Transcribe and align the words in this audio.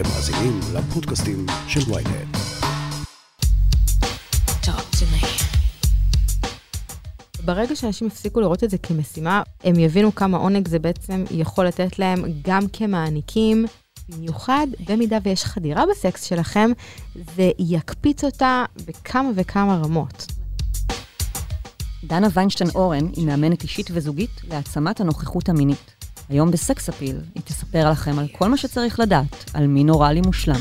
אתם 0.00 0.08
מאזינים 0.08 0.60
לפודקאסטים 0.74 1.46
של 1.68 1.80
ויינט. 1.92 2.36
ברגע 7.44 7.76
שאנשים 7.76 8.06
יפסיקו 8.06 8.40
לראות 8.40 8.64
את 8.64 8.70
זה 8.70 8.78
כמשימה, 8.78 9.42
הם 9.64 9.78
יבינו 9.78 10.14
כמה 10.14 10.38
עונג 10.38 10.68
זה 10.68 10.78
בעצם 10.78 11.24
יכול 11.30 11.66
לתת 11.66 11.98
להם 11.98 12.24
גם 12.42 12.62
כמעניקים, 12.72 13.66
במיוחד 14.08 14.66
במידה 14.88 15.18
ויש 15.22 15.44
חדירה 15.44 15.84
בסקס 15.90 16.24
שלכם, 16.24 16.70
זה 17.36 17.50
יקפיץ 17.58 18.24
אותה 18.24 18.64
בכמה 18.86 19.30
וכמה 19.34 19.76
רמות. 19.84 20.26
דנה 22.04 22.28
ויינשטיין 22.32 22.70
אורן 22.74 23.06
היא 23.16 23.26
מאמנת 23.26 23.62
אישית 23.62 23.86
וזוגית 23.92 24.40
להעצמת 24.48 25.00
הנוכחות 25.00 25.48
המינית. 25.48 25.99
היום 26.30 26.50
בסקס 26.50 26.88
אפיל 26.88 27.16
היא 27.34 27.42
תספר 27.42 27.90
לכם 27.90 28.18
על 28.18 28.26
כל 28.32 28.48
מה 28.48 28.56
שצריך 28.56 29.00
לדעת 29.00 29.50
על 29.54 29.66
מין 29.66 29.90
אוראלי 29.90 30.20
מושלם. 30.20 30.60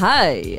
היי, 0.00 0.58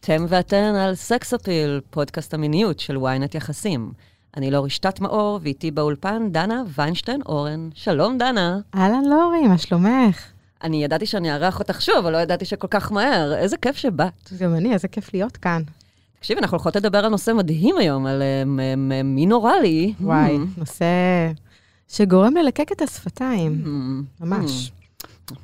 אתם 0.00 0.26
ואתן 0.28 0.74
על 0.74 0.94
סקס 0.94 1.34
אפיל, 1.34 1.80
פודקאסט 1.90 2.34
המיניות 2.34 2.80
של 2.80 2.96
ynet 2.96 3.36
יחסים. 3.36 3.92
אני 4.36 4.50
לא 4.50 4.64
רשתת 4.64 5.00
מאור, 5.00 5.40
ואיתי 5.42 5.70
באולפן 5.70 6.32
דנה 6.32 6.62
ויינשטיין 6.74 7.20
אורן. 7.26 7.68
שלום, 7.74 8.18
דנה. 8.18 8.58
אהלן 8.74 9.04
לורי, 9.04 9.48
מה 9.48 9.58
שלומך? 9.58 10.20
אני 10.64 10.84
ידעתי 10.84 11.06
שאני 11.06 11.32
אארח 11.32 11.58
אותך 11.58 11.82
שוב, 11.82 11.96
אבל 11.96 12.12
לא 12.12 12.18
ידעתי 12.18 12.44
שכל 12.44 12.68
כך 12.70 12.92
מהר. 12.92 13.34
איזה 13.34 13.56
כיף 13.56 13.76
שבאת. 13.76 14.32
גם 14.38 14.54
אני, 14.54 14.72
איזה 14.72 14.88
כיף 14.88 15.14
להיות 15.14 15.36
כאן. 15.36 15.62
תקשיבי, 16.22 16.40
אנחנו 16.40 16.54
הולכות 16.56 16.76
לדבר 16.76 16.98
על 16.98 17.08
נושא 17.08 17.30
מדהים 17.30 17.76
היום, 17.78 18.06
על 18.06 18.22
אה, 18.22 18.44
מ- 18.46 18.88
מ- 18.88 19.14
מין 19.14 19.32
אוראלי. 19.32 19.92
וואי, 20.00 20.36
Hmm. 20.36 20.58
נושא 20.60 20.84
שגורם 21.88 22.34
ללקק 22.36 22.72
את 22.72 22.82
השפתיים, 22.82 23.62
Hmm. 23.64 24.24
ממש. 24.24 24.72
כן. 25.26 25.34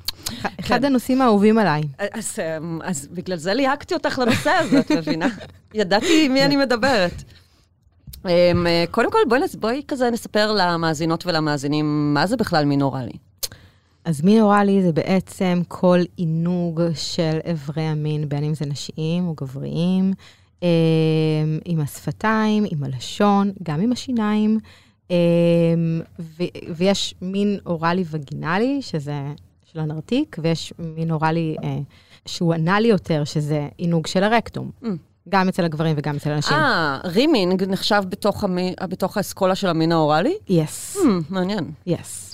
אחד 0.59 0.85
הנושאים 0.85 1.21
האהובים 1.21 1.57
עליי. 1.57 1.81
אז, 2.13 2.35
אמ, 2.39 2.79
אז 2.83 3.07
בגלל 3.11 3.37
זה 3.37 3.53
ליהקתי 3.53 3.93
אותך 3.93 4.19
לנושא 4.19 4.49
הזה, 4.49 4.79
את 4.79 4.91
מבינה? 4.91 5.27
ידעתי 5.73 6.25
עם 6.25 6.33
מי 6.33 6.45
אני 6.45 6.57
מדברת. 6.57 7.23
אמ, 8.25 8.29
אה, 8.67 8.83
קודם 8.91 9.11
כל, 9.11 9.17
בואי, 9.59 9.81
כזה 9.87 10.09
נספר 10.11 10.51
למאזינות 10.51 11.25
ולמאזינים 11.25 12.13
מה 12.13 12.27
זה 12.27 12.37
בכלל 12.37 12.65
מין 12.65 12.81
אוראלי. 12.81 13.13
אז 14.05 14.21
מין 14.23 14.41
אוראלי 14.41 14.81
זה 14.81 14.91
בעצם 14.91 15.61
כל 15.67 15.99
עינוג 16.15 16.81
של 16.93 17.37
איברי 17.45 17.83
המין, 17.83 18.29
בין 18.29 18.43
אם 18.43 18.53
זה 18.53 18.65
נשיים 18.65 19.27
או 19.27 19.33
גבריים, 19.41 20.05
אה, 20.05 20.13
עם 21.65 21.79
השפתיים, 21.79 22.65
עם 22.71 22.83
הלשון, 22.83 23.51
גם 23.63 23.81
עם 23.81 23.91
השיניים. 23.91 24.59
אה, 25.11 25.15
ו- 26.19 26.43
ויש 26.75 27.15
מין 27.21 27.59
אוראלי 27.65 28.03
וגינלי, 28.11 28.77
שזה 28.81 29.13
של 29.73 29.79
הנרתיק, 29.79 30.35
ויש 30.41 30.73
מין 30.79 31.11
אוראלי 31.11 31.55
אה, 31.63 31.77
שהוא 32.25 32.55
אנאלי 32.55 32.87
יותר, 32.87 33.23
שזה 33.23 33.67
עינוג 33.77 34.07
של 34.07 34.23
הרקטום. 34.23 34.71
Mm. 34.83 34.87
גם 35.29 35.47
אצל 35.49 35.63
הגברים 35.65 35.95
וגם 35.97 36.15
אצל 36.15 36.31
הנשים. 36.31 36.57
אה, 36.57 36.99
רימינג 37.03 37.63
נחשב 37.63 38.03
בתוך, 38.09 38.43
המי, 38.43 38.73
בתוך 38.89 39.17
האסכולה 39.17 39.55
של 39.55 39.67
המין 39.67 39.91
האוראלי? 39.91 40.33
יס, 40.49 40.97
Hmm, 40.97 41.07
מעניין. 41.29 41.71
יס. 41.87 42.28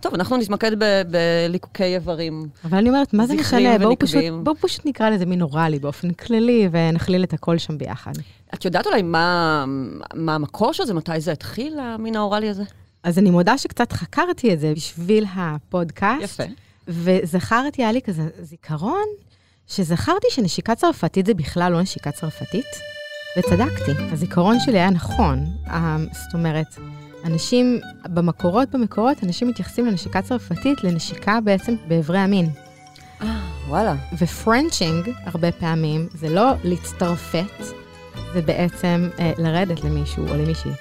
טוב, 0.00 0.14
אנחנו 0.14 0.36
נתמקד 0.36 0.70
בליקוקי 1.10 1.84
איברים. 1.84 2.48
אבל 2.64 2.78
אני 2.78 2.88
אומרת, 2.88 3.14
מה 3.14 3.26
זה 3.26 3.34
משנה? 3.34 3.78
בואו 3.78 3.98
פשוט. 3.98 4.22
בואו 4.42 4.56
פשוט 4.60 4.86
נקרא 4.86 5.10
לזה 5.10 5.26
מין 5.26 5.42
אוראלי 5.42 5.78
באופן 5.78 6.12
כללי, 6.12 6.68
ונכליל 6.72 7.24
את 7.24 7.32
הכל 7.32 7.58
שם 7.58 7.78
ביחד. 7.78 8.12
את 8.54 8.64
יודעת 8.64 8.86
אולי 8.86 9.02
מה, 9.02 9.64
מה 10.14 10.34
המקור 10.34 10.72
של 10.72 10.84
זה? 10.84 10.94
מתי 10.94 11.20
זה 11.20 11.32
התחיל, 11.32 11.78
המין 11.78 12.16
האוראלי 12.16 12.48
הזה? 12.48 12.62
אז 13.02 13.18
אני 13.18 13.30
מודה 13.30 13.58
שקצת 13.58 13.92
חקרתי 13.92 14.54
את 14.54 14.60
זה 14.60 14.72
בשביל 14.76 15.24
הפודקאסט. 15.34 16.22
יפה. 16.22 16.42
וזכרתי, 16.88 17.82
היה 17.82 17.92
לי 17.92 18.02
כזה 18.02 18.22
זיכרון, 18.42 19.04
שזכרתי 19.66 20.26
שנשיקה 20.30 20.74
צרפתית 20.74 21.26
זה 21.26 21.34
בכלל 21.34 21.72
לא 21.72 21.82
נשיקה 21.82 22.10
צרפתית, 22.10 22.66
וצדקתי. 23.38 23.92
הזיכרון 24.12 24.60
שלי 24.60 24.78
היה 24.78 24.90
נכון. 24.90 25.46
אה, 25.66 25.96
זאת 26.12 26.34
אומרת, 26.34 26.66
אנשים, 27.24 27.80
במקורות, 28.08 28.70
במקורות, 28.70 29.24
אנשים 29.24 29.48
מתייחסים 29.48 29.86
לנשיקה 29.86 30.22
צרפתית 30.22 30.84
לנשיקה 30.84 31.38
בעצם 31.44 31.74
באיברי 31.88 32.18
המין. 32.18 32.50
אה, 33.22 33.40
וואלה. 33.68 33.94
ופרנצ'ינג, 34.18 35.10
הרבה 35.24 35.52
פעמים, 35.52 36.08
זה 36.14 36.28
לא 36.28 36.52
להצטרפת, 36.64 37.64
זה 38.34 38.42
בעצם 38.42 39.08
אה, 39.18 39.32
לרדת 39.38 39.84
למישהו 39.84 40.28
או 40.28 40.34
למישהי. 40.34 40.72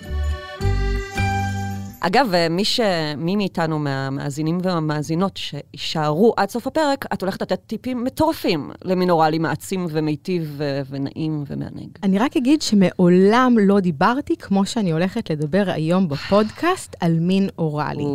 אגב, 2.06 2.34
אה, 2.34 2.50
מי, 2.50 2.66
ש... 2.66 2.80
מי 3.18 3.36
מאיתנו 3.36 3.80
מהמאזינים 3.80 4.58
והמאזינות 4.64 5.38
שיישארו 5.38 6.34
עד 6.38 6.50
סוף 6.50 6.68
הפרק, 6.68 7.06
את 7.14 7.22
הולכת 7.22 7.42
לתת 7.42 7.60
טיפים 7.68 8.04
מטורפים 8.04 8.72
למין 8.86 9.10
אוראלי 9.10 9.40
מעצים 9.40 9.88
ומיטיב 9.90 10.54
ו... 10.58 10.82
ונעים 10.90 11.44
ומענג. 11.48 11.90
אני 12.04 12.20
רק 12.20 12.38
אגיד 12.38 12.62
שמעולם 12.62 13.56
לא 13.62 13.80
דיברתי 13.80 14.38
כמו 14.38 14.66
שאני 14.66 14.92
הולכת 14.92 15.30
לדבר 15.30 15.64
היום 15.68 16.08
בפודקאסט 16.08 16.96
על 17.00 17.20
מין 17.20 17.50
אוראלי. 17.58 18.06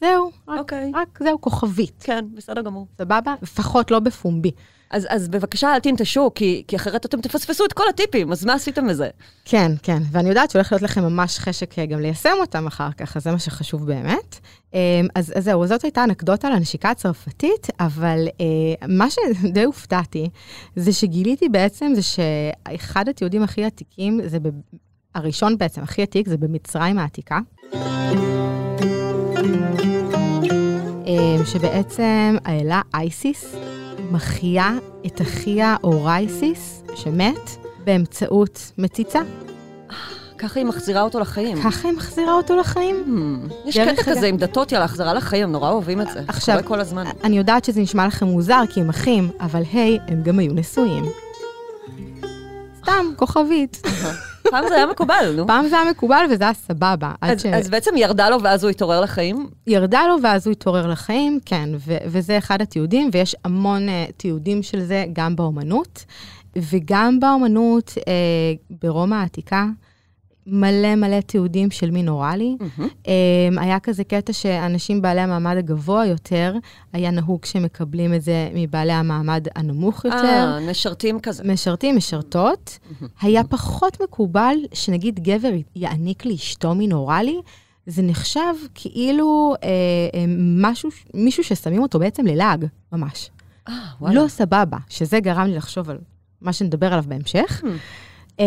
זהו, 0.00 0.30
רק, 0.48 0.58
אוקיי. 0.58 0.92
רק 0.94 1.18
זהו, 1.22 1.40
כוכבית. 1.40 2.02
כן, 2.04 2.24
בסדר 2.34 2.62
גמור. 2.62 2.86
סבבה? 2.98 3.34
לפחות 3.42 3.90
לא 3.90 3.98
בפומבי. 3.98 4.50
אז, 4.90 5.06
אז 5.10 5.28
בבקשה, 5.28 5.74
אל 5.74 5.78
תנטשו, 5.78 6.30
כי, 6.34 6.64
כי 6.68 6.76
אחרת 6.76 7.06
אתם 7.06 7.20
תפספסו 7.20 7.64
את 7.64 7.72
כל 7.72 7.82
הטיפים, 7.88 8.32
אז 8.32 8.44
מה 8.44 8.54
עשיתם 8.54 8.86
מזה? 8.86 9.08
כן, 9.44 9.72
כן, 9.82 10.02
ואני 10.10 10.28
יודעת 10.28 10.50
שהולך 10.50 10.72
להיות 10.72 10.82
לכם 10.82 11.02
ממש 11.02 11.38
חשק 11.38 11.78
אה, 11.78 11.86
גם 11.86 12.00
ליישם 12.00 12.34
אותם 12.40 12.66
אחר 12.66 12.92
כך, 12.92 13.16
אז 13.16 13.24
זה 13.24 13.32
מה 13.32 13.38
שחשוב 13.38 13.86
באמת. 13.86 14.38
אה, 14.74 15.00
אז, 15.14 15.32
אז 15.36 15.44
זהו, 15.44 15.66
זאת 15.66 15.82
הייתה 15.82 16.04
אנקדוטה 16.04 16.50
לנשיקה 16.50 16.90
הצרפתית, 16.90 17.66
אבל 17.80 18.28
אה, 18.40 18.86
מה 18.88 19.06
שדי 19.10 19.64
הופתעתי, 19.64 20.28
זה 20.76 20.92
שגיליתי 20.92 21.48
בעצם 21.48 21.92
זה 21.94 22.02
שאחד 22.02 23.08
התיעודים 23.08 23.42
הכי 23.42 23.64
עתיקים, 23.64 24.20
זה 24.26 24.40
ב... 24.40 24.48
הראשון 25.14 25.58
בעצם, 25.58 25.82
הכי 25.82 26.02
עתיק, 26.02 26.28
זה 26.28 26.36
במצרים 26.36 26.98
העתיקה. 26.98 27.38
אה, 31.18 31.46
שבעצם 31.46 32.36
האלה 32.44 32.80
אייסיס 32.94 33.54
מחיה 34.10 34.72
את 35.06 35.20
אחיה 35.20 35.76
אורייסיס, 35.84 36.82
שמת, 36.94 37.50
באמצעות 37.84 38.72
מציצה. 38.78 39.20
ככה 40.38 40.60
היא 40.60 40.66
מחזירה 40.66 41.02
אותו 41.02 41.20
לחיים. 41.20 41.62
ככה 41.62 41.88
היא 41.88 41.96
מחזירה 41.96 42.32
אותו 42.32 42.56
לחיים. 42.56 42.96
Hmm, 43.06 43.68
יש 43.68 43.78
קטע 43.78 44.02
כזה 44.02 44.26
עם 44.26 44.36
דתות, 44.36 44.72
יאללה, 44.72 44.84
החזרה 44.84 45.14
לחיים, 45.14 45.44
הם 45.44 45.52
נורא 45.52 45.70
אוהבים 45.70 46.00
את 46.00 46.06
זה. 46.12 46.20
עכשיו- 46.28 46.58
כל 46.64 46.80
הזמן. 46.80 47.04
אני 47.24 47.38
יודעת 47.38 47.64
שזה 47.64 47.80
נשמע 47.80 48.06
לכם 48.06 48.26
מוזר, 48.26 48.60
כי 48.74 48.80
הם 48.80 48.88
אחים, 48.88 49.30
אבל 49.40 49.62
היי, 49.72 49.98
הם 50.08 50.22
גם 50.22 50.38
היו 50.38 50.52
נשואים. 50.52 51.04
סתם, 52.82 53.06
כוכבית. 53.16 53.82
פעם 54.50 54.64
זה 54.68 54.74
היה 54.74 54.86
מקובל, 54.86 55.32
נו. 55.36 55.46
פעם 55.46 55.68
זה 55.68 55.80
היה 55.80 55.90
מקובל 55.90 56.24
וזה 56.30 56.44
היה 56.44 56.54
סבבה. 56.54 57.12
אז, 57.20 57.46
אז 57.52 57.70
בעצם 57.70 57.96
ירדה 57.96 58.30
לו 58.30 58.42
ואז 58.42 58.64
הוא 58.64 58.70
התעורר 58.70 59.00
לחיים? 59.00 59.48
שירדה 59.68 60.00
לו 60.08 60.16
ואז 60.22 60.46
הוא 60.46 60.52
התעורר 60.52 60.86
לחיים, 60.86 61.38
כן, 61.44 61.68
ו- 61.86 61.96
וזה 62.06 62.38
אחד 62.38 62.62
התיעודים, 62.62 63.10
ויש 63.12 63.36
המון 63.44 63.88
uh, 63.88 64.12
תיעודים 64.16 64.62
של 64.62 64.80
זה 64.80 65.04
גם 65.12 65.36
באומנות, 65.36 66.04
וגם 66.56 67.20
באומנות 67.20 67.90
uh, 67.90 68.02
ברומא 68.82 69.14
העתיקה, 69.14 69.66
מלא 70.46 70.94
מלא 70.94 71.20
תיעודים 71.20 71.70
של 71.70 71.90
מין 71.90 72.08
אוראלי. 72.08 72.56
Um, 72.60 73.08
היה 73.56 73.80
כזה 73.80 74.04
קטע 74.04 74.32
שאנשים 74.32 75.02
בעלי 75.02 75.20
המעמד 75.20 75.56
הגבוה 75.56 76.06
יותר, 76.06 76.54
היה 76.92 77.10
נהוג 77.10 77.44
שמקבלים 77.44 78.14
את 78.14 78.22
זה 78.22 78.48
מבעלי 78.54 78.92
המעמד 78.92 79.46
הנמוך 79.54 80.04
יותר. 80.04 80.16
אה, 80.16 80.70
משרתים 80.70 81.20
כזה. 81.20 81.44
משרתים, 81.44 81.96
משרתות. 81.96 82.78
היה 83.20 83.44
פחות 83.44 84.02
מקובל 84.02 84.56
שנגיד 84.72 85.20
גבר 85.20 85.52
יעניק 85.76 86.26
לאשתו 86.26 86.74
מין 86.74 86.92
אוראלי, 86.92 87.40
זה 87.86 88.02
נחשב 88.02 88.54
כאילו 88.74 89.54
אה, 89.62 89.68
אה, 90.14 90.24
משהו, 90.60 90.90
מישהו 91.14 91.44
ששמים 91.44 91.82
אותו 91.82 91.98
בעצם 91.98 92.26
ללעג, 92.26 92.66
ממש. 92.92 93.30
אה, 93.68 93.74
וואלה. 94.00 94.22
לא 94.22 94.28
סבבה, 94.28 94.78
שזה 94.88 95.20
גרם 95.20 95.46
לי 95.46 95.54
לחשוב 95.54 95.90
על 95.90 95.98
מה 96.40 96.52
שנדבר 96.52 96.86
עליו 96.86 97.04
בהמשך. 97.08 97.62
Hmm. 97.62 97.66
Um, 98.36 98.40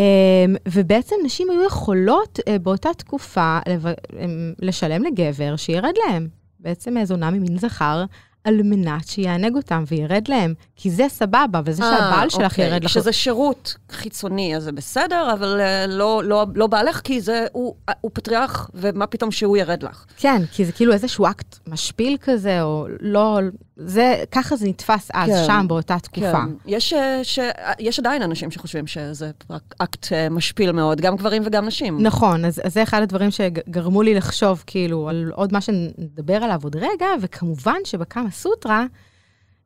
ובעצם 0.68 1.16
נשים 1.24 1.50
היו 1.50 1.66
יכולות 1.66 2.40
uh, 2.40 2.60
באותה 2.60 2.90
תקופה 2.98 3.60
um, 3.66 4.16
לשלם 4.60 5.04
לגבר 5.04 5.56
שירד 5.56 5.94
להם. 6.08 6.28
בעצם 6.60 6.98
אה, 6.98 7.06
זונה 7.06 7.32
ממין 7.32 7.58
זכר, 7.58 8.06
על 8.44 8.62
מנת 8.64 9.08
שיענג 9.08 9.56
אותם 9.56 9.84
וירד 9.88 10.28
להם. 10.28 10.54
כי 10.76 10.90
זה 10.90 11.06
סבבה, 11.10 11.62
וזה 11.66 11.84
אה, 11.84 11.98
שהבעל 11.98 12.30
שלך 12.30 12.52
אוקיי. 12.52 12.68
ירד 12.68 12.84
לך. 12.84 12.92
כשזה 12.92 13.12
שירות 13.12 13.76
חיצוני, 13.92 14.56
אז 14.56 14.64
זה 14.64 14.72
בסדר, 14.72 15.34
אבל 15.34 15.60
אה, 15.62 15.88
לא, 15.88 16.24
לא, 16.24 16.46
לא 16.56 16.68
בעלך, 16.68 17.02
כי 17.04 17.22
זה, 17.22 17.46
הוא, 17.52 17.76
הוא 18.02 18.12
פטריארך, 18.14 18.70
ומה 18.74 19.08
פתאום 19.08 19.32
שהוא 19.32 19.58
ירד 19.58 19.84
לך. 19.84 20.06
כן, 20.18 20.42
כי 20.52 20.66
זה 20.66 20.72
כאילו 20.72 20.94
איזשהו 20.94 21.26
אקט 21.28 21.58
משפיל 21.68 22.18
כזה, 22.22 22.62
או 22.62 22.88
לא, 23.00 23.40
זה, 23.86 24.24
ככה 24.32 24.56
זה 24.56 24.68
נתפס 24.68 25.10
אז, 25.14 25.30
כן. 25.30 25.44
שם, 25.48 25.66
באותה 25.68 26.00
תקופה. 26.00 26.32
כן. 26.32 26.50
יש, 26.66 26.94
אה, 26.94 27.20
ש... 27.24 27.40
יש 27.80 28.00
עדיין 28.00 28.22
אנשים 28.22 28.52
שחושבים 28.52 28.88
שזה 28.88 29.32
רק 29.50 29.76
אקט 29.78 30.14
אה, 30.14 30.30
משפיל 30.30 30.72
מאוד, 30.72 31.02
גם 31.02 31.16
גברים 31.16 31.42
וגם 31.46 31.66
נשים. 31.66 32.04
נכון, 32.04 32.46
אז, 32.46 32.62
אז 32.64 32.74
זה 32.74 32.84
אחד 32.84 33.02
הדברים 33.02 33.32
שגרמו 33.32 34.02
לי 34.02 34.14
לחשוב, 34.14 34.64
כאילו, 34.68 35.10
על 35.10 35.32
עוד 35.36 35.54
מה 35.54 35.62
שנדבר 35.62 36.36
עליו 36.36 36.60
עוד 36.64 36.76
רגע, 36.76 37.08
וכמובן 37.22 37.80
שבקמה 37.84 38.32
סוטרה 38.32 38.86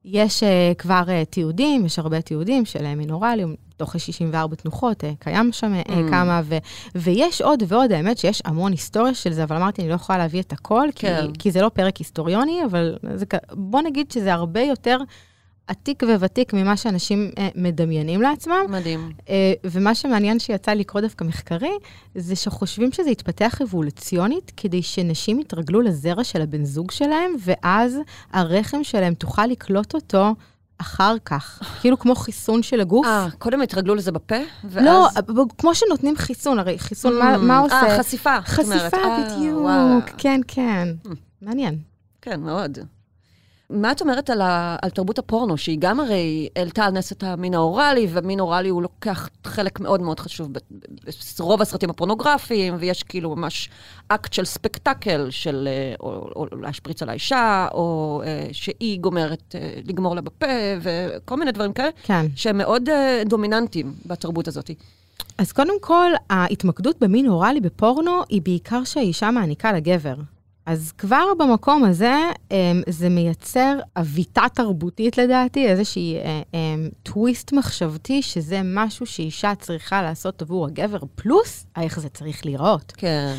יש 0.06 0.44
uh, 0.44 0.76
כבר 0.78 1.04
uh, 1.06 1.26
תיעודים, 1.30 1.86
יש 1.86 2.00
הרבה 2.00 2.22
תיעודים 2.22 2.66
של 2.66 2.80
uh, 2.80 2.96
מינורלים, 2.96 3.56
תוך 3.78 4.00
64 4.00 4.56
תנוחות, 4.56 5.04
uh, 5.04 5.08
קיים 5.20 5.52
שם 5.52 5.74
uh, 5.82 5.88
Mm. 5.88 5.92
כמה, 6.10 6.42
ו, 6.44 6.58
ויש 6.96 7.42
עוד 7.42 7.64
ועוד, 7.68 7.92
האמת 7.92 8.18
שיש 8.18 8.42
המון 8.46 8.72
היסטוריה 8.72 9.14
של 9.14 9.34
זה, 9.34 9.44
אבל 9.44 9.56
אמרתי, 9.56 9.82
אני 9.82 9.90
לא 9.90 9.96
יכולה 9.96 10.18
להביא 10.18 10.42
את 10.42 10.54
הכל, 10.54 10.88
כן. 10.96 11.28
כי, 11.34 11.40
כי 11.40 11.52
זה 11.52 11.62
לא 11.62 11.70
פרק 11.70 11.98
היסטוריוני, 11.98 12.66
אבל 12.66 12.98
זה, 13.16 13.26
בוא 13.52 13.82
נגיד 13.82 14.12
שזה 14.12 14.34
הרבה 14.34 14.62
יותר 14.62 14.98
עתיק 15.68 16.04
וותיק 16.20 16.54
ממה 16.54 16.78
שאנשים 16.78 17.32
uh, 17.36 17.40
מדמיינים 17.56 18.22
לעצמם. 18.22 18.66
מדהים. 18.70 19.12
אה, 19.30 19.54
ומה 19.64 19.96
שמעניין 19.96 20.40
שיצא 20.40 20.72
לקרוא 20.72 21.02
דווקא 21.02 21.24
מחקרי, 21.24 21.74
זה 22.16 22.36
שחושבים 22.36 22.92
שזה 22.92 23.10
יתפתח 23.10 23.62
אבולוציונית, 23.62 24.52
כדי 24.58 24.82
שנשים 24.82 25.40
יתרגלו 25.40 25.82
לזרע 25.82 26.24
של 26.24 26.42
הבן 26.42 26.66
זוג 26.66 26.92
שלהם, 26.92 27.32
ואז 27.40 27.98
הרחם 28.32 28.84
שלהם 28.84 29.14
תוכל 29.14 29.46
לקלוט 29.46 29.96
אותו 29.96 30.34
אחר 30.78 31.16
כך. 31.26 31.60
כאילו 31.82 32.00
כמו 32.00 32.16
חיסון 32.16 32.64
של 32.64 32.82
הגוף. 32.82 33.06
אה, 33.06 33.28
קודם 33.40 33.62
התרגלו 33.62 33.96
לזה 33.96 34.12
בפה, 34.12 34.36
ואז... 34.64 34.86
לא, 34.86 35.46
כמו 35.58 35.76
שנותנים 35.76 36.16
חיסון, 36.16 36.60
הרי 36.60 36.80
חיסון, 36.80 37.20
מה, 37.20 37.38
מה 37.38 37.60
עושה? 37.60 37.76
אה, 37.76 38.00
חשיפה. 38.00 38.42
חשיפה, 38.42 38.98
אה, 38.98 39.26
בדיוק. 39.36 40.10
כן, 40.18 40.42
כן. 40.48 40.88
מעניין. 41.42 41.78
כן, 42.22 42.42
מאוד. 42.42 42.78
מה 43.74 43.92
את 43.92 44.02
אומרת 44.02 44.30
על, 44.30 44.42
ה, 44.42 44.76
על 44.82 44.90
תרבות 44.90 45.20
הפורנו, 45.20 45.58
שהיא 45.58 45.78
גם 45.80 46.00
הרי 46.00 46.50
העלתה 46.56 46.86
על 46.86 46.92
נס 46.92 47.12
את 47.12 47.24
המין 47.24 47.54
האוראלי, 47.54 48.08
ומין 48.10 48.40
אוראלי 48.40 48.70
הוא 48.70 48.82
לוקח 48.82 49.30
חלק 49.48 49.80
מאוד 49.80 50.02
מאוד 50.02 50.20
חשוב 50.20 50.50
ברוב 51.40 51.62
הסרטים 51.62 51.90
הפורנוגרפיים, 51.90 52.76
ויש 52.80 53.04
כאילו 53.04 53.36
ממש 53.36 53.70
אקט 54.08 54.34
של 54.34 54.46
ספקטקל, 54.46 55.28
של 55.30 55.68
אה, 55.72 55.96
או, 56.00 56.30
או 56.36 56.46
להשפריץ 56.62 57.02
על 57.02 57.10
האישה, 57.10 57.68
או 57.74 58.22
אה, 58.26 58.48
שהיא 58.52 59.00
גומרת 59.00 59.56
אה, 59.56 59.74
לגמור 59.86 60.16
לה 60.16 60.22
בפה, 60.22 60.46
וכל 60.82 61.38
מיני 61.38 61.52
דברים 61.52 61.74
כאלה, 61.74 61.90
כן. 62.04 62.26
שהם 62.36 62.58
מאוד 62.58 62.90
אה, 62.90 63.24
דומיננטיים 63.26 63.94
בתרבות 64.06 64.48
הזאת. 64.48 64.70
אז 65.38 65.52
קודם 65.52 65.82
כל, 65.82 66.12
ההתמקדות 66.30 67.00
במין 67.00 67.28
אוראלי 67.28 67.60
בפורנו 67.60 68.22
היא 68.30 68.42
בעיקר 68.42 68.84
שהאישה 68.84 69.32
מעניקה 69.32 69.74
לגבר. 69.74 70.16
אז 70.66 70.92
כבר 70.98 71.26
במקום 71.40 71.84
הזה, 71.84 72.16
אמ, 72.52 72.82
זה 72.88 73.10
מייצר 73.10 73.80
עוויתה 73.96 74.44
תרבותית 74.54 75.18
לדעתי, 75.18 75.68
איזושהי 75.68 76.16
אה, 76.18 76.42
אמ, 76.54 76.90
טוויסט 77.04 77.52
מחשבתי, 77.54 78.22
שזה 78.22 78.62
משהו 78.64 79.06
שאישה 79.06 79.54
צריכה 79.60 80.02
לעשות 80.02 80.42
עבור 80.42 80.66
הגבר, 80.66 81.00
פלוס 81.16 81.66
איך 81.78 82.00
זה 82.00 82.10
צריך 82.10 82.46
להיראות. 82.46 82.94
כן. 82.98 83.36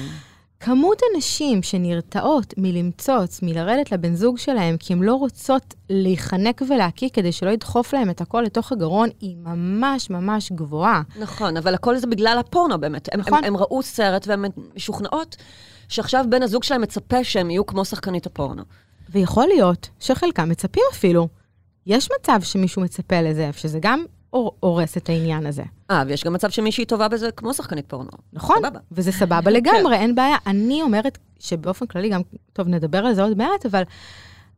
כמות 0.61 1.00
הנשים 1.15 1.62
שנרתעות 1.62 2.55
מלמצוץ, 2.59 3.43
מלרדת 3.43 3.93
לבן 3.93 4.15
זוג 4.15 4.38
שלהם, 4.38 4.77
כי 4.77 4.93
הן 4.93 5.03
לא 5.03 5.15
רוצות 5.15 5.75
להיחנק 5.91 6.62
ולהקיא 6.69 7.09
כדי 7.12 7.32
שלא 7.32 7.50
ידחוף 7.50 7.94
להם 7.94 8.11
את 8.11 8.20
הכל 8.20 8.43
לתוך 8.43 8.73
הגרון, 8.73 9.09
היא 9.20 9.37
ממש 9.37 10.11
ממש 10.11 10.53
גבוהה. 10.53 11.03
נכון, 11.20 11.56
אבל 11.56 11.75
הכל 11.75 11.97
זה 11.97 12.06
בגלל 12.06 12.37
הפורנו 12.41 12.81
באמת. 12.81 13.09
הם, 13.12 13.20
נכון. 13.20 13.38
הם, 13.38 13.44
הם 13.44 13.56
ראו 13.56 13.82
סרט 13.82 14.27
והן 14.29 14.44
משוכנעות 14.77 15.37
שעכשיו 15.94 16.25
בן 16.29 16.43
הזוג 16.43 16.64
שלהם 16.64 16.81
מצפה 16.82 17.25
שהם 17.25 17.50
יהיו 17.50 17.67
כמו 17.67 17.85
שחקנית 17.85 18.26
הפורנו. 18.26 18.62
ויכול 19.08 19.46
להיות 19.46 19.88
שחלקם 20.00 20.49
מצפים 20.49 20.82
אפילו. 20.93 21.29
יש 21.87 22.08
מצב 22.20 22.41
שמישהו 22.43 22.82
מצפה 22.82 23.20
לזה, 23.20 23.50
שזה 23.52 23.79
גם 23.82 24.05
הור- 24.31 24.52
הורס 24.61 24.96
את 24.96 25.08
העניין 25.08 25.46
הזה. 25.46 25.62
אה, 25.91 26.02
ויש 26.06 26.25
גם 26.25 26.32
מצב 26.32 26.50
שמישהי 26.50 26.85
טובה 26.85 27.08
בזה 27.08 27.31
כמו 27.31 27.55
שחקנית 27.55 27.85
פורנו. 27.88 28.11
נכון? 28.32 28.56
סבבה. 28.58 28.79
וזה 28.93 29.12
סבבה 29.12 29.50
לגמרי, 29.50 29.96
אין 29.96 30.14
בעיה. 30.14 30.37
אני 30.46 30.82
אומרת 30.82 31.19
שבאופן 31.38 31.87
כללי, 31.87 32.08
גם, 32.08 32.20
טוב, 32.52 32.69
נדבר 32.69 32.99
על 32.99 33.14
זה 33.14 33.23
עוד 33.23 33.37
מעט, 33.38 33.67
אבל, 33.67 33.82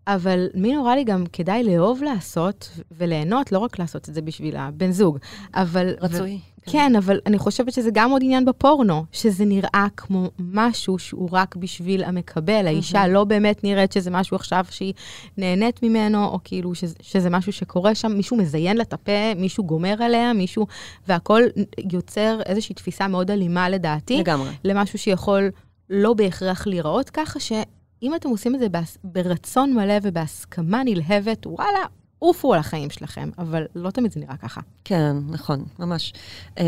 אבל 0.06 0.48
מי 0.54 0.74
נורא 0.74 0.94
לי 0.94 1.04
גם 1.04 1.24
כדאי 1.32 1.64
לאהוב 1.64 2.02
לעשות 2.02 2.70
וליהנות, 2.90 3.52
לא 3.52 3.58
רק 3.58 3.78
לעשות 3.78 4.08
את 4.08 4.14
זה 4.14 4.22
בשביל 4.22 4.56
הבן 4.56 4.90
זוג, 4.90 5.18
אבל... 5.54 5.94
רצוי. 6.00 6.40
כן, 6.70 6.96
אבל 6.96 7.20
אני 7.26 7.38
חושבת 7.38 7.72
שזה 7.72 7.90
גם 7.92 8.10
עוד 8.10 8.22
עניין 8.24 8.44
בפורנו, 8.44 9.04
שזה 9.12 9.44
נראה 9.44 9.86
כמו 9.96 10.30
משהו 10.38 10.98
שהוא 10.98 11.28
רק 11.32 11.56
בשביל 11.56 12.04
המקבל. 12.04 12.66
האישה 12.66 13.06
לא 13.06 13.24
באמת 13.24 13.64
נראית 13.64 13.92
שזה 13.92 14.10
משהו 14.10 14.36
עכשיו 14.36 14.64
שהיא 14.70 14.94
נהנית 15.38 15.82
ממנו, 15.82 16.24
או 16.24 16.38
כאילו 16.44 16.74
שזה, 16.74 16.94
שזה 17.02 17.30
משהו 17.30 17.52
שקורה 17.52 17.94
שם, 17.94 18.12
מישהו 18.12 18.36
מזיין 18.36 18.76
לה 18.76 18.82
את 18.82 18.92
הפה, 18.92 19.34
מישהו 19.36 19.64
גומר 19.64 20.02
עליה, 20.02 20.32
מישהו, 20.32 20.66
והכל 21.08 21.42
יוצר 21.92 22.40
איזושהי 22.46 22.74
תפיסה 22.74 23.08
מאוד 23.08 23.30
אלימה 23.30 23.68
לדעתי, 23.68 24.18
לגמרי. 24.18 24.50
למשהו 24.64 24.98
שיכול 24.98 25.50
לא 25.90 26.14
בהכרח 26.14 26.66
להיראות 26.66 27.10
ככה, 27.10 27.40
שאם 28.00 28.14
אתם 28.14 28.28
עושים 28.28 28.54
את 28.54 28.60
זה 28.60 28.68
בהס- 28.68 28.98
ברצון 29.04 29.74
מלא 29.74 29.94
ובהסכמה 30.02 30.82
נלהבת, 30.84 31.46
וואלה, 31.46 31.78
עופו 32.18 32.54
על 32.54 32.60
החיים 32.60 32.90
שלכם, 32.90 33.30
אבל 33.38 33.64
לא 33.74 33.90
תמיד 33.90 34.12
זה 34.12 34.20
נראה 34.20 34.36
ככה. 34.36 34.60
כן, 34.84 35.16
נכון, 35.28 35.64
ממש. 35.78 36.12
אמ, 36.58 36.64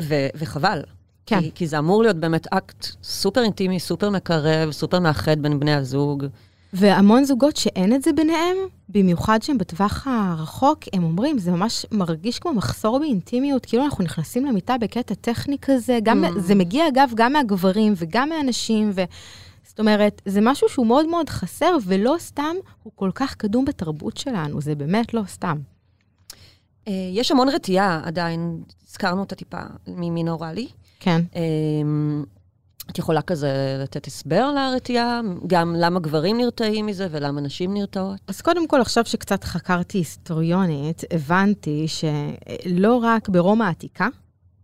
ו- 0.00 0.26
וחבל. 0.36 0.82
כן. 1.26 1.40
כי, 1.40 1.50
כי 1.54 1.66
זה 1.66 1.78
אמור 1.78 2.02
להיות 2.02 2.16
באמת 2.16 2.46
אקט 2.50 2.86
סופר 3.02 3.42
אינטימי, 3.42 3.80
סופר 3.80 4.10
מקרב, 4.10 4.70
סופר 4.70 4.98
מאחד 5.00 5.38
בין 5.42 5.60
בני 5.60 5.74
הזוג. 5.74 6.24
והמון 6.72 7.24
זוגות 7.24 7.56
שאין 7.56 7.94
את 7.94 8.02
זה 8.02 8.12
ביניהם, 8.12 8.56
במיוחד 8.88 9.42
שהם 9.42 9.58
בטווח 9.58 10.06
הרחוק, 10.10 10.78
הם 10.92 11.04
אומרים, 11.04 11.38
זה 11.38 11.50
ממש 11.50 11.86
מרגיש 11.92 12.38
כמו 12.38 12.54
מחסור 12.54 12.98
באינטימיות, 12.98 13.66
כאילו 13.66 13.84
אנחנו 13.84 14.04
נכנסים 14.04 14.44
למיטה 14.46 14.78
בקטע 14.78 15.14
טכני 15.14 15.56
כזה, 15.62 15.98
גם, 16.02 16.24
Mm. 16.24 16.38
זה 16.40 16.54
מגיע 16.54 16.88
אגב 16.88 17.10
גם 17.14 17.32
מהגברים 17.32 17.94
וגם 17.96 18.28
מהנשים, 18.28 18.90
ו... 18.94 19.02
זאת 19.74 19.80
אומרת, 19.80 20.22
זה 20.24 20.40
משהו 20.42 20.68
שהוא 20.68 20.86
מאוד 20.86 21.06
מאוד 21.08 21.28
חסר, 21.28 21.76
ולא 21.84 22.14
סתם 22.18 22.56
הוא 22.82 22.92
כל 22.94 23.10
כך 23.14 23.34
קדום 23.34 23.64
בתרבות 23.64 24.16
שלנו, 24.16 24.60
זה 24.60 24.74
באמת 24.74 25.14
לא 25.14 25.22
סתם. 25.26 25.58
אה, 26.88 26.92
יש 27.12 27.30
המון 27.30 27.48
רתיעה 27.48 28.00
עדיין, 28.04 28.62
הזכרנו 28.88 29.20
אותה 29.20 29.34
טיפה 29.34 29.58
ממין 29.86 30.28
אוראלי. 30.28 30.68
כן. 31.00 31.22
אמ, 31.34 32.24
את 32.90 32.98
יכולה 32.98 33.22
כזה 33.22 33.78
לתת 33.82 34.06
הסבר 34.06 34.52
לרתיעה? 34.52 35.20
גם 35.46 35.74
למה 35.78 36.00
גברים 36.00 36.36
נרתעים 36.38 36.86
מזה 36.86 37.08
ולמה 37.10 37.40
נשים 37.40 37.74
נרתעות? 37.74 38.20
אז 38.26 38.40
קודם 38.40 38.68
כל, 38.68 38.80
עכשיו 38.80 39.04
שקצת 39.04 39.44
חקרתי 39.44 39.98
היסטוריונית, 39.98 41.02
הבנתי 41.10 41.86
שלא 41.88 43.00
רק 43.02 43.28
ברומא 43.28 43.64
העתיקה, 43.64 44.08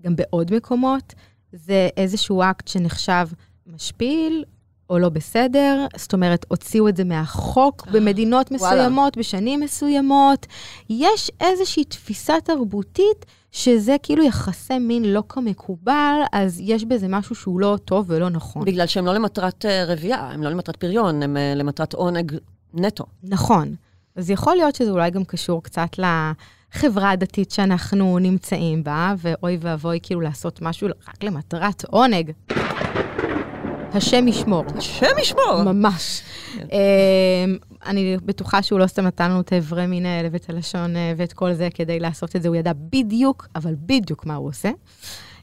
גם 0.03 0.17
בעוד 0.17 0.55
מקומות, 0.55 1.15
זה 1.53 1.89
איזשהו 1.97 2.43
אקט 2.43 2.69
שנחשב 2.69 3.29
משפיל 3.67 4.45
או 4.91 4.99
לא 4.99 5.09
בסדר. 5.09 5.87
זאת 5.97 6.13
אומרת, 6.13 6.47
הוציאו 6.49 6.89
את 6.89 6.97
זה 6.97 7.05
מהחוק 7.05 7.87
במדינות 7.93 8.53
וואלה. 8.53 8.75
מסוימות, 8.75 9.17
בשנים 9.17 9.61
מסוימות. 9.61 10.47
יש 10.91 11.31
איזושהי 11.41 11.85
תפיסה 11.85 12.35
תרבותית 12.45 13.27
שזה 13.53 13.97
כאילו 14.03 14.25
יחסי 14.25 14.79
מין 14.79 15.05
לא 15.05 15.23
כמקובל, 15.29 16.17
אז 16.33 16.61
יש 16.61 16.85
בזה 16.85 17.09
משהו 17.09 17.35
שהוא 17.35 17.61
לא 17.61 17.79
טוב 17.85 18.05
ולא 18.09 18.29
נכון. 18.29 18.65
בגלל 18.65 18.87
שהם 18.87 19.07
לא 19.07 19.15
למטרת 19.15 19.67
אה, 19.67 19.85
רבייה, 19.85 20.31
הם 20.31 20.43
לא 20.43 20.51
למטרת 20.51 20.77
פריון, 20.77 21.23
הם 21.23 21.37
אה, 21.37 21.53
למטרת 21.57 21.95
עונג 21.95 22.37
נטו. 22.75 23.05
נכון. 23.23 23.75
אז 24.17 24.31
יכול 24.31 24.57
להיות 24.57 24.75
שזה 24.75 24.91
אולי 24.91 25.11
גם 25.11 25.25
קשור 25.25 25.63
קצת 25.63 25.89
לחברה 25.99 27.11
הדתית 27.11 27.51
שאנחנו 27.51 28.19
נמצאים 28.19 28.85
בה, 28.85 29.15
ואוי 29.19 29.59
ואבוי 29.61 29.99
כאילו 30.03 30.21
לעשות 30.21 30.63
משהו 30.63 30.89
רק 31.09 31.25
למטרת 31.25 31.85
עונג. 31.85 32.33
השם 33.93 34.29
ישמור. 34.29 34.65
השם 34.77 35.19
ישמור! 35.21 35.63
ממש. 35.65 36.23
כן. 36.55 36.67
אמ, 36.73 37.57
אני 37.87 38.17
בטוחה 38.25 38.63
שהוא 38.63 38.79
לא 38.79 38.87
סתם 38.87 39.07
נתן 39.07 39.31
לנו 39.31 39.41
את 39.41 39.53
האיברי 39.53 39.87
מין 39.87 40.07
האלה 40.07 40.29
ואת 40.33 40.51
הלשון 40.51 40.97
אה, 40.97 41.13
ואת 41.17 41.33
כל 41.33 41.53
זה 41.53 41.69
כדי 41.75 42.01
לעשות 42.01 42.37
את 42.37 42.43
זה, 42.43 42.49
הוא 42.49 42.57
ידע 42.57 42.73
בדיוק, 42.93 43.49
אבל 43.57 43.75
בדיוק 43.87 44.27
מה 44.27 44.35
הוא 44.35 44.49
עושה. 44.49 44.71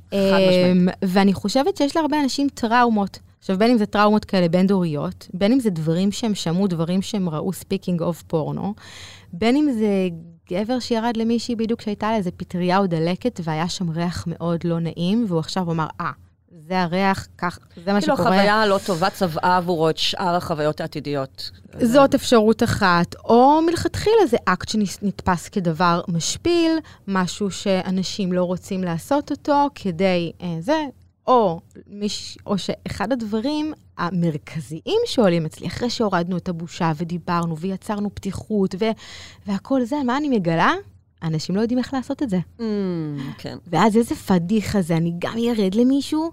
משמעית. 0.08 0.50
אמ, 0.72 0.88
ואני 1.02 1.34
חושבת 1.34 1.78
שיש 1.78 1.96
להרבה 1.96 2.22
אנשים 2.24 2.48
טראומות. 2.54 3.20
עכשיו, 3.40 3.58
בין 3.58 3.72
אם 3.72 3.78
זה 3.78 3.86
טראומות 3.86 4.26
כאלה 4.26 4.48
בין-דוריות, 4.48 5.28
בין 5.34 5.52
אם 5.52 5.60
זה 5.60 5.70
דברים 5.70 6.12
שהם 6.12 6.36
שמעו, 6.36 6.68
דברים 6.68 7.02
שהם 7.02 7.30
ראו, 7.30 7.54
speaking 7.54 8.02
of 8.02 8.22
פורנו, 8.22 8.74
בין 9.34 9.56
אם 9.56 9.72
זה 9.72 10.08
גבר 10.52 10.80
שירד 10.80 11.18
למישהי 11.18 11.56
בדיוק 11.56 11.82
שהייתה 11.82 12.12
לה 12.12 12.16
איזה 12.16 12.32
פטריה 12.32 12.78
או 12.78 12.88
דלקת, 12.88 13.40
והיה 13.44 13.70
שם 13.70 13.90
ריח 13.90 14.24
מאוד 14.28 14.60
לא 14.64 14.80
נעים, 14.80 15.26
והוא 15.28 15.40
עכשיו 15.40 15.72
אמר, 15.72 15.88
אה, 16.02 16.12
זה 16.68 16.82
הריח, 16.82 17.28
כך, 17.38 17.60
זה 17.86 17.94
מה 17.94 18.02
כאילו 18.02 18.16
שקורה. 18.16 18.30
החוויה 18.30 18.56
הלא 18.62 18.80
טובה 18.86 19.10
צבעה 19.10 19.58
עבורו 19.58 19.90
את 19.90 19.98
שאר 19.98 20.36
החוויות 20.36 20.82
העתידיות. 20.82 21.52
זאת 21.82 22.16
אפשרות 22.16 22.64
אחת, 22.64 23.16
או 23.26 23.62
מלכתחילה 23.66 24.28
זה 24.30 24.38
אקט 24.46 24.70
שנתפס 24.70 25.50
כדבר 25.50 26.02
משפיל, 26.08 26.72
משהו 27.08 27.52
שאנשים 27.52 28.34
לא 28.34 28.44
רוצים 28.44 28.84
לעשות 28.84 29.32
אותו 29.32 29.68
כדי 29.76 30.32
אה, 30.42 30.56
זה, 30.60 30.84
או, 31.28 31.60
מיש, 31.88 32.38
או 32.46 32.58
שאחד 32.58 33.12
הדברים 33.12 33.74
המרכזיים 33.98 35.02
שעולים 35.06 35.46
אצלי, 35.46 35.68
אחרי 35.68 35.90
שהורדנו 35.90 36.38
את 36.38 36.50
הבושה 36.50 36.92
ודיברנו 36.98 37.58
ויצרנו 37.58 38.16
פתיחות 38.16 38.76
ו, 38.80 38.86
והכל 39.48 39.84
זה, 39.84 39.96
מה 40.06 40.18
אני 40.18 40.30
מגלה? 40.30 40.74
אנשים 41.24 41.56
לא 41.56 41.62
יודעים 41.62 41.80
איך 41.80 41.94
לעשות 41.94 42.24
את 42.24 42.30
זה. 42.30 42.40
Mm, 42.60 42.62
כן. 43.38 43.58
ואז 43.68 43.98
איזה 43.98 44.16
פדיחה 44.16 44.82
זה, 44.82 44.98
אני 44.98 45.14
גם 45.20 45.38
ירד 45.38 45.76
למישהו, 45.76 46.32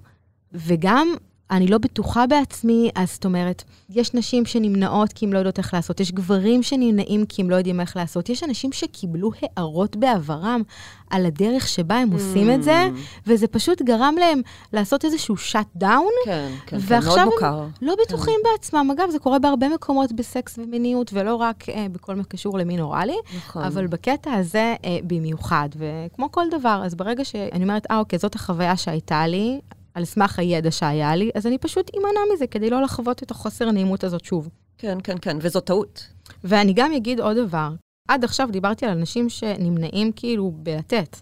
וגם 0.55 1.15
אני 1.51 1.67
לא 1.67 1.79
בטוחה 1.79 2.27
בעצמי, 2.27 2.91
אז 2.95 3.13
זאת 3.13 3.25
אומרת, 3.25 3.65
יש 3.91 4.15
נשים 4.15 4.47
שנמנעות 4.47 5.13
כי 5.13 5.27
הן 5.27 5.33
לא 5.33 5.39
יודעות 5.39 5.59
איך 5.59 5.75
לעשות, 5.75 6.01
יש 6.01 6.13
גברים 6.13 6.63
שנמנעים 6.63 7.27
כי 7.27 7.43
הם 7.43 7.51
לא 7.51 7.57
יודעים 7.57 7.81
איך 7.81 7.97
לעשות, 7.97 8.29
יש 8.29 8.43
אנשים 8.43 8.73
שקיבלו 8.73 9.31
הערות 9.43 9.97
בעברם 9.97 10.63
על 11.11 11.27
הדרך 11.27 11.69
שבה 11.69 11.95
הם 11.95 12.11
עושים 12.11 12.51
את 12.51 12.63
זה, 12.63 12.89
וזה 13.27 13.47
פשוט 13.47 13.83
גרם 13.83 14.15
להם 14.19 14.41
לעשות 14.73 15.05
איזשהו 15.05 15.37
שאט 15.37 15.67
דאון, 15.77 16.13
כן, 16.25 16.49
כן, 16.67 16.67
כן, 16.67 16.77
ועכשיו 16.81 17.11
מאוד 17.11 17.19
הם 17.19 17.29
מוכר. 17.29 17.67
לא 17.83 17.95
בטוחים 18.07 18.41
בעצמם. 18.45 18.89
אגב, 18.93 19.11
זה 19.11 19.19
קורה 19.19 19.39
בהרבה 19.39 19.69
מקומות 19.69 20.13
בסקס 20.13 20.59
ומיניות, 20.59 21.11
ולא 21.13 21.35
רק 21.35 21.69
אה, 21.69 21.87
בכל 21.93 22.15
מה 22.15 22.23
שקשור 22.23 22.59
למין 22.59 22.81
אוראלי. 22.81 23.17
נכון. 23.37 23.65
אבל 23.65 23.87
בקטע 23.87 24.33
הזה 24.33 24.75
אה, 24.85 24.99
במיוחד, 25.07 25.69
וכמו 25.77 26.33
כל 26.33 26.45
דבר, 26.51 26.83
אז 26.85 26.95
ברגע 26.95 27.25
שאני 27.25 27.63
אומרת, 27.63 27.87
אה, 27.91 27.99
אוקיי, 27.99 28.19
זאת 28.19 28.35
החוויה 28.35 28.77
שהייתה 28.77 29.27
לי, 29.27 29.61
על 29.95 30.05
סמך 30.05 30.39
הידע 30.39 30.71
שהיה 30.71 31.17
לי, 31.17 31.31
אז 31.35 31.47
אני 31.47 31.59
פשוט 31.59 31.91
אמנע 31.97 32.35
מזה 32.35 32.47
כדי 32.47 32.71
לא 32.71 32.83
לחוות 32.83 33.23
את 33.23 33.31
החוסר 33.31 33.69
הנעימות 33.69 34.05
הזאת 34.05 34.25
שוב. 34.25 34.49
כן, 34.79 34.99
כן, 35.05 35.17
כן, 35.23 35.37
וזו 35.41 35.61
טעות. 35.61 36.07
ואני 36.45 36.73
גם 36.73 36.93
אגיד 36.93 37.21
עוד 37.21 37.37
דבר, 37.37 37.69
עד 38.09 38.25
עכשיו 38.25 38.49
דיברתי 38.53 38.87
על 38.87 38.93
אנשים 38.99 39.29
שנמנעים 39.29 40.13
כאילו 40.17 40.53
בלתת. 40.57 41.17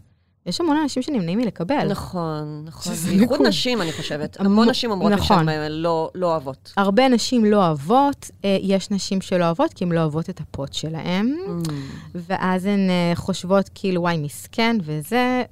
יש 0.46 0.60
המון 0.60 0.76
אנשים 0.76 1.02
שנמנעים 1.02 1.38
מלקבל. 1.38 1.88
נכון, 1.90 2.62
נכון. 2.64 2.92
בייחוד. 2.94 3.42
נשים, 3.46 3.82
אני 3.82 3.92
חושבת. 3.92 4.40
המון- 4.40 4.68
נשים 4.68 4.90
אומרות 4.90 5.10
לי 5.10 5.16
נכון. 5.16 5.38
שהן 5.38 5.48
אה, 5.48 5.68
לא 5.68 6.10
לא 6.14 6.26
אוהבות. 6.26 6.72
הרבה 6.76 7.08
נשים 7.08 7.44
לא 7.44 7.56
אוהבות, 7.66 8.30
אה, 8.44 8.56
יש 8.62 8.90
נשים 8.90 9.20
שלא 9.20 9.44
אוהבות 9.44 9.72
כי 9.74 9.84
הן 9.84 9.92
לא 9.92 10.00
אוהבות 10.00 10.30
את 10.30 10.40
הפוט 10.40 10.72
שלהן, 10.72 11.36
Mm. 11.46 11.70
ואז 12.14 12.64
הן 12.66 12.90
אה, 12.90 13.12
חושבות 13.14 13.70
כאילו, 13.74 14.00
וואי, 14.02 14.16
מסכן 14.18 14.76
וזה, 14.82 15.42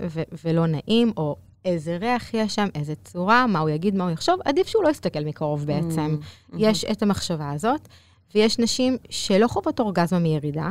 ולא 0.44 0.66
נעים, 0.66 1.12
או 1.16 1.36
איזה 1.64 1.96
ריח 2.00 2.34
יש 2.34 2.54
שם, 2.54 2.66
איזה 2.74 2.94
צורה, 3.04 3.46
מה 3.46 3.58
הוא 3.58 3.70
יגיד, 3.70 3.94
מה 3.94 4.04
הוא 4.04 4.10
יחשוב, 4.10 4.40
עדיף 4.44 4.66
שהוא 4.66 4.84
לא 4.84 4.88
יסתכל 4.88 5.24
מקרוב 5.24 5.64
בעצם. 5.66 6.16
Mm, 6.20 6.56
יש 6.58 6.84
את 6.84 7.02
המחשבה 7.02 7.50
הזאת, 7.50 7.88
ויש 8.34 8.58
נשים 8.58 8.96
שלא 9.10 9.48
חוות 9.48 9.80
אורגזמה 9.80 10.18
מירידה, 10.18 10.68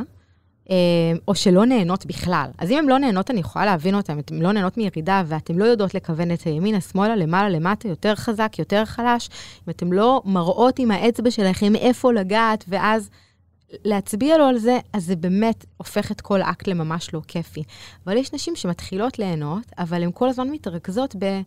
אה, 0.70 0.76
או 1.28 1.34
שלא 1.34 1.66
נהנות 1.66 2.06
בכלל. 2.06 2.50
אז 2.58 2.70
אם 2.70 2.78
הן 2.78 2.86
לא 2.86 2.98
נהנות, 2.98 3.30
אני 3.30 3.40
יכולה 3.40 3.64
להבין 3.64 3.94
אותן. 3.94 4.18
אתן 4.18 4.34
לא 4.34 4.52
נהנות 4.52 4.76
מירידה 4.76 5.22
ואתן 5.26 5.54
לא 5.54 5.64
יודעות 5.64 5.94
לכוון 5.94 6.32
את 6.32 6.42
הימינה, 6.42 6.80
שמאלה, 6.80 7.16
למעלה, 7.16 7.48
למטה, 7.48 7.88
יותר 7.88 8.14
חזק, 8.14 8.52
יותר 8.58 8.84
חלש, 8.84 9.28
אם 9.66 9.70
אתן 9.70 9.86
לא 9.86 10.22
מראות 10.24 10.78
עם 10.78 10.90
האצבע 10.90 11.30
שלכם 11.30 11.76
איפה 11.76 12.12
לגעת, 12.12 12.64
ואז 12.68 13.10
להצביע 13.84 14.38
לו 14.38 14.44
על 14.44 14.58
זה, 14.58 14.78
אז 14.92 15.04
זה 15.04 15.16
באמת 15.16 15.64
הופך 15.76 16.12
את 16.12 16.20
כל 16.20 16.42
אקט 16.42 16.68
לממש 16.68 17.14
לא 17.14 17.20
כיפי. 17.28 17.62
אבל 18.06 18.16
יש 18.16 18.32
נשים 18.32 18.56
שמתחילות 18.56 19.18
ליהנות, 19.18 19.64
אבל 19.78 20.02
הן 20.02 20.10
כל 20.14 20.28
הזמן 20.28 20.48
מתרכזות 20.48 21.16
ב... 21.18 21.40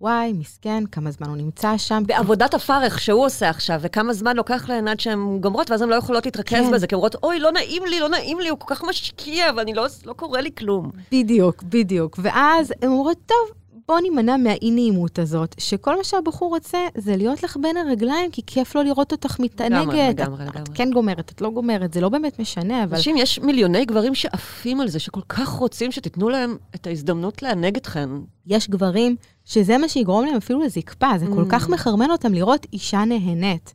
וואי, 0.00 0.32
מסכן, 0.32 0.84
כמה 0.92 1.10
זמן 1.10 1.28
הוא 1.28 1.36
נמצא 1.36 1.76
שם. 1.76 2.02
בעבודת 2.06 2.54
הפרך 2.54 3.00
שהוא 3.00 3.26
עושה 3.26 3.48
עכשיו, 3.48 3.78
וכמה 3.82 4.12
זמן 4.12 4.36
לוקח 4.36 4.68
להן 4.68 4.88
עד 4.88 5.00
שהן 5.00 5.38
גומרות, 5.40 5.70
ואז 5.70 5.82
הן 5.82 5.88
לא 5.88 5.94
יכולות 5.94 6.26
להתרכז 6.26 6.64
כן. 6.64 6.72
בזה, 6.72 6.86
כי 6.86 6.94
הן 6.94 6.96
אומרות, 6.96 7.16
אוי, 7.22 7.38
לא 7.38 7.52
נעים 7.52 7.84
לי, 7.84 8.00
לא 8.00 8.08
נעים 8.08 8.40
לי, 8.40 8.48
הוא 8.48 8.58
כל 8.58 8.74
כך 8.74 8.84
משקיע, 8.84 9.50
ואני 9.56 9.74
לא, 9.74 9.86
לא 10.06 10.12
קורה 10.12 10.40
לי 10.40 10.50
כלום. 10.58 10.90
בדיוק, 11.12 11.62
בדיוק. 11.62 12.18
ואז 12.22 12.72
הן 12.82 12.88
אומרות, 12.88 13.18
טוב, 13.26 13.56
בוא 13.88 14.00
נימנע 14.00 14.36
מהאי-נעימות 14.36 15.18
הזאת, 15.18 15.54
שכל 15.58 15.96
מה 15.96 16.04
שהבחור 16.04 16.48
רוצה 16.48 16.78
זה 16.96 17.16
להיות 17.16 17.42
לך 17.42 17.56
בין 17.62 17.76
הרגליים, 17.76 18.30
כי 18.30 18.42
כיף 18.46 18.74
לו 18.74 18.82
לראות 18.82 19.12
אותך 19.12 19.40
מתענגת. 19.40 19.80
לגמרי, 19.80 20.10
את- 20.10 20.20
לגמרי, 20.20 20.44
את 20.44 20.48
לגמרי. 20.54 20.74
כן 20.74 20.90
גומרת, 20.94 21.32
את 21.32 21.40
לא 21.40 21.50
גומרת, 21.50 21.92
זה 21.92 22.00
לא 22.00 22.08
באמת 22.08 22.38
משנה, 22.38 22.84
אבל... 22.84 22.96
אנשים, 22.96 23.16
יש 23.16 23.38
מיליוני 23.38 23.84
גברים 23.84 24.14
שעפים 24.14 24.80
על 24.80 24.88
זה, 24.88 24.98
שכל 24.98 25.20
כך 25.28 25.48
רוצים 25.48 25.92
שתיתנו 25.92 26.28
להם 26.28 26.56
את 26.74 26.86
ההזדמנות 26.86 27.42
לענג 27.42 27.76
אתכן. 27.76 28.08
יש 28.46 28.70
גברים 28.70 29.16
שזה 29.46 29.78
מה 29.78 29.88
שיגרום 29.88 30.24
להם 30.26 30.36
אפילו 30.36 30.60
לזקפה, 30.62 31.06
זה 31.18 31.26
כל 31.26 31.42
Mm. 31.42 31.46
כך 31.48 31.68
מחרמן 31.68 32.10
אותם 32.10 32.34
לראות 32.34 32.66
אישה 32.72 33.04
נהנית. 33.04 33.74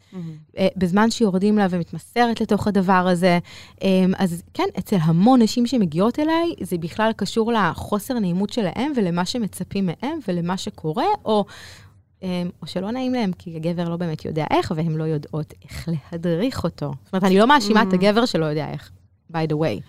אה, 0.58 0.68
בזמן 0.78 1.12
שיורדים 1.12 1.58
לה 1.58 1.68
ומתמסרת 1.70 2.42
לתוך 2.42 2.68
הדבר 2.68 2.94
הזה. 3.12 3.40
אה, 3.84 3.88
אז 4.18 4.44
כן, 4.54 4.64
אצל 4.80 4.98
המון 5.02 5.42
נשים 5.42 5.68
שמגיעות 5.68 6.20
אליי, 6.20 6.54
זה 6.62 6.78
בכלל 6.78 7.12
קשור 7.16 7.52
לחוסר 7.54 8.20
נעימות 8.20 8.50
שלהם 8.50 8.92
ולמה 8.96 9.26
שמצפים 9.26 9.86
מהם 9.86 10.20
ולמה 10.28 10.58
שקורה, 10.58 11.06
או, 11.26 11.46
אה, 12.24 12.44
או 12.62 12.68
שלא 12.68 12.92
נעים 12.92 13.14
להם, 13.14 13.32
כי 13.38 13.56
הגבר 13.56 13.90
לא 13.90 13.96
באמת 13.96 14.26
יודע 14.26 14.46
איך, 14.52 14.74
והן 14.76 14.92
לא 14.92 15.04
יודעות 15.04 15.54
איך 15.64 15.90
להדריך 16.12 16.64
אותו. 16.64 16.94
זאת 17.06 17.14
אומרת, 17.14 17.24
אני 17.24 17.38
לא 17.40 17.48
מאשימה 17.48 17.82
את 17.84 17.94
הגבר 17.94 18.26
שלא 18.26 18.46
יודע 18.46 18.70
איך, 18.72 18.92
by 19.34 19.48
the 19.50 19.56
way. 19.56 19.82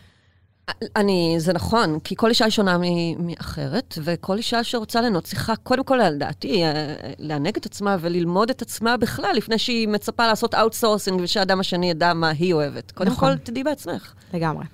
אני, 0.97 1.35
זה 1.39 1.53
נכון, 1.53 2.01
כי 2.01 2.17
כל 2.17 2.29
אישה 2.29 2.45
היא 2.45 2.51
שונה 2.51 2.79
מאחרת, 3.19 3.99
וכל 4.03 4.37
אישה 4.37 4.65
שרוצה 4.65 5.01
ליהנות 5.01 5.25
צריכה, 5.25 5.57
קודם 5.57 5.85
כל, 5.85 5.97
לדעתי, 5.97 6.65
אה, 6.65 6.95
לענג 7.19 7.57
את 7.57 7.67
עצמה 7.67 7.97
וללמוד 8.01 8.51
את 8.51 8.63
עצמה 8.63 8.97
בכלל, 8.97 9.33
לפני 9.37 9.59
שהיא 9.59 9.89
מצפה 9.89 10.27
לעשות 10.27 10.55
outsourcing 10.55 11.21
ושהאדם 11.23 11.61
השני 11.61 11.91
ידע 11.91 12.15
מה 12.15 12.29
היא 12.29 12.55
אוהבת. 12.55 12.91
קודם 12.91 13.11
נכון. 13.11 13.33
כל, 13.33 13.39
תדעי 13.39 13.65
בעצמך. 13.65 14.15
לגמרי. 14.35 14.65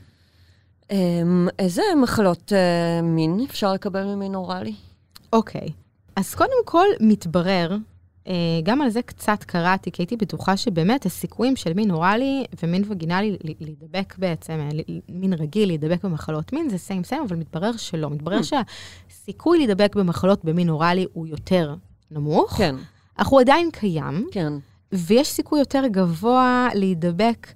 אמ, 0.90 1.48
איזה 1.58 1.82
מחלות 2.02 2.52
אה, 2.52 3.02
מין 3.02 3.40
אפשר 3.50 3.72
לקבל 3.72 4.04
ממין 4.04 4.34
אוראלי? 4.34 4.74
אוקיי. 5.32 5.68
אז 6.16 6.34
קודם 6.34 6.64
כל, 6.64 6.86
מתברר, 7.00 7.76
גם 8.62 8.80
על 8.82 8.90
זה 8.90 9.02
קצת 9.02 9.44
קראתי, 9.44 9.90
כי 9.92 10.02
הייתי 10.02 10.16
בטוחה 10.16 10.56
שבאמת 10.56 11.06
הסיכויים 11.06 11.56
של 11.56 11.72
מין 11.72 11.90
אוראלי 11.90 12.44
ומין 12.62 12.82
וגינלי 12.88 13.36
להידבק 13.60 14.14
בעצם, 14.18 14.52
אה, 14.52 14.68
מין 15.08 15.32
רגיל 15.32 15.68
להידבק 15.68 16.04
במחלות 16.04 16.52
מין, 16.52 16.68
זה 16.68 16.78
סיים 16.78 17.04
סיים, 17.04 17.22
אבל 17.28 17.36
מתברר 17.36 17.72
שלא. 17.76 18.10
מתברר 18.10 18.40
Hmm. 18.40 18.42
שהסיכוי 19.10 19.58
להידבק 19.58 19.96
במחלות 19.96 20.44
במין 20.44 20.68
אוראלי 20.68 21.06
הוא 21.12 21.26
יותר 21.26 21.74
נמוך, 22.10 22.52
כן, 22.52 22.74
אך 23.16 23.26
הוא 23.26 23.40
עדיין 23.40 23.70
קיים, 23.70 24.26
כן. 24.32 24.52
ויש 24.92 25.28
סיכוי 25.28 25.58
יותר 25.58 25.82
גבוה 25.90 26.68
להידבק 26.74 27.46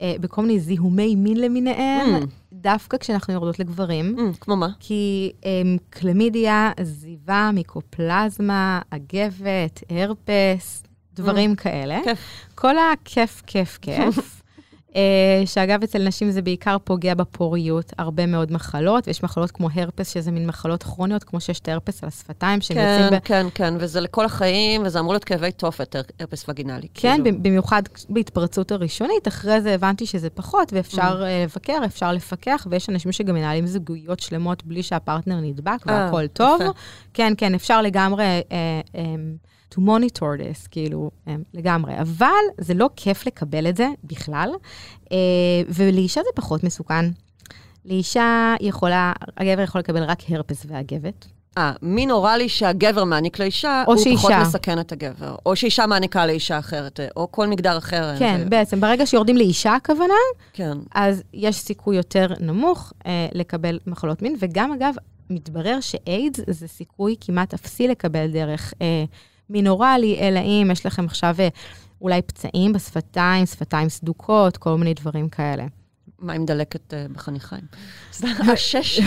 אה, 0.00 0.14
בכל 0.20 0.42
מיני 0.42 0.60
זיהומי 0.60 1.14
מין 1.16 1.36
למיניהם, 1.40 2.22
Mm. 2.22 2.26
דווקא 2.60 2.96
כשאנחנו 2.98 3.34
יורדות 3.34 3.58
לגברים. 3.58 4.16
אמ, 4.18 4.32
כמו 4.40 4.56
מה? 4.56 4.68
כי 4.80 5.32
um, 5.40 5.46
קלמידיה, 5.90 6.72
זיבה, 6.82 7.50
מיקופלזמה, 7.54 8.80
אגבת, 8.90 9.82
הרפס, 9.90 10.82
דברים 11.14 11.54
כאלה. 11.56 12.00
כיף. 12.04 12.18
כל 12.54 12.74
הכיף, 12.78 13.42
כיף, 13.46 13.78
כיף. 13.82 14.18
uh, 14.90 14.94
שאגב, 15.46 15.82
אצל 15.82 16.02
נשים 16.02 16.30
זה 16.30 16.42
בעיקר 16.42 16.76
פוגע 16.84 17.14
בפוריות, 17.14 17.92
הרבה 17.98 18.26
מאוד 18.26 18.52
מחלות, 18.52 19.06
ויש 19.06 19.22
מחלות 19.22 19.50
כמו 19.50 19.68
הרפס, 19.74 20.14
שזה 20.14 20.30
מין 20.30 20.46
מחלות 20.46 20.82
כרוניות, 20.82 21.24
כמו 21.24 21.40
שיש 21.40 21.60
את 21.60 21.68
ההרפס 21.68 22.02
על 22.02 22.08
השפתיים, 22.08 22.60
שהם 22.60 22.76
כן, 22.76 22.98
יוצאים 23.02 23.20
ב... 23.20 23.24
כן, 23.24 23.46
כן, 23.54 23.74
וזה 23.78 24.00
לכל 24.00 24.24
החיים, 24.24 24.82
וזה 24.84 25.00
אמור 25.00 25.12
להיות 25.12 25.24
כאבי 25.24 25.52
תופת, 25.52 25.94
הר- 25.94 26.02
הרפס 26.20 26.44
וגינלי. 26.48 26.88
כן, 26.94 27.20
כאילו. 27.24 27.38
במיוחד 27.42 27.82
בהתפרצות 28.08 28.72
הראשונית, 28.72 29.28
אחרי 29.28 29.60
זה 29.60 29.74
הבנתי 29.74 30.06
שזה 30.06 30.30
פחות, 30.30 30.72
ואפשר 30.72 31.22
אה, 31.24 31.42
לבקר, 31.44 31.78
אפשר 31.84 32.12
לפקח, 32.12 32.66
ויש 32.70 32.88
אנשים 32.88 33.12
שגם 33.12 33.34
מנהלים 33.34 33.66
זוגיות 33.66 34.20
שלמות 34.20 34.64
בלי 34.64 34.82
שהפרטנר 34.82 35.40
נדבק, 35.40 35.88
אה, 35.88 35.94
והכול 35.94 36.26
טוב. 36.26 36.60
יפה. 36.60 36.70
כן, 37.14 37.32
כן, 37.36 37.54
אפשר 37.54 37.82
לגמרי 37.82 38.24
אה, 38.24 38.42
אה, 38.94 39.02
to 39.74 39.78
monitor 39.78 40.40
this, 40.40 40.68
כאילו, 40.70 41.10
אה, 41.28 41.36
לגמרי. 41.54 42.00
אבל 42.00 42.44
זה 42.60 42.74
לא 42.74 42.90
כיף 42.96 43.26
לקבל 43.26 43.66
את 43.68 43.76
זה 43.76 43.88
בכלל, 44.04 44.50
אה, 45.12 45.16
ולאישה 45.68 46.20
זה 46.20 46.30
פחות 46.34 46.64
מסוכן. 46.64 47.04
לאישה 47.84 48.54
יכולה, 48.60 49.12
הגבר 49.36 49.62
יכול 49.62 49.78
לקבל 49.78 50.02
רק 50.02 50.18
הרפס 50.30 50.66
ואגבת. 50.68 51.26
אה, 51.58 51.72
מין 51.82 52.10
אוראלי 52.10 52.48
שהגבר 52.48 53.04
מעניק 53.04 53.38
לאישה, 53.38 53.84
הוא 53.86 53.96
פחות 53.96 54.04
שאישה. 54.04 54.40
מסכן 54.42 54.80
את 54.80 54.92
הגבר. 54.92 55.34
או 55.46 55.56
שאישה 55.56 55.86
מעניקה 55.86 56.26
לאישה 56.26 56.58
אחרת, 56.58 57.00
אה, 57.00 57.08
או 57.16 57.32
כל 57.32 57.46
מגדר 57.46 57.78
אחר. 57.78 58.18
כן, 58.18 58.40
ו- 58.46 58.50
בעצם, 58.50 58.80
ברגע 58.80 59.06
שיורדים 59.06 59.36
לאישה 59.36 59.74
הכוונה, 59.74 60.14
כן. 60.52 60.78
אז 60.94 61.22
יש 61.34 61.56
סיכוי 61.56 61.96
יותר 61.96 62.26
נמוך 62.40 62.92
אה, 63.06 63.26
לקבל 63.32 63.78
מחלות 63.86 64.22
מין, 64.22 64.36
וגם 64.38 64.72
אגב, 64.72 64.94
מתברר 65.30 65.80
שאיידס 65.80 66.40
זה 66.46 66.68
סיכוי 66.68 67.16
כמעט 67.20 67.54
אפסי 67.54 67.88
לקבל 67.88 68.26
דרך 68.26 68.74
אה, 68.82 69.04
מין 69.50 69.66
אוראלי, 69.66 70.18
אלא 70.20 70.40
אם 70.40 70.68
יש 70.72 70.86
לכם 70.86 71.04
עכשיו 71.04 71.34
אה, 71.38 71.48
אולי 72.00 72.22
פצעים 72.22 72.72
בשפתיים, 72.72 73.46
שפתיים 73.46 73.88
סדוקות, 73.88 74.56
כל 74.56 74.74
מיני 74.74 74.94
דברים 74.94 75.28
כאלה. 75.28 75.66
מה 76.18 76.32
עם 76.32 76.44
דלקת 76.44 76.94
אה, 76.94 77.06
בחניכיים? 77.12 77.62
סתם, 78.12 78.28
השש. 78.52 79.00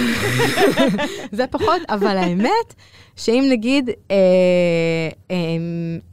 זה 1.38 1.48
פחות, 1.48 1.81
אבל 1.89 2.17
האמת, 2.17 2.74
שאם 3.15 3.48
נגיד, 3.51 3.89
אה, 3.89 4.15
אה, 5.31 5.36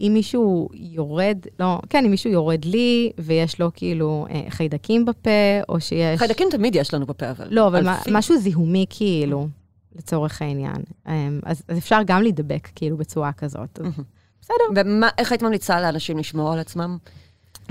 אם 0.00 0.10
מישהו 0.14 0.68
יורד, 0.74 1.38
לא, 1.60 1.80
כן, 1.90 2.04
אם 2.04 2.10
מישהו 2.10 2.30
יורד 2.30 2.64
לי, 2.64 3.12
ויש 3.18 3.60
לו 3.60 3.70
כאילו 3.74 4.26
אה, 4.30 4.42
חיידקים 4.48 5.04
בפה, 5.04 5.30
או 5.68 5.80
שיש... 5.80 6.18
חיידקים 6.18 6.48
תמיד 6.50 6.76
יש 6.76 6.94
לנו 6.94 7.06
בפה, 7.06 7.30
אבל. 7.30 7.46
לא, 7.50 7.66
אבל. 7.66 7.86
משהו 8.10 8.38
זיהומי 8.38 8.86
כאילו. 8.90 9.48
לצורך 9.96 10.42
העניין. 10.42 10.82
אז 11.42 11.62
אפשר 11.78 11.98
גם 12.06 12.22
להידבק, 12.22 12.68
כאילו, 12.74 12.96
בצורה 12.96 13.32
כזאת. 13.32 13.78
בסדר. 14.48 14.82
ואיך 15.02 15.32
היית 15.32 15.42
ממליצה 15.42 15.80
לאנשים 15.80 16.18
לשמור 16.18 16.52
על 16.52 16.58
עצמם? 16.58 16.98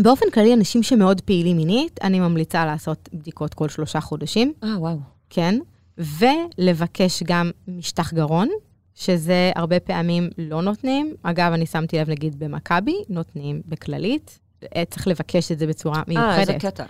באופן 0.01 0.25
כללי, 0.33 0.53
אנשים 0.53 0.83
שמאוד 0.83 1.21
פעילים 1.21 1.57
מינית, 1.57 1.99
אני 2.03 2.19
ממליצה 2.19 2.65
לעשות 2.65 3.09
בדיקות 3.13 3.53
כל 3.53 3.69
שלושה 3.69 4.01
חודשים, 4.01 4.53
אה, 4.63 4.79
וואו. 4.79 4.97
כן, 5.29 5.59
ולבקש 5.97 7.23
גם 7.23 7.51
משטח 7.67 8.13
גרון, 8.13 8.49
שזה 8.95 9.51
הרבה 9.55 9.79
פעמים 9.79 10.29
לא 10.37 10.61
נותנים. 10.61 11.15
אגב, 11.23 11.51
אני 11.53 11.65
שמתי 11.65 11.97
לב, 11.97 12.09
נגיד, 12.09 12.39
במכבי, 12.39 12.95
נותנים 13.09 13.61
בכללית. 13.65 14.39
אה, 14.75 14.83
צריך 14.89 15.07
לבקש 15.07 15.51
את 15.51 15.59
זה 15.59 15.67
בצורה 15.67 16.03
מיוחדת. 16.07 16.27
אה, 16.27 16.39
איזה 16.39 16.53
קטע. 16.53 16.85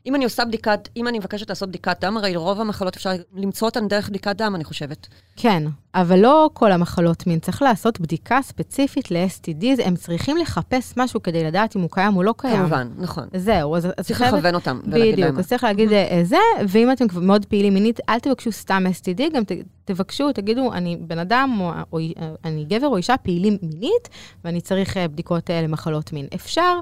אה. 0.00 0.10
אם 0.10 0.14
אני 0.14 0.24
עושה 0.24 0.44
בדיקת, 0.44 0.88
אם 0.96 1.08
אני 1.08 1.18
מבקשת 1.18 1.48
לעשות 1.48 1.68
בדיקת 1.68 2.04
דם, 2.04 2.16
הרי 2.16 2.36
רוב 2.36 2.60
המחלות 2.60 2.96
אפשר 2.96 3.10
למצוא 3.34 3.68
אותן 3.68 3.88
דרך 3.88 4.08
בדיקת 4.08 4.36
דם, 4.36 4.52
אני 4.54 4.64
חושבת. 4.64 5.06
כן, 5.36 5.62
אבל 5.94 6.18
לא 6.18 6.50
כל 6.52 6.72
המחלות 6.72 7.26
מין. 7.26 7.38
צריך 7.38 7.62
לעשות 7.62 8.00
בדיקה 8.00 8.38
ספציפית 8.42 9.10
ל-STDs, 9.10 9.82
הם 9.84 9.96
צריכים 9.96 10.36
לחפש 10.36 10.94
משהו 10.96 11.22
כדי 11.22 11.44
לדעת 11.44 11.76
אם 11.76 11.80
הוא 11.80 11.90
קיים 11.92 12.16
או 12.16 12.22
לא 12.22 12.34
קיים. 12.36 12.56
כמובן, 12.56 12.88
נכון. 12.98 13.28
זהו, 13.36 13.76
אז... 13.76 13.88
צריך 14.02 14.18
חייבת- 14.18 14.34
לכוון 14.38 14.54
אותם 14.54 14.80
ולהגיד 14.84 15.12
בדיוק. 15.14 15.38
אז 15.38 15.48
צריך 15.48 15.64
להגיד 15.64 15.92
אה, 15.92 16.20
זה, 16.24 16.36
ואם 16.68 16.92
אתם 16.92 17.04
מאוד 17.22 17.46
פעילים 17.46 17.74
מינית, 17.74 18.00
אל 18.08 18.18
תבקשו 18.18 18.52
סתם 18.52 18.84
STD, 19.00 19.22
גם 19.34 19.44
ת, 19.44 19.52
תבקשו, 19.84 20.32
תגידו, 20.32 20.72
אני 20.72 20.96
בן 21.00 21.18
אדם, 21.18 21.56
או, 21.60 21.70
או 21.92 21.98
אני 22.44 22.64
גבר 22.64 22.86
או 22.86 22.96
אישה 22.96 23.16
פעילים 23.16 23.56
מינית, 23.62 24.08
ואני 24.44 24.60
צריך 24.60 24.96
אה, 24.96 25.08
בדיקות 25.08 25.50
אה, 25.50 25.62
למחלות 25.62 26.12
מין. 26.12 26.26
אפשר 26.34 26.78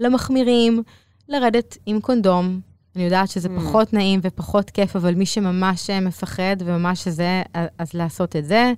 למחמירים 0.00 0.82
לרדת 1.28 1.78
עם 1.86 2.00
קונדום. 2.00 2.60
אני 2.96 3.04
יודעת 3.04 3.28
שזה 3.28 3.48
Mm. 3.48 3.60
פחות 3.60 3.92
נעים 3.92 4.20
ופחות 4.22 4.70
כיף, 4.70 4.96
אבל 4.96 5.14
מי 5.14 5.26
שממש 5.26 5.90
אה, 5.90 6.00
מפחד 6.00 6.56
וממש 6.64 7.08
זה, 7.08 7.42
אז- 7.54 7.68
אז 7.78 7.94
לעשות 7.94 8.36
את 8.36 8.44
זה. 8.44 8.72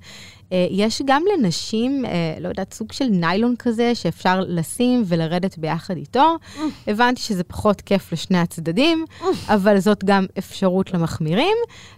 אה, 0.52 0.66
יש 0.70 1.02
גם 1.06 1.22
לנשים, 1.38 2.04
אה, 2.04 2.10
לא 2.40 2.48
יודעת, 2.48 2.72
סוג 2.74 2.92
של 2.92 3.04
ניילון 3.04 3.54
כזה, 3.58 3.94
שאפשר 3.94 4.40
לשים 4.48 5.02
ולרדת 5.06 5.58
ביחד 5.58 5.96
איתו. 5.96 6.36
הבנתי 6.86 7.20
שזה 7.20 7.44
פחות 7.44 7.80
כיף 7.80 8.12
לשני 8.12 8.38
הצדדים, 8.38 9.04
אבל 9.48 9.78
זאת 9.78 10.04
גם 10.04 10.26
אפשרות 10.38 10.94
למחמירים, 10.94 11.56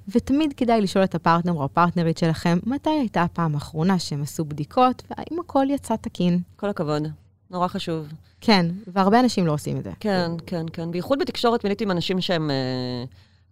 ותמיד 0.08 0.52
כדאי 0.52 0.80
לשאול 0.80 1.04
את 1.04 1.14
הפרטנר 1.14 1.52
או 1.52 1.64
הפרטנרית 1.64 2.18
שלכם, 2.18 2.58
מתי 2.66 2.90
הייתה 2.90 3.22
הפעם 3.22 3.54
האחרונה 3.54 3.98
שהם 3.98 4.22
עשו 4.22 4.44
בדיקות, 4.44 5.02
והאם 5.10 5.40
הכל 5.40 5.66
יצא 5.70 5.96
תקין. 5.96 6.40
כל 6.56 6.68
הכבוד. 6.68 7.21
נורא 7.52 7.68
חשוב. 7.68 8.08
כן, 8.40 8.66
והרבה 8.86 9.20
אנשים 9.20 9.46
לא 9.46 9.52
עושים 9.52 9.76
את 9.76 9.84
זה. 9.84 9.90
כן, 10.00 10.30
כן, 10.46 10.66
כן. 10.72 10.90
בייחוד 10.90 11.18
בתקשורת 11.18 11.64
מינית 11.64 11.80
עם 11.80 11.90
אנשים 11.90 12.20
שהם 12.20 12.50
אה, 12.50 13.04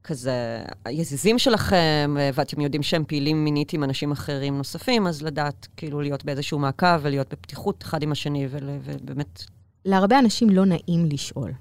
כזה 0.04 0.33
היזיזים 0.85 1.38
שלכם, 1.38 2.16
אה, 2.19 2.30
ואתם 2.35 2.61
יודעים 2.61 2.83
שהם 2.83 3.04
פעילים 3.09 3.45
מינית 3.45 3.73
עם 3.73 3.85
אנשים 3.85 4.12
אחרים 4.12 4.57
נוספים, 4.59 5.07
אז 5.07 5.23
לדעת, 5.23 5.69
כאילו, 5.76 6.00
להיות 6.00 6.25
באיזשהו 6.25 6.59
מעקב 6.59 6.87
ולהיות 7.02 7.33
בפתיחות 7.33 7.83
אחד 7.83 8.02
עם 8.02 8.12
השני, 8.12 8.47
ול- 8.50 8.78
ובאמת, 8.85 9.42
להרבה 9.85 10.19
אנשים 10.19 10.50
לא 10.50 10.64
נעים 10.64 11.07
לשאול, 11.12 11.52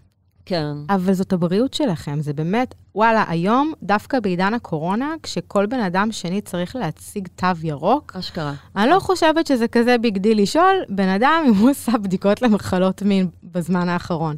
כן. 0.50 0.74
אבל 0.90 1.14
זאת 1.14 1.34
הבריאות 1.34 1.74
שלכם, 1.74 2.22
זה 2.22 2.34
באמת, 2.34 2.76
וואלה, 2.96 3.26
היום, 3.28 3.74
דווקא 3.84 4.20
בעידן 4.20 4.54
הקורונה, 4.54 5.16
כשכל 5.24 5.66
בן 5.66 5.80
אדם 5.80 6.12
שני 6.12 6.42
צריך 6.42 6.76
להציג 6.76 7.28
תו 7.36 7.48
ירוק, 7.64 8.16
אשכרה. 8.16 8.54
אני 8.76 8.90
לא 8.90 9.00
חושבת 9.00 9.48
שזה 9.48 9.68
כזה 9.68 9.98
big 9.98 10.18
deal 10.18 10.42
לשאול 10.42 10.76
בן 10.90 11.10
אדם 11.10 11.44
אם 11.48 11.54
הוא 11.54 11.70
עשה 11.80 11.92
בדיקות 11.92 12.42
למחלות 12.42 13.02
מין 13.02 13.28
בזמן 13.44 13.90
האחרון. 13.90 14.36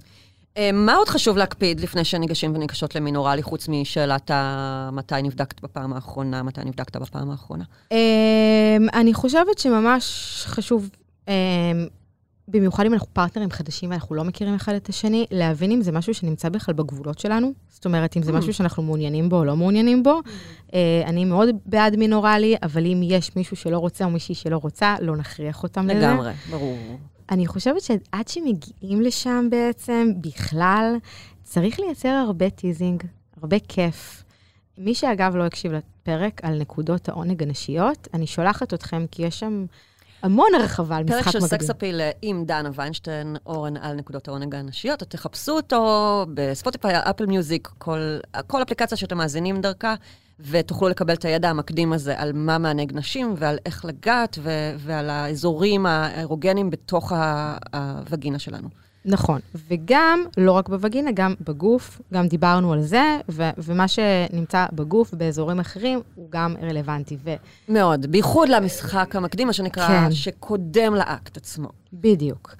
אה, 0.58 0.72
מה 0.74 0.96
עוד 0.96 1.08
חשוב 1.08 1.38
להקפיד 1.38 1.80
לפני 1.80 2.04
שניגשים 2.04 2.56
וניגשות 2.56 2.96
למין 2.96 3.16
אוראלי, 3.16 3.44
חוץ 3.44 3.68
משאלת 3.68 4.32
ה... 4.32 4.90
מתי 4.94 5.16
נבדקת 5.24 5.62
בפעם 5.62 5.94
האחרונה, 5.94 6.44
מתי 6.44 6.62
נבדקת 6.66 6.98
בפעם 6.98 7.32
האחרונה? 7.32 7.64
אמ, 7.92 7.98
אני 8.94 9.14
חושבת 9.14 9.58
שממש 9.58 10.04
חשוב, 10.48 10.90
אמ, 11.28 11.34
במיוחד 12.52 12.86
אם 12.86 12.94
אנחנו 12.94 13.08
פרטנרים 13.14 13.52
חדשים 13.52 13.90
ואנחנו 13.90 14.16
לא 14.16 14.24
מכירים 14.24 14.56
אחד 14.56 14.74
את 14.74 14.90
השני, 14.90 15.26
להבין 15.32 15.72
אם 15.72 15.82
זה 15.82 15.92
משהו 15.92 16.14
שנמצא 16.14 16.50
בכלל 16.50 16.76
בגבולות 16.76 17.20
שלנו. 17.20 17.54
זאת 17.70 17.86
אומרת, 17.86 18.18
אם 18.18 18.24
זה 18.24 18.32
Mm. 18.32 18.36
משהו 18.36 18.54
שאנחנו 18.54 18.84
מעוניינים 18.84 19.30
בו 19.30 19.36
או 19.36 19.46
לא 19.46 19.56
מעוניינים 19.56 20.04
בו. 20.04 20.20
אה, 20.74 21.04
אני 21.06 21.26
מאוד 21.26 21.50
בעד 21.66 21.96
מין 21.96 22.14
אוראלי, 22.14 22.56
אבל 22.64 22.86
אם 22.86 23.02
יש 23.04 23.36
מישהו 23.36 23.56
שלא 23.56 23.78
רוצה 23.78 24.06
או 24.06 24.10
מישהי 24.10 24.36
שלא 24.36 24.58
רוצה, 24.58 24.96
לא 25.02 25.16
נכריח 25.16 25.64
אותם 25.64 25.88
לזה. 25.88 26.00
לגמרי, 26.00 26.32
ברור. 26.52 26.78
אני 27.30 27.48
חושבת 27.48 27.82
שעד 27.82 28.28
שמגיעים 28.28 29.02
לשם 29.02 29.48
בעצם, 29.52 30.08
בכלל, 30.22 30.96
צריך 31.44 31.80
לייצר 31.80 32.10
הרבה 32.10 32.50
teasing, 32.50 33.04
הרבה 33.42 33.58
כיף. 33.68 34.24
מי 34.78 34.96
שאגב 34.96 35.36
לא 35.36 35.44
הקשיב 35.46 35.72
לפרק 35.74 36.42
על 36.44 36.60
נקודות 36.60 37.10
העונג 37.10 37.44
הנשיות, 37.44 38.08
אני 38.14 38.28
שולחת 38.28 38.74
אתכם, 38.74 39.06
כי 39.12 39.24
יש 39.24 39.40
שם 39.40 39.66
המון 40.24 40.48
הרחבה 40.60 40.98
על 40.98 41.04
משחק 41.04 41.16
פרק 41.18 41.28
מקדים. 41.28 41.42
של 41.42 41.48
סקס 41.48 41.70
אפיל 41.70 42.02
אה, 42.02 42.12
עם 42.22 42.46
דנה 42.46 42.70
ויינשטיין, 42.76 43.36
אורן 43.46 43.78
על 43.78 43.96
נקודות 43.96 44.28
העונג 44.28 44.56
הנשיות, 44.56 45.00
תחפשו 45.00 45.52
אותו 45.52 46.26
בספוטיפיי, 46.34 46.94
אפל 46.98 47.26
מיוזיק, 47.26 47.70
כל, 47.78 48.18
כל 48.48 48.62
אפליקציה 48.62 48.98
שאתם 48.98 49.18
מאזינים 49.18 49.62
דרכה, 49.62 49.96
ותוכלו 50.40 50.90
לקבל 50.90 51.14
את 51.14 51.26
הידע 51.26 51.50
המקדים 51.50 51.94
הזה 51.94 52.20
על 52.20 52.32
מה 52.34 52.58
מענג 52.58 52.92
נשים 52.98 53.34
ועל 53.38 53.58
איך 53.66 53.86
לגעת 53.86 54.38
ו- 54.42 54.74
ועל 54.78 55.10
האזורים 55.10 55.86
האירוגנים 55.86 56.70
בתוך 56.70 57.12
ה- 57.12 57.58
הווגינה 57.74 58.40
שלנו. 58.40 58.70
נכון, 59.06 59.42
וגם, 59.70 60.24
לא 60.38 60.52
רק 60.52 60.70
בווגינה, 60.70 61.12
גם 61.12 61.34
בגוף, 61.42 62.02
גם 62.14 62.28
דיברנו 62.28 62.74
על 62.74 62.82
זה, 62.82 63.18
ו- 63.30 63.50
ומה 63.58 63.88
שנמצא 63.88 64.66
בגוף 64.74 65.14
באזורים 65.14 65.60
אחרים 65.60 66.02
הוא 66.16 66.28
גם 66.30 66.56
רלוונטי. 66.62 67.18
ו- 67.24 67.34
מאוד, 67.70 68.06
בייחוד 68.06 68.50
למשחק 68.50 69.16
המקדים, 69.16 69.48
מה 69.48 69.54
שנקרא, 69.54 69.88
כן. 69.88 70.12
שקודם 70.12 70.96
לאקט 70.96 71.38
עצמו. 71.38 71.68
בדיוק. 71.94 72.56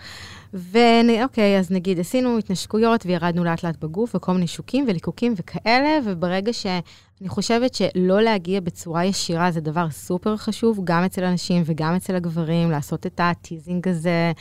ואוקיי, 0.54 1.60
אז 1.60 1.72
נגיד 1.72 2.00
עשינו 2.00 2.38
התנשקויות 2.38 3.06
וירדנו 3.06 3.44
לאט 3.44 3.64
לאט 3.64 3.76
בגוף 3.82 4.16
וכל 4.16 4.32
מיני 4.34 4.48
שוקים 4.48 4.86
וליקוקים 4.88 5.34
וכאלה, 5.38 6.00
וברגע 6.06 6.54
שאני 6.54 7.30
חושבת 7.30 7.74
שלא 7.74 8.22
להגיע 8.22 8.60
בצורה 8.60 9.06
ישירה 9.06 9.52
זה 9.52 9.62
דבר 9.62 9.90
סופר 9.90 10.38
חשוב, 10.38 10.80
גם 10.84 11.04
אצל 11.04 11.24
הנשים 11.24 11.64
וגם 11.66 11.96
אצל 11.96 12.16
הגברים, 12.16 12.72
לעשות 12.72 13.06
את 13.06 13.20
הטיזינג 13.24 13.88
הזה, 13.88 14.32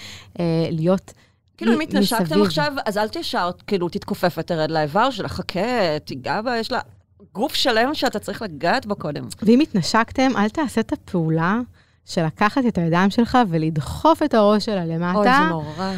אה, 0.41 0.69
להיות 0.71 1.13
כאילו, 1.61 1.75
אם 1.75 1.81
התנשקתם. 1.81 2.42
עכשיו, 2.42 2.73
אז 2.87 2.99
אל 2.99 3.09
תישר, 3.09 3.51
כאילו, 3.66 3.88
תתכופף 3.88 4.35
ותרד 4.38 4.70
לאיבר 4.70 5.11
שלה, 5.11 5.29
חכה, 5.29 5.61
תיגע 6.05 6.40
בה, 6.42 6.57
יש 6.59 6.73
לה 6.73 6.81
גוף 7.35 7.55
שלם 7.55 7.94
שאתה 7.94 8.18
צריך 8.18 8.42
לגעת 8.42 8.87
בו 8.87 8.96
קודם. 8.96 9.25
ואם 9.42 9.61
התנשקתם, 9.61 10.31
אל 10.37 10.49
תעשה 10.49 10.81
את 10.81 10.92
הפעולה 10.92 11.61
של 12.05 12.27
לקחת 12.27 12.62
את 12.68 12.79
הידיים 12.79 13.11
שלך 13.11 13.38
ולדחוף 13.49 14.23
את 14.23 14.35
הראש 14.35 14.64
שלה 14.64 14.85
למטה. 14.85 15.18
אוי, 15.18 15.25
זה 15.25 15.49
נורא. 15.51 15.92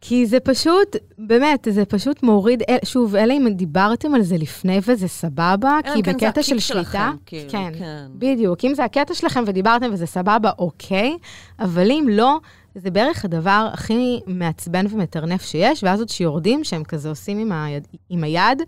כי 0.00 0.26
זה 0.26 0.40
פשוט, 0.40 0.96
באמת, 1.18 1.68
זה 1.70 1.84
פשוט 1.84 2.22
מוריד, 2.22 2.62
אל- 2.68 2.76
שוב, 2.84 3.16
אלא 3.16 3.32
אם 3.32 3.48
דיברתם 3.54 4.14
על 4.14 4.22
זה 4.22 4.36
לפני 4.36 4.80
וזה 4.86 5.08
סבבה, 5.08 5.78
אלא 5.86 5.94
כי 5.94 6.02
כן 6.02 6.12
בקטע 6.12 6.42
של 6.42 6.58
שליטה, 6.58 6.82
שלכם, 6.82 7.16
כאילו, 7.26 7.50
כן, 7.50 7.72
כן. 7.78 8.06
בדיוק, 8.14 8.64
אם 8.64 8.74
זה 8.74 8.84
הקטע 8.84 9.14
שלכם 9.14 9.44
ודיברתם 9.46 9.90
וזה 9.92 10.06
סבבה, 10.06 10.50
אוקיי, 10.58 11.16
אבל 11.58 11.90
אם 11.90 12.06
לא, 12.10 12.38
זה 12.78 12.90
בערך 12.90 13.24
הדבר 13.24 13.68
הכי 13.72 14.20
מעצבן 14.26 14.86
ומטרנף 14.90 15.42
שיש, 15.42 15.84
ואז 15.84 15.98
עוד 15.98 16.08
שיורדים, 16.08 16.64
שהם 16.64 16.84
כזה 16.84 17.08
עושים 17.08 17.38
עם 17.38 17.52
היד, 17.52 17.86
עם 18.08 18.24
היד 18.24 18.62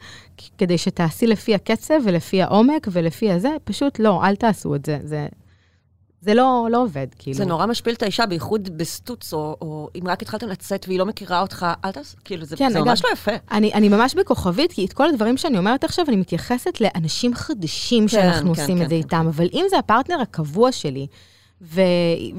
כדי 0.58 0.78
שתעשי 0.78 1.26
לפי 1.26 1.54
הקצב 1.54 1.94
ולפי 2.04 2.42
העומק 2.42 2.88
ולפי 2.92 3.30
הזה, 3.30 3.50
פשוט 3.64 3.98
לא, 3.98 4.24
אל 4.24 4.36
תעשו 4.36 4.74
את 4.74 4.86
זה, 4.86 4.98
זה, 5.04 5.26
זה 6.20 6.34
לא, 6.34 6.66
לא 6.70 6.82
עובד, 6.82 7.06
כאילו. 7.18 7.36
זה 7.36 7.44
נורא 7.44 7.66
משפיל 7.66 7.94
את 7.94 8.02
האישה, 8.02 8.26
בייחוד 8.26 8.78
בסטוץ, 8.78 9.32
או, 9.32 9.56
או 9.60 9.88
אם 9.98 10.08
רק 10.08 10.22
התחלתם 10.22 10.48
לצאת 10.48 10.84
והיא 10.88 10.98
לא 10.98 11.06
מכירה 11.06 11.40
אותך, 11.40 11.66
אל 11.84 11.92
תעשה, 11.92 12.16
כאילו, 12.24 12.44
זה, 12.44 12.56
כן, 12.56 12.70
זה 12.70 12.80
ממש 12.80 13.04
לא 13.04 13.10
יפה. 13.12 13.32
אני, 13.50 13.72
אני 13.74 13.88
ממש 13.88 14.14
בכוכבית, 14.14 14.72
כי 14.72 14.84
את 14.84 14.92
כל 14.92 15.08
הדברים 15.08 15.36
שאני 15.36 15.58
אומרת 15.58 15.84
עכשיו, 15.84 16.04
אני 16.08 16.16
מתייחסת 16.16 16.80
לאנשים 16.80 17.34
חדשים 17.34 18.08
שאנחנו 18.08 18.54
כן, 18.54 18.60
עושים 18.60 18.76
כן, 18.76 18.82
את 18.82 18.88
זה 18.88 18.94
כן, 18.94 19.02
איתם, 19.02 19.26
אבל 19.28 19.48
אם 19.52 19.66
זה 19.70 19.78
הפרטנר 19.78 20.20
הקבוע 20.20 20.72
שלי, 20.72 21.06
ו... 21.62 21.80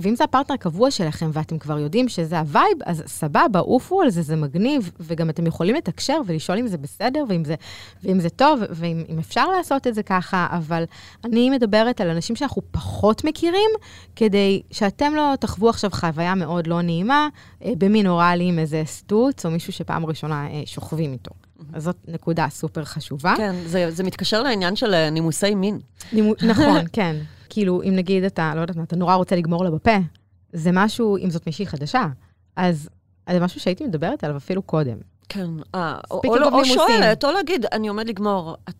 ואם 0.01 0.15
זה 0.15 0.23
הפרטנר 0.23 0.53
הקבוע 0.53 0.91
שלכם 0.91 1.29
ואתם 1.33 1.57
כבר 1.57 1.79
יודעים 1.79 2.09
שזה 2.09 2.39
הווייב, 2.39 2.77
אז 2.85 3.03
סבבה, 3.07 3.59
עופו 3.59 4.01
על 4.01 4.09
זה, 4.09 4.21
זה 4.21 4.35
מגניב, 4.35 4.91
וגם 4.99 5.29
אתם 5.29 5.47
יכולים 5.47 5.75
לתקשר 5.75 6.21
ולשאול 6.25 6.57
אם 6.57 6.67
זה 6.67 6.77
בסדר, 6.77 7.23
ואם 7.29 7.45
זה, 7.45 7.55
ואם 8.03 8.19
זה 8.19 8.29
טוב, 8.29 8.59
ואם 8.69 9.03
אם 9.09 9.19
אפשר 9.19 9.47
לעשות 9.47 9.87
את 9.87 9.95
זה 9.95 10.03
ככה, 10.03 10.47
אבל 10.51 10.83
אני 11.23 11.49
מדברת 11.49 12.01
על 12.01 12.09
אנשים 12.09 12.35
שאנחנו 12.35 12.61
פחות 12.71 13.23
מכירים, 13.23 13.69
כדי 14.15 14.61
שאתם 14.71 15.13
לא 15.15 15.33
תחוו 15.39 15.69
עכשיו 15.69 15.89
חוויה 15.93 16.35
מאוד 16.35 16.67
לא 16.67 16.81
נעימה, 16.81 17.27
אה, 17.65 17.71
במין 17.77 18.07
אוראלי 18.07 18.49
עם 18.49 18.59
איזה 18.59 18.83
סטוץ, 18.85 19.45
או 19.45 19.51
מישהו 19.51 19.73
שפעם 19.73 20.05
ראשונה 20.05 20.47
אה, 20.47 20.61
שוכבים 20.65 21.13
איתו. 21.13 21.48
אז 21.73 21.83
זאת 21.83 21.97
נקודה 22.07 22.47
סופר 22.49 22.83
חשובה. 22.83 23.33
כן, 23.37 23.55
זה, 23.65 23.91
זה 23.91 24.03
מתקשר 24.03 24.43
לעניין 24.43 24.75
של 24.75 24.93
אה, 24.93 25.09
נימוסי 25.09 25.55
מין. 25.55 25.79
נימו, 26.13 26.33
נכון, 26.51 26.81
כן. 26.93 27.15
כאילו, 27.49 27.81
אם 27.83 27.95
נגיד 27.95 28.23
אתה, 28.23 28.51
לא 28.55 28.61
יודעת 28.61 28.75
מה, 28.75 28.83
אתה 28.83 28.95
נורא 28.95 29.15
רוצה 29.15 29.35
לגמור 29.35 29.63
לה 29.63 29.71
בפה, 29.71 29.97
זה 30.53 30.69
משהו, 30.73 31.17
אם 31.17 31.29
זאת 31.29 31.47
מישהי 31.47 31.67
חדשה, 31.67 32.07
אז 32.55 32.89
זה 33.29 33.39
משהו 33.39 33.59
שהייתי 33.59 33.85
מדברת 33.85 34.23
עליו 34.23 34.37
אפילו 34.37 34.61
קודם. 34.61 34.97
כן, 35.29 35.49
אה, 35.75 35.97
או, 36.11 36.21
Speaking 36.25 36.43
או, 36.43 36.59
או. 36.59 36.65
שואלת, 36.65 37.25
או 37.25 37.31
להגיד, 37.31 37.65
אני 37.71 37.87
עומד 37.87 38.07
לגמור, 38.07 38.55
את, 38.69 38.75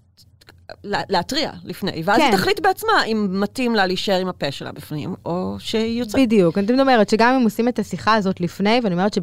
להתריע 0.83 1.51
לפני, 1.63 2.01
ואז 2.05 2.17
כן. 2.17 2.23
היא 2.23 2.31
תחליט 2.31 2.59
בעצמה 2.59 3.03
אם 3.05 3.27
מתאים 3.41 3.75
לה 3.75 3.85
להישאר 3.85 4.19
עם 4.19 4.27
הפה 4.27 4.51
שלה 4.51 4.71
בפנים, 4.71 5.15
או 5.25 5.55
שהיא 5.59 5.99
יוצאת. 5.99 6.21
בדיוק, 6.21 6.57
אני 6.57 6.81
אומרת 6.81 7.09
שגם 7.09 7.33
אם 7.35 7.43
עושים 7.43 7.67
את 7.67 7.79
השיחה 7.79 8.15
הזאת 8.15 8.41
לפני, 8.41 8.79
ואני 8.83 8.95
אומרת 8.95 9.17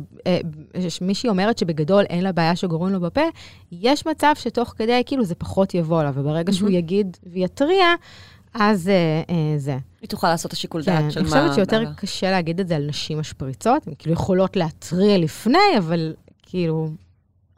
שמישהי 0.88 1.28
אומרת 1.28 1.58
שבגדול 1.58 2.04
אין 2.10 2.24
לה 2.24 2.32
בעיה 2.32 2.56
שגורמים 2.56 2.92
לו 2.92 3.00
בפה, 3.00 3.20
יש 3.72 4.06
מצב 4.06 4.32
שתוך 4.38 4.74
כדי, 4.76 5.02
כאילו, 5.06 5.24
זה 5.24 5.34
פחות 5.34 5.74
יבוא 5.74 6.02
לה, 6.02 6.10
וברגע 6.14 6.52
שהוא. 6.52 6.70
יגיד 6.70 7.16
ויתריע, 7.32 7.86
אז 8.54 8.88
אה, 8.88 8.94
אה, 9.30 9.58
זה. 9.58 9.78
היא 10.00 10.08
תוכל 10.08 10.28
לעשות 10.28 10.46
את 10.48 10.52
השיקול 10.52 10.82
כן, 10.82 11.02
דעת 11.02 11.12
של 11.12 11.20
אני 11.20 11.28
מה... 11.30 11.36
חושבת 11.36 11.54
שיותר 11.54 11.82
מה- 11.82 11.94
קשה 11.94 12.30
להגיד 12.30 12.60
את 12.60 12.68
זה 12.68 12.76
על 12.76 12.86
נשים 12.86 13.18
משפריצות, 13.18 13.86
הן 13.86 13.92
כאילו 13.98 14.12
יכולות 14.14 14.56
להתריע 14.56 15.18
לפני, 15.18 15.78
אבל 15.78 16.14
כאילו, 16.42 16.88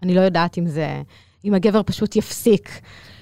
אני 0.02 0.14
לא 0.14 0.20
יודעת 0.20 0.58
אם 0.58 0.66
זה, 0.66 1.02
אם 1.44 1.54
הגבר 1.54 1.82
פשוט 1.82 2.16
יפסיק. 2.16 2.70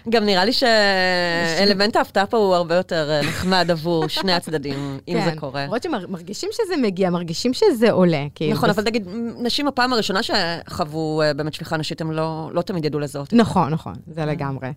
גם 0.09 0.25
נראה 0.25 0.45
לי 0.45 0.53
שאלמנט 0.53 1.97
ההפתעה 1.97 2.27
פה 2.27 2.37
הוא 2.37 2.55
הרבה 2.55 2.75
יותר 2.75 3.11
אה, 3.11 3.21
נחמד 3.29 3.71
עבור 3.71 4.09
שני 4.09 4.33
הצדדים, 4.33 4.99
אם 5.09 5.19
זה 5.25 5.33
קורה. 5.40 5.64
למרות 5.64 5.83
שמרגישים 5.83 6.51
שזה 6.53 6.77
מגיע, 6.77 7.11
מרגישים 7.11 7.55
שזה 7.55 7.90
עולה. 7.90 8.27
כאילו, 8.35 8.53
נכון, 8.53 8.71
אבל 8.71 8.85
נגיד, 8.85 9.09
נשים 9.38 9.69
הפעם 9.69 9.92
הראשונה 9.92 10.21
שחוו 10.23 11.23
אה, 11.23 11.35
באמת 11.35 11.55
שפיכה 11.55 11.77
נשית, 11.77 12.01
הם 12.01 12.12
לא 12.12 12.51
לא 12.53 12.62
תמיד 12.62 12.85
ידעו 12.85 13.01
לזהות. 13.01 13.33
נכון, 13.33 13.73
נכון, 13.73 13.95
זה 14.07 14.25
לגמרי. 14.25 14.69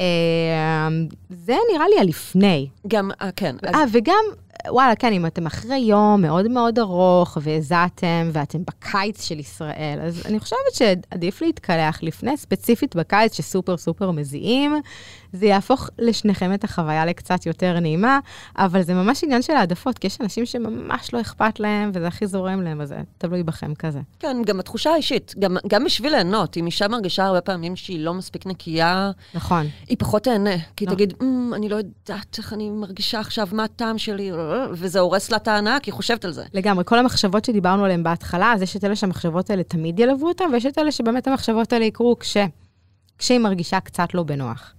אה, 0.00 0.88
זה 1.30 1.56
נראה 1.72 1.88
לי 1.88 2.00
הלפני. 2.00 2.68
גם, 2.88 3.10
כן. 3.36 3.56
אה, 3.74 3.84
וגם, 3.92 4.24
וואלה, 4.68 4.94
כן, 4.96 5.12
אם 5.12 5.26
אתם 5.26 5.46
אחרי 5.46 5.78
יום 5.78 6.22
מאוד 6.22 6.48
מאוד 6.48 6.78
ארוך 6.78 7.38
והזעתם, 7.40 8.30
ואתם 8.32 8.58
בקיץ 8.64 9.22
של 9.24 9.38
ישראל, 9.38 9.98
אז 10.02 10.22
אני 10.26 10.40
חושבת 10.40 10.74
שעדיף 10.74 11.42
להתקלח 11.42 12.02
לפני, 12.02 12.36
ספציפית 12.36 12.96
בקיץ, 12.96 13.36
שסופר 13.36 13.76
סופר 13.76 14.10
מזיעים. 14.10 14.76
זה 15.32 15.46
יהפוך 15.46 15.90
לשניכם 15.98 16.54
את 16.54 16.64
החוויה 16.64 17.06
לקצת 17.06 17.46
יותר 17.46 17.80
נעימה, 17.80 18.18
אבל 18.58 18.82
זה 18.82 18.94
ממש 18.94 19.24
עניין 19.24 19.42
של 19.42 19.52
העדפות, 19.52 19.98
כי 19.98 20.06
יש 20.06 20.20
אנשים 20.20 20.46
שממש 20.46 21.14
לא 21.14 21.20
אכפת 21.20 21.60
להם, 21.60 21.90
וזה 21.94 22.06
הכי 22.06 22.26
זורם 22.26 22.62
להם, 22.62 22.80
אז 22.80 22.88
זה 22.88 22.96
תלוי 23.18 23.42
בכם 23.42 23.74
כזה. 23.74 24.00
כן, 24.18 24.36
גם 24.46 24.60
התחושה 24.60 24.90
האישית, 24.90 25.34
גם, 25.38 25.56
גם 25.68 25.84
בשביל 25.84 26.12
ליהנות, 26.12 26.56
אם 26.56 26.66
אישה 26.66 26.88
מרגישה 26.88 27.24
הרבה 27.24 27.40
פעמים 27.40 27.76
שהיא 27.76 28.00
לא 28.00 28.14
מספיק 28.14 28.46
נקייה, 28.46 29.10
נכון. 29.34 29.66
היא 29.88 29.96
פחות 29.98 30.22
תהנה. 30.22 30.50
כי 30.76 30.84
היא 30.84 30.86
נכון. 30.86 30.94
תגיד, 30.94 31.14
"אמ, 31.22 31.52
אני 31.54 31.68
לא 31.68 31.76
יודעת 31.76 32.38
איך 32.38 32.52
אני 32.52 32.70
מרגישה 32.70 33.20
עכשיו, 33.20 33.48
מה 33.52 33.64
הטעם 33.64 33.98
שלי, 33.98 34.32
וזה 34.72 35.00
הורס 35.00 35.30
לה 35.30 35.36
את 35.36 35.48
ההנאה, 35.48 35.80
כי 35.80 35.90
היא 35.90 35.94
חושבת 35.94 36.24
על 36.24 36.32
זה. 36.32 36.44
לגמרי, 36.54 36.84
כל 36.84 36.98
המחשבות 36.98 37.44
שדיברנו 37.44 37.84
עליהן 37.84 38.02
בהתחלה, 38.02 38.52
אז 38.52 38.62
יש 38.62 38.76
את 38.76 38.84
אלה 38.84 38.96
שהמחשבות 38.96 39.50
האלה 39.50 39.62
תמיד 39.62 40.00
ילוו 40.00 40.28
אותם, 40.28 40.44
ויש 40.52 40.66
את 40.66 40.78
אלה 40.78 40.92
שבאמת 40.92 41.26
המחשבות 41.26 41.72
האלה 41.72 41.84
יקרו 41.84 42.18
כש... 42.18 42.36
כשהיא 43.18 43.38
מרגישה 43.38 43.80
קצת 43.80 44.14
לא 44.14 44.22
בנוח. 44.22 44.74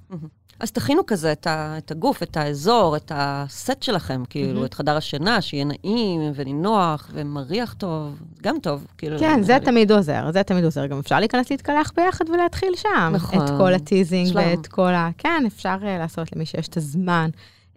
אז 0.60 0.72
תכינו 0.72 1.06
כזה 1.06 1.32
את, 1.32 1.48
ה, 1.48 1.78
את 1.78 1.92
הגוף, 1.92 2.24
את 2.24 2.38
האזור, 2.38 2.96
את 2.96 3.12
הסט 3.16 3.84
שלכם, 3.84 4.24
כאילו, 4.30 4.54
מהמם. 4.54 4.66
את 4.66 4.74
חדר 4.74 4.98
השינה, 4.98 5.42
שיהיה 5.42 5.66
נעים 5.66 6.32
ונינוח 6.36 7.12
ומריח 7.14 7.74
טוב, 7.74 8.22
גם 8.44 8.56
טוב, 8.62 8.88
כאילו. 8.98 9.20
כן, 9.20 9.44
זה 9.44 9.54
לי. 9.54 9.66
תמיד 9.66 9.92
עוזר, 9.92 10.32
זה 10.32 10.44
תמיד 10.44 10.64
עוזר. 10.64 10.86
גם 10.86 11.00
אפשר 11.00 11.20
להיכנס 11.20 11.52
להתקלח 11.52 11.92
ביחד 11.96 12.30
ולהתחיל 12.30 12.74
שם. 12.76 13.12
נכון. 13.14 13.46
את 13.46 13.50
כל 13.58 13.74
הטיזינג 13.74 14.28
שלום. 14.28 14.46
ואת 14.46 14.68
כל 14.68 14.94
ה... 14.94 15.10
כן, 15.18 15.44
אפשר 15.48 15.78
אה, 15.84 15.98
לעשות 15.98 16.36
למי 16.36 16.46
שיש 16.46 16.68
את 16.68 16.78
הזמן 16.78 17.30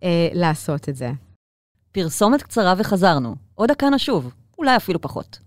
אה, 0.02 0.28
לעשות 0.32 0.88
את 0.88 0.96
זה. 0.96 1.10
פרסומת 1.92 2.42
קצרה 2.42 2.74
וחזרנו. 2.78 3.34
עוד 3.54 3.68
דקה 3.68 3.90
נשוב, 3.90 4.30
אולי 4.58 4.76
אפילו 4.76 5.00
פחות. 5.00 5.38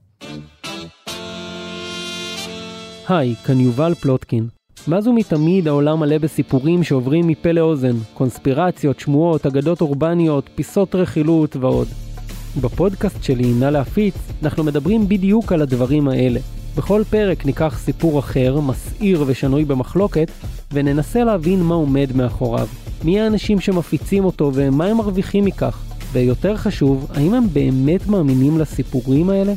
היי, 3.10 3.36
כאן 3.36 3.60
יובל 3.60 3.94
פלוטקין. 3.94 4.48
מאז 4.88 5.08
ומתמיד 5.08 5.68
העולם 5.68 6.00
מלא 6.00 6.18
בסיפורים 6.18 6.84
שעוברים 6.84 7.28
מפה 7.28 7.52
לאוזן, 7.52 7.96
קונספירציות, 8.14 9.00
שמועות, 9.00 9.46
אגדות 9.46 9.82
אורבניות, 9.82 10.50
פיסות 10.56 10.96
רכילות 10.96 11.56
ועוד. 11.56 11.88
בפודקאסט 12.62 13.24
שלי, 13.24 13.54
נא 13.54 13.66
להפיץ, 13.66 14.16
אנחנו 14.44 14.64
מדברים 14.64 15.10
בדיוק 15.10 15.52
על 15.52 15.62
הדברים 15.62 16.08
האלה. 16.08 16.40
בכל 16.78 17.04
פרק 17.10 17.46
ניקח 17.46 17.78
סיפור 17.80 18.20
אחר, 18.20 18.60
מסעיר 18.60 19.24
ושנוי 19.28 19.66
במחלוקת, 19.66 20.32
וננסה 20.72 21.24
להבין 21.24 21.64
מה 21.64 21.76
עומד 21.76 22.10
מאחוריו. 22.16 22.68
מי 23.04 23.22
האנשים 23.22 23.60
שמפיצים 23.60 24.26
אותו 24.26 24.52
ומה 24.54 24.86
הם 24.86 24.98
מרוויחים 24.98 25.46
מכך. 25.46 25.93
ויותר 26.14 26.58
חשוב, 26.58 27.12
האם 27.14 27.34
הם 27.34 27.48
באמת 27.54 28.08
מאמינים 28.08 28.60
לסיפורים 28.60 29.30
האלה? 29.30 29.54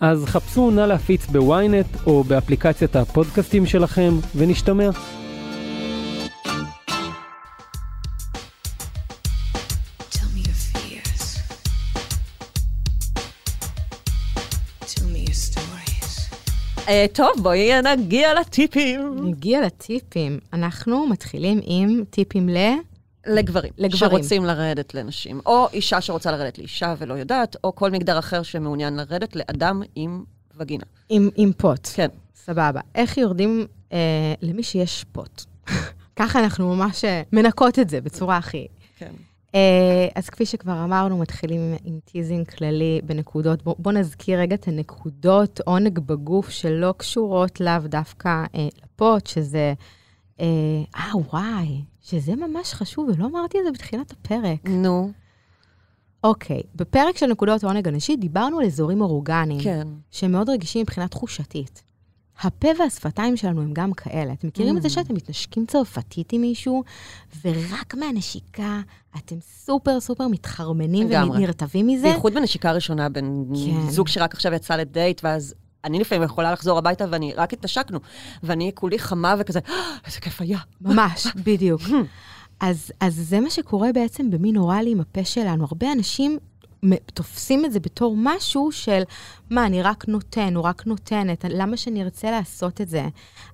אז 0.00 0.24
חפשו 0.24 0.70
נא 0.70 0.80
להפיץ 0.80 1.26
בוויינט 1.26 1.86
או 2.06 2.24
באפליקציית 2.24 2.96
הפודקאסטים 2.96 3.66
שלכם, 3.66 4.14
ונשתמע. 4.36 4.90
Tell 10.10 10.28
me 10.34 10.40
your 10.46 10.58
fears. 10.72 11.24
Tell 14.80 15.06
me 15.14 15.28
your 15.28 15.36
stories. 15.50 16.34
אה, 16.88 17.06
טוב, 17.12 17.30
בואי 17.42 17.70
נגיע 17.82 18.34
לטיפים. 18.34 19.00
נגיע 19.22 19.66
לטיפים. 19.66 20.38
אנחנו 20.52 21.06
מתחילים 21.06 21.60
עם 21.64 22.04
טיפים 22.10 22.48
ל... 22.48 22.56
לגברים. 23.26 23.72
לגברים. 23.78 24.10
שרוצים 24.10 24.44
לרדת 24.44 24.94
לנשים. 24.94 25.40
או 25.46 25.68
אישה 25.72 26.00
שרוצה 26.00 26.30
לרדת 26.30 26.58
לאישה 26.58 26.94
ולא 26.98 27.14
יודעת, 27.14 27.56
או 27.64 27.74
כל 27.74 27.90
מגדר 27.90 28.18
אחר 28.18 28.42
שמעוניין 28.42 28.96
לרדת 28.96 29.36
לאדם 29.36 29.82
עם 29.94 30.24
וגינה. 30.56 30.84
עם, 31.08 31.28
עם 31.36 31.52
פוט. 31.56 31.88
כן. 31.94 32.08
סבבה. 32.34 32.80
איך 32.94 33.18
יורדים 33.18 33.66
אה, 33.92 34.34
למי 34.42 34.62
שיש 34.62 35.04
פוט? 35.12 35.44
ככה 36.16 36.38
אנחנו 36.38 36.76
ממש 36.76 37.04
אה, 37.04 37.22
מנקות 37.32 37.78
את 37.78 37.90
זה 37.90 38.00
בצורה 38.00 38.36
הכי... 38.36 38.66
כן. 38.98 39.12
אה, 39.54 40.08
אז 40.14 40.30
כפי 40.30 40.46
שכבר 40.46 40.84
אמרנו, 40.84 41.18
מתחילים 41.18 41.60
עם, 41.60 41.76
עם 41.84 41.98
teasing 42.04 42.50
כללי 42.50 43.00
בנקודות. 43.04 43.62
בואו 43.62 43.76
בוא 43.78 43.92
נזכיר 43.92 44.40
רגע 44.40 44.54
את 44.54 44.68
הנקודות 44.68 45.60
עונג 45.64 45.98
בגוף 45.98 46.50
שלא 46.50 46.94
קשורות 46.96 47.60
לאו 47.60 47.78
דווקא 47.84 48.44
אה, 48.54 48.68
לפוט, 48.84 49.26
שזה... 49.26 49.74
אה, 50.40 50.46
אה, 50.96 51.16
וואי, 51.32 51.82
שזה 52.02 52.36
ממש 52.36 52.74
חשוב, 52.74 53.08
ולא 53.08 53.26
אמרתי 53.26 53.58
את 53.58 53.64
זה 53.64 53.70
בתחילת 53.72 54.10
הפרק. 54.12 54.68
נו, 54.68 55.10
אוקיי, 56.24 56.60
בפרק 56.74 57.16
של 57.16 57.26
נקודות 57.26 57.64
עונג 57.64 57.88
הנשי 57.88 58.16
דיברנו 58.16 58.58
על 58.60 58.66
אזורים 58.66 59.00
אורגניים, 59.00 59.60
כן. 59.60 59.88
שהם 60.10 60.32
מאוד 60.32 60.48
רגישים 60.50 60.82
מבחינה 60.82 61.08
תחושתית. 61.08 61.82
הפה 62.42 62.68
והשפתיים 62.78 63.36
שלנו 63.36 63.62
הם 63.62 63.72
גם 63.72 63.92
כאלה. 63.92 64.32
אתם 64.32 64.48
מכירים 64.48 64.76
את 64.76 64.82
זה 64.82 64.88
Mm. 64.88 64.90
שאתם 64.90 65.14
מתנשקים 65.14 65.66
צרפתית 65.66 66.32
עם 66.32 66.40
מישהו, 66.40 66.82
ורק 67.44 67.94
מהנשיקה 67.94 68.80
אתם 69.16 69.36
סופר 69.40 70.00
סופר 70.00 70.28
מתחרמנים. 70.28 71.06
ונרטבים 71.06 71.86
מזה? 71.86 72.02
בייחוד 72.02 72.34
בנשיקה 72.34 72.72
ראשונה 72.72 73.08
בין 73.08 73.44
כן. 73.66 73.90
זוג 73.90 74.08
שרק 74.08 74.34
עכשיו 74.34 74.52
יצא 74.54 74.76
לדייט, 74.76 75.20
ואז 75.24 75.54
אני 75.84 75.98
לפעמים 75.98 76.22
יכולה 76.22 76.52
לחזור 76.52 76.78
הביתה 76.78 77.04
ואני 77.10 77.32
רק 77.36 77.52
התנשקנו, 77.52 77.98
ואני 78.42 78.70
כולי 78.74 78.98
חמה 78.98 79.34
וכזה, 79.38 79.60
"אה, 79.68 79.74
איזה 80.06 80.20
כיף 80.20 80.40
היה. 80.40 80.58
ממש, 80.80 81.26
בדיוק. 81.46 81.80
אז, 82.60 82.92
אז 83.00 83.14
זה 83.14 83.40
מה 83.40 83.50
שקורה 83.50 83.92
בעצם 83.92 84.30
במין 84.30 84.56
אוראלי 84.56 84.90
עם 84.90 85.00
הפה 85.00 85.24
שלנו. 85.24 85.64
הרבה 85.64 85.92
אנשים 85.92 86.38
תופסים 87.14 87.64
את 87.64 87.72
זה 87.72 87.80
בתור 87.80 88.14
משהו 88.18 88.72
של, 88.72 89.02
מה, 89.50 89.66
אני 89.66 89.82
רק 89.82 90.08
נותן, 90.08 90.56
או 90.56 90.64
רק 90.64 90.86
נותנת, 90.86 91.44
למה 91.48 91.76
שאני 91.76 92.02
ארצה 92.02 92.30
לעשות 92.30 92.80
את 92.80 92.88
זה? 92.88 93.08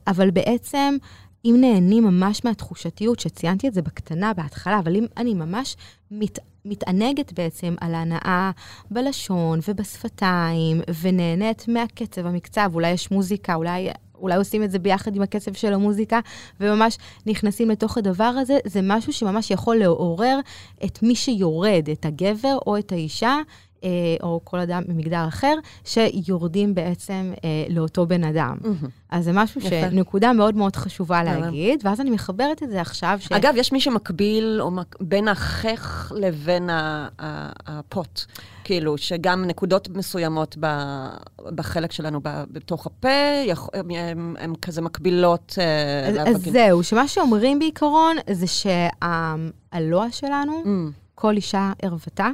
אבל 0.07 0.31
בעצם, 0.31 0.97
אם 1.45 1.57
נהנים 1.61 2.05
ממש 2.05 2.45
מהתחושתיות, 2.45 3.21
שציינתי 3.21 3.69
את 3.69 3.75
זה 3.75 3.83
בקטנה 3.83 4.35
בהתחלה, 4.35 4.79
אבל 4.79 4.97
אם 4.97 5.07
אני 5.17 5.35
ממש 5.35 5.77
מת, 6.11 6.39
מתענגת 6.65 7.33
בעצם 7.33 7.75
על 7.81 7.95
ההנאה 7.95 8.51
בלשון 8.91 9.59
ובשפתיים, 9.69 10.81
ונהנית 11.01 11.69
מהקצב, 11.69 12.27
המקצב, 12.27 12.71
אולי 12.75 12.91
יש 12.91 13.11
מוזיקה, 13.11 13.55
אולי... 13.55 13.89
אולי 14.21 14.37
עושים 14.37 14.63
את 14.63 14.71
זה 14.71 14.79
ביחד 14.79 15.17
עם 15.17 15.23
הקצב 15.23 15.53
של 15.53 15.73
המוזיקה, 15.73 16.21
וממש 16.61 16.99
נכנסים 17.27 17.71
לתוך 17.71 17.99
הדבר 17.99 18.25
הזה, 18.25 18.59
זה 18.65 18.81
משהו 18.83 19.13
שממש 19.13 19.51
יכול 19.51 19.77
לעורר 19.77 20.39
את 20.85 21.03
מי 21.03 21.15
שיורד, 21.15 21.89
את 21.93 22.07
הגבר 22.07 22.59
או 22.67 22.79
את 22.79 22.93
האישה, 22.93 23.37
או 24.23 24.41
כל 24.45 24.59
אדם 24.59 24.83
ממגדר 24.89 25.25
אחר, 25.29 25.55
שיורדים 25.85 26.75
בעצם 26.75 27.33
אה, 27.45 27.49
לאותו 27.69 28.07
בן 28.07 28.25
אדם. 28.25 28.57
אז 29.11 29.25
זה 29.25 29.31
משהו 29.35 29.61
יפה. 29.61 29.69
שנקודה 29.71 30.33
מאוד 30.33 30.55
מאוד 30.57 30.77
חשובה. 30.77 31.23
להגיד, 31.23 31.81
ואז 31.85 32.01
אני 32.01 32.11
מחברת 32.11 32.63
את 32.63 32.71
זה 32.71 32.81
עכשיו, 32.81 33.17
ש... 33.21 33.33
אגב, 33.33 33.55
יש 33.57 33.73
מי 33.73 33.81
שמקביל 33.81 34.59
או 34.61 34.71
מק- 34.71 34.97
בין 35.01 35.29
החך 35.29 36.13
לבין 36.17 36.71
הפוט. 37.67 38.21
כאילו, 38.65 38.99
שגם 38.99 39.45
נקודות 39.45 39.89
מסוימות 39.89 40.57
ב- 40.61 41.09
בחלק 41.55 41.93
שלנו 41.93 42.21
ב- 42.23 42.45
בתוך 42.53 42.87
הפה, 42.87 43.09
יכ- 43.47 43.69
הם 44.39 44.55
כזה 44.63 44.83
מקבילות 44.83 45.55
אה, 45.59 46.09
אז, 46.09 46.29
אז 46.29 46.35
לאבקים. 46.35 46.53
זהו, 46.53 46.83
שמה 46.83 47.09
שאומרים 47.09 47.59
בעיקרון, 47.59 48.17
זה 48.31 48.47
שהלוע 48.47 50.07
שלנו, 50.11 50.63
Mm, 50.65 50.69
כל 51.15 51.37
אישה 51.37 51.73
ערוותה, 51.83 52.29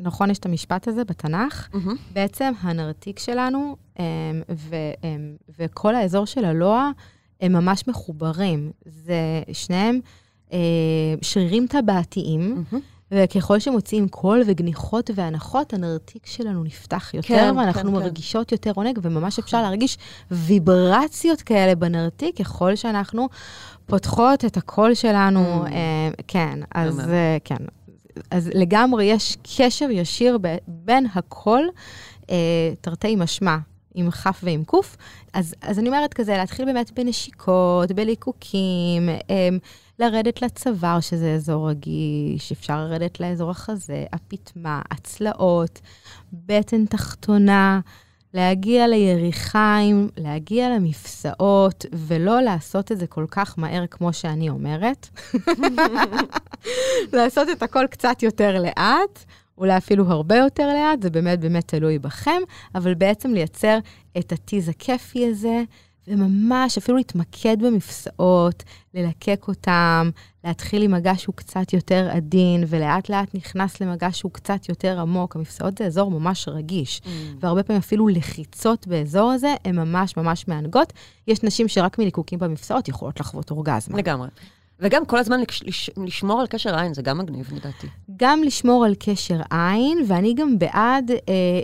נכון, 0.00 0.30
יש 0.30 0.38
את 0.38 0.46
המשפט 0.46 0.88
הזה 0.88 1.04
בתנ"ך, 1.04 1.68
מהמם. 1.74 1.96
בעצם 2.12 2.52
הנרתיק 2.60 3.18
שלנו 3.18 3.76
אמ, 3.98 4.04
ו, 4.50 4.76
אמ, 5.04 5.36
וכל 5.58 5.94
האזור 5.94 6.26
של 6.26 6.44
הלוע 6.44 6.90
הם 7.40 7.52
ממש 7.52 7.88
מחוברים. 7.88 8.70
זה 8.86 9.42
שניהם 9.52 10.00
אה, 10.52 10.58
שרירים 11.22 11.66
טבעתיים, 11.66 12.40
מהמם. 12.50 12.80
וככל 13.12 13.58
שמוציאים 13.58 14.08
קול 14.08 14.42
וגניחות 14.46 15.10
והנחות, 15.14 15.72
הנרתיק 15.72 16.26
שלנו 16.26 16.64
נפתח 16.64 17.14
יותר, 17.14 17.28
כן, 17.28 17.54
ואנחנו 17.56 17.82
כן, 17.82 17.88
כן. 17.88 17.92
מרגישות 17.92 18.52
יותר 18.52 18.72
עונג, 18.74 18.98
וממש 19.02 19.38
אפשר 19.38 19.62
להרגיש 19.62 19.98
ויברציות 20.30 21.42
כאלה 21.42 21.74
בנרתיק, 21.74 22.38
ככל 22.38 22.76
שאנחנו 22.76 23.28
פותחות 23.86 24.44
את 24.44 24.56
הקול 24.56 24.94
שלנו. 24.94 25.64
Mm. 25.64 25.68
אה, 25.72 26.10
כן, 26.28 26.58
אז. 26.74 27.00
אה, 27.00 27.36
כן. 27.44 27.64
אז 28.30 28.50
לגמרי 28.54 29.04
יש 29.04 29.36
קשר 29.56 29.90
ישיר 29.90 30.38
ב- 30.40 30.56
בין 30.68 31.06
הקול, 31.14 31.68
אה, 32.30 32.72
תרתי 32.80 33.16
משמע, 33.16 33.56
עם 33.94 34.10
כ' 34.10 34.26
ועם 34.42 34.64
ק'. 34.64 34.74
אז, 35.32 35.54
אז 35.62 35.78
אני 35.78 35.88
אומרת 35.88 36.14
כזה, 36.14 36.36
להתחיל 36.36 36.64
באמת 36.64 36.90
בנשיקות, 36.98 37.92
בליקוקים, 37.92 39.08
אה, 39.08 39.48
לרדת 39.98 40.42
לצוואר, 40.42 41.00
שזה 41.00 41.34
אזור 41.34 41.68
רגיש, 41.70 42.52
אפשר 42.52 42.76
לרדת 42.76 43.20
לאזור 43.20 43.50
החזה, 43.50 44.04
הפטמה, 44.12 44.82
הצלעות, 44.90 45.80
בטן 46.32 46.86
תחתונה, 46.86 47.80
להגיע 48.34 48.86
ליריחיים, 48.86 50.08
להגיע 50.16 50.68
למפסעות, 50.68 51.86
ולא 51.92 52.40
לעשות 52.40 52.92
את 52.92 52.98
זה 52.98 53.06
כל 53.06 53.26
כך 53.30 53.58
מהר 53.58 53.86
כמו 53.86 54.12
שאני 54.12 54.48
אומרת. 54.48 55.08
לעשות 57.12 57.48
את 57.52 57.62
הכל 57.62 57.86
קצת 57.90 58.22
יותר 58.22 58.62
לאט, 58.62 59.24
אולי 59.58 59.76
אפילו 59.76 60.04
הרבה 60.08 60.36
יותר 60.36 60.66
לאט, 60.66 61.02
זה 61.02 61.10
באמת 61.10 61.40
באמת 61.40 61.68
תלוי 61.68 61.98
בכם, 61.98 62.42
אבל 62.74 62.94
בעצם 62.94 63.34
לייצר 63.34 63.78
את 64.18 64.32
הטיז 64.32 64.68
הכיפי 64.68 65.26
הזה, 65.26 65.62
וממש 66.08 66.78
אפילו 66.78 66.96
להתמקד 66.96 67.56
במפסעות, 67.62 68.64
ללקק 68.94 69.44
אותם, 69.48 70.10
להתחיל 70.44 70.82
עם 70.82 70.90
מגע 70.90 71.12
שהוא 71.16 71.34
קצת 71.34 71.72
יותר 71.72 72.08
עדין, 72.12 72.64
ולאט 72.68 73.08
לאט 73.08 73.34
נכנס 73.34 73.80
למגע 73.80 74.08
שהוא 74.12 74.32
קצת 74.32 74.68
יותר 74.68 75.00
עמוק. 75.00 75.36
המפסעות 75.36 75.78
זה 75.78 75.84
אזור 75.84 76.10
ממש 76.10 76.48
רגיש, 76.48 77.02
והרבה 77.40 77.62
פעמים 77.62 77.80
אפילו 77.80 78.08
לחיצות 78.08 78.86
באזור 78.86 79.30
הזה 79.30 79.54
הן 79.64 79.76
ממש 79.76 80.16
ממש 80.16 80.48
מענגות. 80.48 80.92
יש 81.28 81.42
נשים 81.42 81.68
שרק 81.68 81.98
מליקוקים 81.98 82.38
במפסעות 82.38 82.88
יכולות 82.88 83.20
לחוות 83.20 83.50
אורגזמה. 83.50 83.98
לגמרי. 83.98 84.28
וגם 84.80 85.04
כל 85.06 85.18
הזמן 85.18 85.40
לש- 85.40 85.62
לש- 85.66 85.90
לשמור 86.06 86.40
על 86.40 86.46
קשר 86.46 86.76
עין, 86.78 86.94
זה 86.94 87.02
גם 87.02 87.18
מגניב 87.18 87.48
לדעתי. 87.56 87.86
גם 88.16 88.42
לשמור 88.42 88.84
על 88.84 88.94
קשר 88.98 89.40
עין, 89.50 89.98
ואני 90.06 90.34
גם 90.34 90.58
בעד 90.58 91.10
אה, 91.10 91.16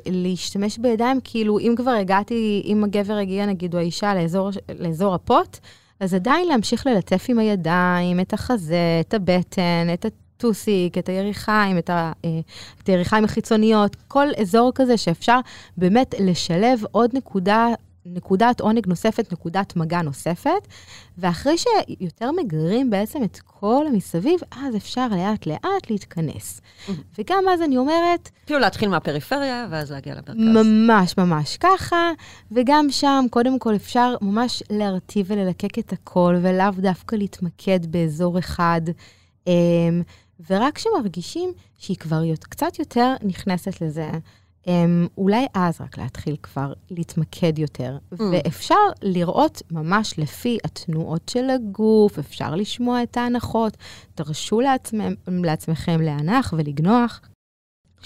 להשתמש 0.07 0.79
בידיים, 0.79 1.21
כאילו, 1.25 1.59
אם 1.59 1.75
כבר 1.77 1.91
הגעתי, 1.91 2.63
אם 2.65 2.85
הגבר 2.85 3.15
הגיע, 3.15 3.47
נגיד, 3.47 3.75
או 3.75 3.79
האישה, 3.79 4.15
לאזור, 4.15 4.51
לאזור 4.79 5.15
הפוט, 5.15 5.59
אז 6.01 6.15
עדיין 6.15 6.49
להמשיך 6.49 6.87
ללטף 6.87 7.27
עם 7.29 7.39
הידיים, 7.39 8.21
את 8.21 8.33
החזה, 8.33 9.01
את 9.01 9.15
הבטן, 9.15 9.87
את 9.95 10.07
הטוסיק, 10.07 10.99
את 10.99 11.09
היריחיים, 11.09 11.79
את, 11.79 11.91
ה, 11.91 12.13
אה, 12.25 12.41
את 12.83 12.89
היריחיים 12.89 13.25
החיצוניות, 13.25 13.97
כל 14.09 14.27
אזור 14.41 14.73
כזה 14.75 14.97
שאפשר 14.97 15.39
באמת 15.77 16.15
לשלב 16.21 16.81
עוד 16.93 17.11
נקודה. 17.15 17.69
נקודת 18.15 18.61
עונג 18.61 18.89
נוספת, 18.89 19.33
נקודת 19.33 19.77
מגע 19.77 20.03
נוספת, 20.03 20.69
ואחרי 21.19 21.55
שיותר 21.59 22.31
מגרים 22.33 22.91
בעצם 22.91 23.25
את 23.25 23.39
כל 23.45 23.87
המסביב, 23.87 24.41
אז 24.51 24.77
אפשר 24.77 25.07
לאט-לאט 25.11 25.91
להתכנס. 25.91 26.61
וגם 27.19 27.45
אז 27.53 27.63
אני 27.63 27.77
אומרת, 27.77 28.31
כאילו 28.47 28.61
להתחיל 28.61 28.89
מהפריפריה, 28.89 29.67
ואז 29.71 29.93
להגיע 29.93 30.15
למרכז. 30.15 30.67
ממש 30.67 31.19
ממש 31.19 31.57
ככה, 31.57 32.11
וגם 32.53 32.87
שם, 32.91 33.25
קודם 33.31 33.59
כל 33.59 33.75
אפשר 33.75 34.15
ממש 34.23 34.63
להרטיב 34.71 35.27
וללקק 35.29 35.79
את 35.79 35.93
הכל, 35.93 36.37
ולאו 36.43 36.71
דווקא 36.79 37.17
להתמקד 37.17 37.87
באזור 37.87 38.39
אחד. 38.39 38.81
אמ, 39.47 40.03
ורק 40.51 40.75
כשמרגישים 40.75 41.53
שהיא 41.79 41.97
כבר 41.97 42.23
קצת 42.49 42.79
יותר 42.79 43.15
נכנסת 43.23 43.81
לזה, 43.81 44.11
אולי 45.19 45.47
אז 45.55 45.81
רק 45.81 45.99
להתחיל 45.99 46.37
כבר 46.43 46.73
להתמקד 46.91 47.59
יותר. 47.59 47.99
ואפשר 48.13 48.75
לראות 49.03 49.63
ממש 49.71 50.19
לפי 50.19 50.59
התנועות 50.65 51.29
של 51.29 51.51
הגוף, 51.51 52.19
אפשר 52.19 52.55
לשמוע 52.55 53.03
את 53.03 53.17
ההנחות. 53.17 53.77
תרשו 54.15 54.61
לעצמם, 54.61 55.15
לעצמכם 55.29 56.01
להנח 56.01 56.55
ולגנוח. 56.57 57.21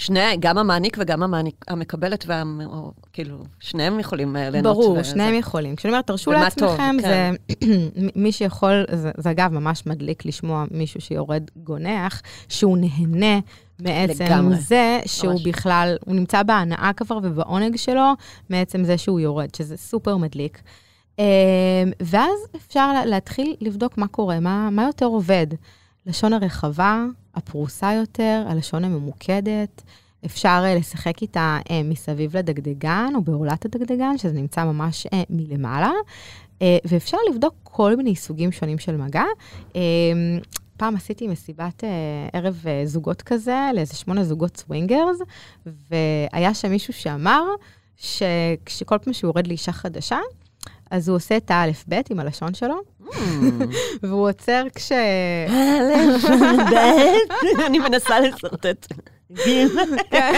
שני, 0.01 0.37
גם 0.41 0.59
המעניק 0.59 0.97
וגם 1.01 1.23
המעניק, 1.23 1.65
המקבלת 1.69 2.25
וה... 2.29 2.43
או, 2.67 2.93
כאילו, 3.13 3.37
שניהם 3.61 4.01
יכולים 4.01 4.37
אה, 4.37 4.51
ליהנות. 4.51 4.77
ברור, 4.77 4.93
וזה. 4.93 5.05
שניהם 5.05 5.35
יכולים. 5.35 5.77
כשאני 5.77 5.93
אומרת, 5.93 6.07
תרשו 6.07 6.33
לעצמכם, 6.33 6.97
טוב, 6.99 7.01
זה 7.03 7.31
מי 8.23 8.33
שיכול, 8.33 8.85
זה, 8.95 9.11
זה 9.17 9.31
אגב 9.31 9.53
ממש 9.53 9.87
מדליק 9.87 10.25
לשמוע 10.25 10.65
מישהו 10.71 11.01
שיורד 11.01 11.43
גונח, 11.57 12.23
שהוא 12.49 12.79
נהנה 12.79 13.39
מעצם 13.81 14.25
לגמרי, 14.25 14.57
זה 14.57 15.01
שהוא 15.07 15.33
ממש. 15.33 15.47
בכלל, 15.47 15.97
הוא 16.07 16.15
נמצא 16.15 16.43
בהנאה 16.43 16.91
כבר 16.97 17.19
ובעונג 17.23 17.77
שלו, 17.77 18.13
מעצם 18.51 18.85
זה 18.85 18.99
שהוא 18.99 19.21
יורד, 19.21 19.55
שזה 19.55 19.77
סופר 19.77 20.17
מדליק. 20.17 20.63
אמ, 21.19 21.25
ואז 22.01 22.39
אפשר 22.57 22.93
לה- 22.93 23.07
להתחיל 23.07 23.55
לבדוק 23.61 23.99
מה 23.99 24.07
קורה, 24.07 24.41
מה, 24.41 24.69
מה 24.71 24.83
יותר 24.83 25.07
עובד. 25.07 25.47
לשון 26.07 26.33
הרחבה, 26.33 27.05
הפרוסה 27.41 27.93
יותר, 27.93 28.45
הלשון 28.49 28.85
הממוקדת. 28.85 29.83
אפשר 30.27 30.63
אה, 30.65 30.75
לשחק 30.75 31.23
איתה 31.23 31.59
אה, 31.71 31.83
מסביב 31.85 32.37
לדגדגן 32.37 33.13
או 33.15 33.23
בעולת 33.23 33.65
הדגדגן, 33.65 34.19
שזה 34.19 34.33
נמצא 34.33 34.65
ממש 34.65 35.07
אה, 35.07 35.23
מלמעלה, 35.31 35.93
ואפשר 36.85 37.17
לבדוק 37.31 37.55
כל 37.63 37.97
מיני 37.97 38.17
סוגים 38.17 38.53
שונים 38.53 38.79
של 38.79 38.97
מגע. 38.97 39.25
פעם 40.77 40.97
עשיתי 40.97 41.29
מסיבת 41.29 41.85
ערב 42.33 42.65
זוגות 42.85 43.23
כזה, 43.23 43.71
לאיזה 43.75 43.97
שמונה 43.97 44.25
זוגות 44.25 44.57
סווינגרס, 44.57 45.19
והיה 45.67 46.55
שם 46.55 46.71
מישהו 46.71 46.93
שאמר 46.93 47.45
שכשכל 47.97 48.99
פעם 48.99 49.13
שהוא 49.13 49.29
יורד 49.29 49.47
לאישה 49.47 49.73
חדשה, 49.73 50.19
אז 50.91 51.09
הוא 51.09 51.17
עושה 51.17 51.37
את 51.37 51.51
האלף-בית 51.51 52.11
עם 52.11 52.21
הלשון 52.21 52.55
שלו, 52.55 52.81
והוא 54.03 54.29
עוצר 54.29 54.63
כש... 54.75 54.93
אני 57.67 57.79
מנסה 57.79 58.21
לשרטט. 58.21 58.87
כן. 60.11 60.33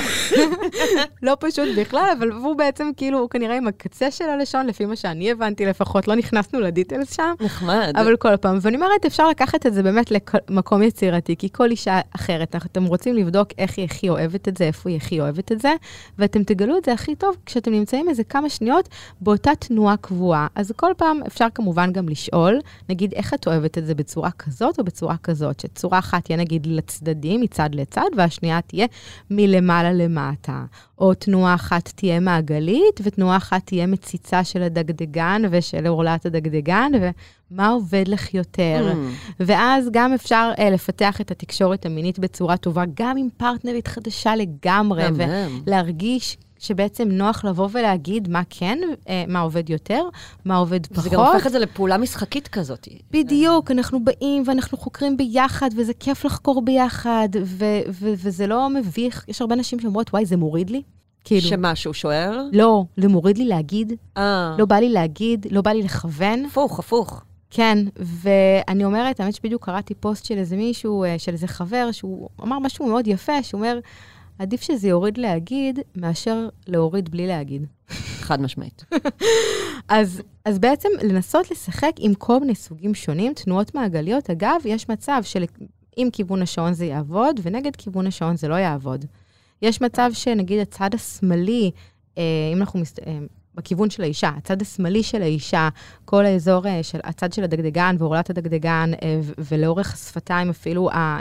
לא 1.22 1.36
פשוט 1.40 1.68
בכלל, 1.78 2.06
אבל 2.18 2.30
הוא 2.30 2.56
בעצם 2.56 2.90
כאילו, 2.96 3.18
הוא 3.18 3.30
כנראה 3.30 3.56
עם 3.56 3.66
הקצה 3.66 4.10
של 4.10 4.24
הלשון, 4.24 4.66
לפי 4.66 4.84
מה 4.84 4.96
שאני 4.96 5.30
הבנתי 5.30 5.66
לפחות, 5.66 6.08
לא 6.08 6.14
נכנסנו 6.14 6.60
לדיטלס 6.60 7.16
שם. 7.16 7.32
נחמד. 7.40 7.92
אבל 7.96 8.16
כל 8.16 8.36
פעם, 8.36 8.58
ואני 8.60 8.76
אומרת, 8.76 9.04
אפשר 9.06 9.28
לקחת 9.28 9.66
את 9.66 9.74
זה 9.74 9.82
באמת 9.82 10.12
למקום 10.50 10.82
יצירתי, 10.82 11.36
כי 11.36 11.48
כל 11.52 11.70
אישה 11.70 12.00
אחרת, 12.16 12.56
אתם 12.56 12.84
רוצים 12.84 13.14
לבדוק 13.16 13.48
איך 13.58 13.78
היא 13.78 13.84
הכי 13.84 14.08
אוהבת 14.08 14.48
את 14.48 14.56
זה, 14.56 14.64
איפה 14.64 14.90
היא 14.90 14.96
הכי 14.96 15.20
אוהבת 15.20 15.52
את 15.52 15.60
זה, 15.60 15.72
ואתם 16.18 16.42
תגלו 16.42 16.78
את 16.78 16.84
זה 16.84 16.92
הכי 16.92 17.14
טוב 17.14 17.36
כשאתם 17.46 17.72
נמצאים 17.72 18.08
איזה 18.08 18.24
כמה 18.24 18.48
שניות 18.48 18.88
באותה 19.20 19.50
תנועה 19.58 19.96
קבועה. 19.96 20.46
אז 20.54 20.72
כל 20.76 20.92
פעם 20.96 21.20
אפשר 21.26 21.46
כמובן 21.54 21.92
גם 21.92 22.08
לשאול, 22.08 22.58
נגיד, 22.88 23.12
איך 23.14 23.34
את 23.34 23.46
אוהבת 23.46 23.78
את 23.78 23.86
זה 23.86 23.94
בצורה 23.94 24.30
כזאת 24.30 24.78
או 24.78 24.84
בצורה 24.84 25.16
כזאת, 25.22 25.60
שצורה 25.60 25.98
אחת 25.98 26.24
תהיה 26.24 26.38
נגיד 26.38 26.66
לצדדים, 26.66 27.40
מצד 27.40 27.70
לצד, 27.72 28.08
והשנייה 28.16 28.60
תהיה 28.60 28.81
מלמעלה 29.30 29.92
למטה. 29.92 30.64
או 30.98 31.14
תנועה 31.14 31.54
אחת 31.54 31.92
תהיה 31.96 32.20
מעגלית, 32.20 33.00
ותנועה 33.02 33.36
אחת 33.36 33.66
תהיה 33.66 33.86
מציצה 33.86 34.44
של 34.44 34.62
הדגדגן 34.62 35.42
ושל 35.50 35.86
עורלת 35.86 36.26
הדגדגן, 36.26 36.92
ומה 37.50 37.68
עובד 37.68 38.08
לך 38.08 38.34
יותר. 38.34 38.92
Mm. 38.92 39.32
ואז 39.40 39.88
גם 39.92 40.12
אפשר 40.12 40.50
uh, 40.56 40.62
לפתח 40.62 41.20
את 41.20 41.30
התקשורת 41.30 41.86
המינית 41.86 42.18
בצורה 42.18 42.56
טובה, 42.56 42.84
גם 42.94 43.16
עם 43.16 43.28
פרטנרית 43.36 43.88
חדשה 43.88 44.36
לגמרי. 44.36 45.02
ולהרגיש 45.66 46.36
שבעצם 46.62 47.08
נוח 47.08 47.44
לבוא 47.44 47.68
ולהגיד 47.72 48.28
מה 48.28 48.42
כן, 48.50 48.78
uh, 48.92 49.08
מה 49.28 49.40
עובד 49.40 49.70
יותר, 49.70 50.02
מה 50.44 50.56
עובד 50.56 50.86
פחות. 50.86 51.04
זה 51.04 51.10
גם 51.10 51.20
הופך 51.20 51.46
את 51.46 51.52
זה 51.52 51.58
לפעולה 51.58 51.96
משחקית 51.96 52.48
כזאת. 52.48 52.88
בדיוק, 53.10 53.70
אנחנו 53.70 54.04
באים 54.04 54.42
ואנחנו 54.46 54.78
חוקרים 54.78 55.16
ביחד, 55.16 55.70
וזה 55.76 55.92
כיף 56.00 56.24
לחקור 56.24 56.62
ביחד, 56.64 57.28
ו- 57.44 57.80
ו- 57.88 58.12
וזה 58.16 58.46
לא 58.46 58.70
מביך. 58.70 59.24
יש 59.28 59.40
הרבה 59.40 59.54
נשים 59.54 59.80
שאומרות, 59.80 60.10
וואי, 60.12 60.26
זה 60.26 60.36
מוריד 60.36 60.70
לי. 60.70 60.82
כאילו, 61.24 61.48
שמה, 61.48 61.74
שהוא 61.74 61.94
שוער? 61.94 62.40
לא, 62.52 62.84
זה 62.96 63.08
מוריד 63.08 63.38
לי 63.38 63.44
להגיד, 63.44 63.92
אה. 64.16 64.54
לא 64.58 64.64
בא 64.64 64.76
לי 64.76 64.88
להגיד, 64.88 65.46
לא 65.50 65.60
בא 65.60 65.70
לי 65.70 65.82
לכוון. 65.82 66.44
הפוך, 66.44 66.78
הפוך. 66.78 67.22
כן, 67.50 67.78
ואני 67.96 68.84
אומרת, 68.84 69.20
האמת 69.20 69.34
שבדיוק 69.34 69.64
קראתי 69.64 69.94
פוסט 69.94 70.24
של 70.24 70.38
איזה 70.38 70.56
מישהו, 70.56 71.04
אה, 71.04 71.18
של 71.18 71.32
איזה 71.32 71.46
חבר, 71.46 71.88
שהוא 71.92 72.28
אמר 72.42 72.58
משהו 72.58 72.86
מאוד 72.86 73.06
יפה, 73.06 73.42
שהוא 73.42 73.58
אומר, 73.58 73.78
עדיף 74.38 74.62
שזה 74.62 74.88
יוריד 74.88 75.18
להגיד, 75.18 75.78
מאשר 75.96 76.48
להוריד 76.66 77.10
בלי 77.10 77.26
להגיד. 77.26 77.66
חד 78.22 78.40
משמעית. 78.40 78.84
אז, 79.88 80.22
אז 80.44 80.58
בעצם 80.58 80.88
לנסות 81.02 81.50
לשחק 81.50 81.92
עם 81.98 82.14
כל 82.14 82.40
מיני 82.40 82.54
סוגים 82.54 82.94
שונים, 82.94 83.34
תנועות 83.34 83.74
מעגליות. 83.74 84.30
אגב, 84.30 84.60
יש 84.64 84.88
מצב 84.88 85.22
שעם 85.22 86.10
כיוון 86.12 86.42
השעון 86.42 86.72
זה 86.72 86.84
יעבוד, 86.84 87.40
ונגד 87.42 87.76
כיוון 87.76 88.06
השעון 88.06 88.36
זה 88.36 88.48
לא 88.48 88.54
יעבוד. 88.54 89.04
יש 89.62 89.80
מצב 89.80 90.10
שנגיד 90.12 90.60
הצד 90.60 90.94
השמאלי, 90.94 91.70
אה, 92.18 92.22
אם 92.52 92.60
אנחנו 92.60 92.80
מס... 92.80 92.94
אה, 93.06 93.18
בכיוון 93.54 93.90
של 93.90 94.02
האישה, 94.02 94.30
הצד 94.36 94.62
השמאלי 94.62 95.02
של 95.02 95.22
האישה, 95.22 95.68
כל 96.04 96.26
האזור 96.26 96.66
אה, 96.66 96.82
של 96.82 96.98
הצד 97.04 97.32
של 97.32 97.44
הדגדגן 97.44 97.96
ועורלת 97.98 98.30
הדגדגן, 98.30 98.90
אה, 99.02 99.20
ולאורך 99.38 99.94
השפתיים 99.94 100.50
אפילו, 100.50 100.90
אה, 100.90 101.20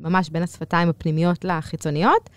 ממש 0.00 0.30
בין 0.30 0.42
השפתיים 0.42 0.88
הפנימיות 0.88 1.44
לחיצוניות, 1.44 2.30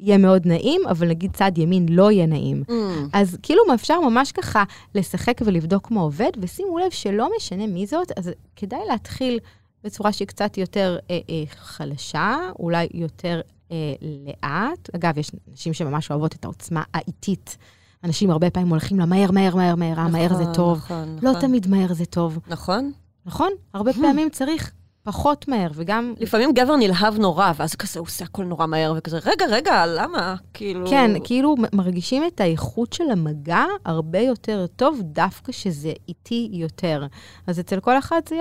יהיה 0.00 0.18
מאוד 0.18 0.46
נעים, 0.46 0.80
אבל 0.90 1.08
נגיד 1.08 1.32
צד 1.36 1.52
ימין 1.56 1.86
לא 1.88 2.10
יהיה 2.10 2.26
נעים. 2.26 2.62
Mm. 2.68 2.72
אז 3.12 3.38
כאילו 3.42 3.62
אפשר 3.74 4.00
ממש 4.00 4.32
ככה 4.32 4.64
לשחק 4.94 5.40
ולבדוק 5.44 5.90
מה 5.90 6.00
עובד, 6.00 6.30
ושימו 6.40 6.78
לב 6.78 6.90
שלא 6.90 7.28
משנה 7.36 7.66
מי 7.66 7.86
זאת, 7.86 8.12
אז 8.16 8.30
כדאי 8.56 8.80
להתחיל 8.88 9.38
בצורה 9.84 10.12
שהיא 10.12 10.28
קצת 10.28 10.58
יותר 10.58 10.98
אה, 11.10 11.18
אה, 11.30 11.44
חלשה, 11.48 12.36
אולי 12.58 12.88
יותר 12.94 13.40
אה, 13.72 13.76
לאט. 14.02 14.94
אגב, 14.94 15.18
יש 15.18 15.30
נשים 15.52 15.72
שממש 15.72 16.10
אוהבות 16.10 16.34
את 16.34 16.44
העוצמה 16.44 16.82
האיטית. 16.94 17.56
אנשים 18.04 18.30
הרבה 18.30 18.50
פעמים 18.50 18.68
הולכים 18.68 18.98
לה 18.98 19.06
מהר, 19.06 19.30
מהר, 19.30 19.54
מהר, 19.54 19.98
אה, 19.98 20.08
מהר 20.08 20.34
זה 20.34 20.42
נכון, 20.42 20.54
טוב. 20.54 20.78
נכון, 20.78 21.18
לא 21.22 21.30
נכון. 21.30 21.40
תמיד 21.40 21.66
מהר 21.68 21.94
זה 21.94 22.06
טוב, 22.06 22.38
נכון? 22.48 22.92
נכון? 23.26 23.50
הרבה 23.74 23.92
פעמים 24.02 24.30
צריך 24.30 24.72
פחות 25.06 25.48
מהר, 25.48 25.70
וגם... 25.74 26.14
לפעמים 26.20 26.52
גבר 26.52 26.76
נלהב 26.76 27.18
נורא, 27.18 27.52
ואז 27.56 27.74
כזה 27.74 28.00
הוא 28.00 28.06
עושה 28.06 28.24
הכל 28.24 28.44
נורא 28.44 28.66
מהר, 28.66 28.94
וכזה, 28.96 29.18
רגע, 29.26 29.44
רגע, 29.50 29.86
למה? 29.86 30.34
כאילו... 30.54 30.86
כן, 30.90 31.10
כאילו 31.24 31.54
מרגישים 31.72 32.22
את 32.26 32.40
האיכות 32.40 32.92
של 32.92 33.04
המגע 33.12 33.64
הרבה 33.84 34.18
יותר 34.18 34.66
טוב, 34.76 35.00
דווקא 35.02 35.52
שזה 35.52 35.92
איטי 36.08 36.48
יותר. 36.52 37.06
אז 37.46 37.60
אצל 37.60 37.80
כל 37.80 37.98
אחד 37.98 38.20
זה 38.28 38.36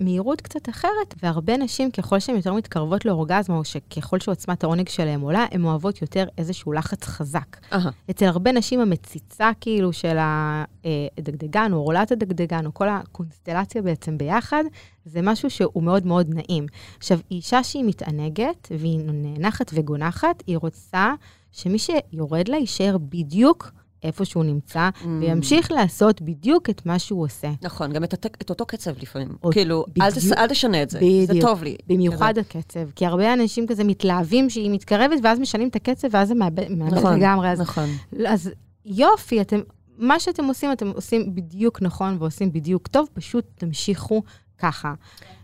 מהירות 0.00 0.40
קצת 0.40 0.68
אחרת, 0.68 1.14
והרבה 1.22 1.56
נשים, 1.56 1.90
ככל 1.90 2.18
שהן 2.18 2.36
יותר 2.36 2.52
מתקרבות 2.52 3.04
לאורגזמה, 3.04 3.56
או 3.56 3.64
שככל 3.64 4.20
שעוצמת 4.20 4.64
העונג 4.64 4.88
שלהן 4.88 5.20
עולה, 5.20 5.46
הן 5.50 5.64
אוהבות 5.64 6.02
יותר 6.02 6.24
איזשהו 6.38 6.72
לחץ 6.72 7.04
חזק. 7.04 7.56
אהה. 7.72 7.90
אצל 8.10 8.24
הרבה 8.24 8.52
נשים 8.52 8.80
המציצה 8.80 9.50
כאילו 9.60 9.92
של 9.92 10.16
הדגדגן, 11.18 11.72
או 11.72 11.78
עורלת 11.78 12.12
הדגדגן, 12.12 12.66
או 12.66 12.74
כל 12.74 12.88
הקונסטלציה 12.88 13.82
בעצם 13.82 14.18
ביחד, 14.18 14.64
זה 15.04 15.22
משהו 15.22 15.50
שהוא 15.50 15.82
מאוד 15.82 16.06
מאוד 16.06 16.34
נעים. 16.34 16.66
עכשיו, 16.98 17.18
אישה 17.30 17.62
שהיא 17.64 17.84
מתענגת, 17.84 18.68
והיא 18.78 18.98
נאנחת 19.04 19.70
וגונחת, 19.74 20.42
היא 20.46 20.56
רוצה 20.58 21.12
שמי 21.52 21.78
שיורד 21.78 22.48
לה 22.48 22.56
יישאר 22.56 22.96
בדיוק 22.98 23.70
איפה 24.02 24.24
שהוא 24.24 24.44
נמצא, 24.44 24.88
Mm. 25.02 25.06
וימשיך 25.20 25.70
לעשות 25.72 26.22
בדיוק 26.22 26.70
את 26.70 26.86
מה 26.86 26.98
שהוא 26.98 27.24
עושה. 27.24 27.50
נכון, 27.62 27.92
גם 27.92 28.04
את, 28.04 28.12
הת... 28.14 28.26
את 28.26 28.50
אותו 28.50 28.66
קצב 28.66 28.90
לפעמים. 29.02 29.28
או- 29.42 29.50
כאילו, 29.52 29.84
אל, 30.02 30.10
תס... 30.10 30.16
בדיוק. 30.24 30.38
אל 30.38 30.48
תשנה 30.48 30.82
את 30.82 30.90
זה, 30.90 30.98
זה 30.98 31.04
בדיוק. 31.32 31.46
טוב 31.46 31.62
לי. 31.62 31.76
במיוחד 31.86 32.34
הקצב, 32.38 32.90
כי 32.96 33.06
הרבה 33.06 33.32
אנשים 33.32 33.66
כזה 33.66 33.84
מתלהבים 33.84 34.50
שהיא 34.50 34.70
מתקרבת, 34.70 35.18
ואז 35.22 35.38
משנים 35.38 35.68
את 35.68 35.76
הקצב, 35.76 36.08
ואז 36.10 36.28
זה 36.28 36.34
מאבד 36.34 36.70
נכון, 36.70 37.18
לגמרי. 37.18 37.48
אז 37.50 37.60
נכון. 37.60 37.88
אז 38.28 38.50
יופי, 38.84 39.40
אתם, 39.40 39.60
מה 39.98 40.20
שאתם 40.20 40.44
עושים, 40.44 40.72
אתם 40.72 40.88
עושים 40.88 41.34
בדיוק 41.34 41.82
נכון 41.82 42.16
ועושים 42.20 42.52
בדיוק 42.52 42.86
טוב, 42.86 43.08
פשוט 43.14 43.44
תמשיכו 43.54 44.22
ככה. 44.58 44.94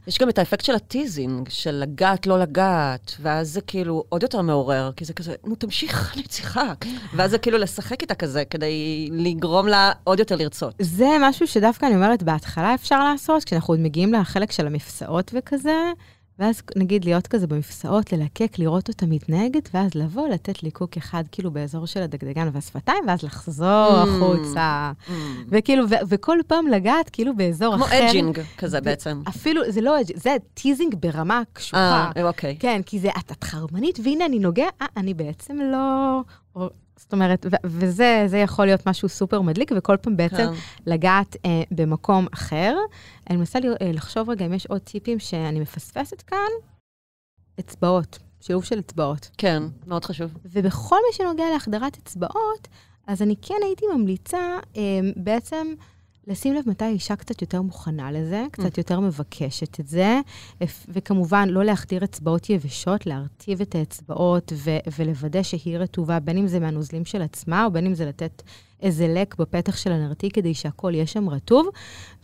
יש 0.06 0.18
גם 0.18 0.28
את 0.28 0.38
האפקט 0.38 0.64
של 0.64 0.74
הטיזינג, 0.74 1.48
של 1.48 1.70
לגעת, 1.70 2.26
לא 2.26 2.40
לגעת, 2.40 3.14
ואז 3.20 3.52
זה 3.52 3.60
כאילו 3.60 4.04
עוד 4.08 4.22
יותר 4.22 4.42
מעורר, 4.42 4.90
כי 4.96 5.04
זה 5.04 5.12
כזה, 5.12 5.34
נו, 5.44 5.54
תמשיך, 5.54 6.12
אני 6.14 6.22
צריכה. 6.22 6.72
ואז 7.16 7.30
זה 7.30 7.38
כאילו 7.38 7.58
לשחק 7.58 8.02
איתה 8.02 8.14
כזה, 8.14 8.44
כדי 8.44 9.08
לגרום 9.12 9.68
לה 9.68 9.92
עוד 10.04 10.18
יותר 10.18 10.36
לרצות. 10.36 10.74
זה 10.78 11.08
משהו 11.20 11.46
שדווקא 11.46 11.86
אני 11.86 11.94
אומרת, 11.94 12.22
בהתחלה 12.22 12.74
אפשר 12.74 13.04
לעשות, 13.04 13.44
כשאנחנו 13.44 13.74
עוד 13.74 13.80
מגיעים 13.80 14.12
לחלק 14.12 14.52
של 14.52 14.66
המפסעות 14.66 15.30
וכזה, 15.34 15.92
ואז 16.42 16.62
נגיד 16.76 17.04
להיות 17.04 17.26
כזה 17.26 17.46
במפסעות, 17.46 18.12
ללקק, 18.12 18.58
לראות 18.58 18.88
אותה 18.88 19.06
מתנהגת, 19.06 19.68
ואז 19.74 19.94
לבוא, 19.94 20.28
לתת 20.28 20.62
ליקוק 20.62 20.96
אחד 20.96 21.24
כאילו 21.32 21.50
באזור 21.50 21.86
של 21.86 22.02
הדגדגן 22.02 22.48
והשפתיים, 22.52 23.04
ואז 23.08 23.22
לחזור 23.22 23.88
Mm. 23.92 24.08
החוצה. 24.08 24.92
וכאילו, 25.48 25.84
ו- 25.90 25.94
וכל 26.08 26.38
פעם 26.46 26.66
לגעת 26.68 27.10
כאילו 27.10 27.36
באזור 27.36 27.76
כמו 27.76 27.84
אחר. 27.84 28.08
edging 28.10 28.38
כזה 28.58 28.80
בעצם. 28.80 29.22
אפילו, 29.28 29.62
זה 29.68 29.80
לא 29.80 30.00
edging, 30.00 30.18
זה 30.20 30.36
teasing 30.54 30.94
ברמה 31.00 31.42
קשוחה. 31.52 32.10
אה, 32.16 32.22
אוקיי. 32.28 32.56
כן, 32.60 32.80
כי 32.86 32.98
זה, 32.98 33.08
את, 33.18 33.32
את 33.32 33.44
חרמנית, 33.44 33.98
והנה 34.04 34.26
אני 34.26 34.38
נוגע, 34.38 34.66
אה, 34.82 34.86
אני 34.96 35.14
בעצם 35.14 35.58
לא... 35.72 36.20
זאת 37.02 37.12
אומרת, 37.12 37.46
ו- 37.52 37.56
וזה 37.64 38.24
זה 38.26 38.38
יכול 38.38 38.66
להיות 38.66 38.88
משהו 38.88 39.08
סופר 39.08 39.40
מדליק, 39.40 39.72
וכל 39.76 39.96
פעם 39.96 40.16
בעצם 40.16 40.36
כן. 40.36 40.52
לגעת 40.86 41.36
אה, 41.44 41.62
במקום 41.70 42.26
אחר. 42.34 42.76
אני 43.30 43.36
מנסה 43.36 43.58
אה, 43.58 43.92
לחשוב 43.92 44.30
רגע 44.30 44.46
אם 44.46 44.52
יש 44.52 44.66
עוד 44.66 44.80
טיפים 44.80 45.18
שאני 45.18 45.60
מפספסת 45.60 46.22
כאן. 46.22 46.52
אצבעות, 47.60 48.18
שילוב 48.40 48.64
של 48.64 48.78
אצבעות. 48.78 49.30
כן, 49.38 49.62
מאוד 49.86 50.04
חשוב. 50.04 50.30
ובכל 50.44 50.96
מה 51.08 51.12
שנוגע 51.12 51.44
להחדרת 51.52 51.98
אצבעות, 51.98 52.68
אז 53.06 53.22
אני 53.22 53.34
כן 53.42 53.54
הייתי 53.64 53.86
ממליצה 53.94 54.58
אה, 54.76 54.82
בעצם 55.16 55.66
לשים 56.26 56.54
לב 56.54 56.64
מתי 56.66 56.84
האישה 56.84 57.16
קצת 57.16 57.42
יותר 57.42 57.62
מוכנה 57.62 58.12
לזה, 58.12 58.44
קצת 58.52 58.78
יותר 58.78 59.00
מבקשת 59.00 59.80
את 59.80 59.88
זה, 59.88 60.20
וכמובן 60.88 61.48
לא 61.48 61.64
להחדיר 61.64 62.04
אצבעות 62.04 62.50
יבשות, 62.50 63.06
להרטיב 63.06 63.60
את 63.60 63.74
האצבעות 63.74 64.52
ו- 64.56 64.78
ולוודא 64.98 65.42
שהיא 65.42 65.78
רטובה, 65.78 66.20
בין 66.20 66.38
אם 66.38 66.46
זה 66.46 66.60
מהנוזלים 66.60 67.04
של 67.04 67.22
עצמה, 67.22 67.64
או 67.64 67.70
בין 67.70 67.86
אם 67.86 67.94
זה 67.94 68.06
לתת 68.06 68.42
איזה 68.82 69.08
לק 69.08 69.36
בפתח 69.38 69.76
של 69.76 69.92
הנרתיק 69.92 70.34
כדי 70.34 70.54
שהכל 70.54 70.94
יהיה 70.94 71.06
שם 71.06 71.28
רטוב, 71.28 71.66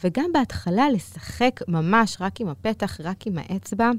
וגם 0.04 0.30
בהתחלה 0.32 0.90
לשחק 0.90 1.60
ממש 1.68 2.16
רק 2.20 2.40
עם 2.40 2.48
הפתח, 2.48 3.00
רק 3.00 3.26
עם 3.26 3.38
האצבע, 3.38 3.90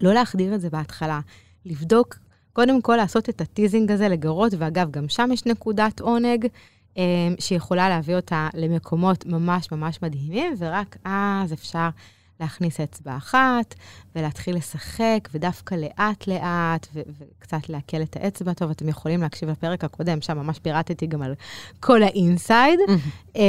לא 0.00 0.14
להחדיר 0.14 0.54
את 0.54 0.60
זה 0.60 0.70
בהתחלה, 0.70 1.20
לבדוק 1.64 2.18
קודם 2.52 2.82
כל 2.82 2.96
לעשות 2.96 3.28
את 3.28 3.40
הטיזינג 3.40 3.90
הזה 3.90 4.08
לגרות, 4.08 4.52
ואגב, 4.58 4.90
גם 4.90 5.08
שם 5.08 5.30
יש 5.32 5.46
נקודת 5.46 6.00
עונג 6.00 6.46
שיכולה 7.38 7.88
להביא 7.88 8.16
אותה 8.16 8.48
למקומות 8.54 9.26
ממש 9.26 9.72
ממש 9.72 9.98
מדהימים, 10.02 10.54
ורק 10.58 10.96
אז 11.04 11.52
אפשר 11.52 11.88
להכניס 12.40 12.80
אצבע 12.80 13.16
אחת 13.16 13.74
ולהתחיל 14.16 14.56
לשחק, 14.56 15.28
ודווקא 15.34 15.74
לאט-לאט, 15.74 16.86
ו- 16.94 17.00
וקצת 17.18 17.68
לעכל 17.68 18.02
את 18.02 18.16
האצבע. 18.16 18.52
טוב, 18.52 18.70
אתם 18.70 18.88
יכולים 18.88 19.20
להקשיב 19.20 19.50
לפרק 19.50 19.84
הקודם, 19.84 20.20
שם 20.20 20.38
ממש 20.38 20.58
פירטתי 20.58 21.06
גם 21.06 21.22
על 21.22 21.34
כל 21.80 22.02
האינסייד. 22.02 22.78
אה, 23.36 23.42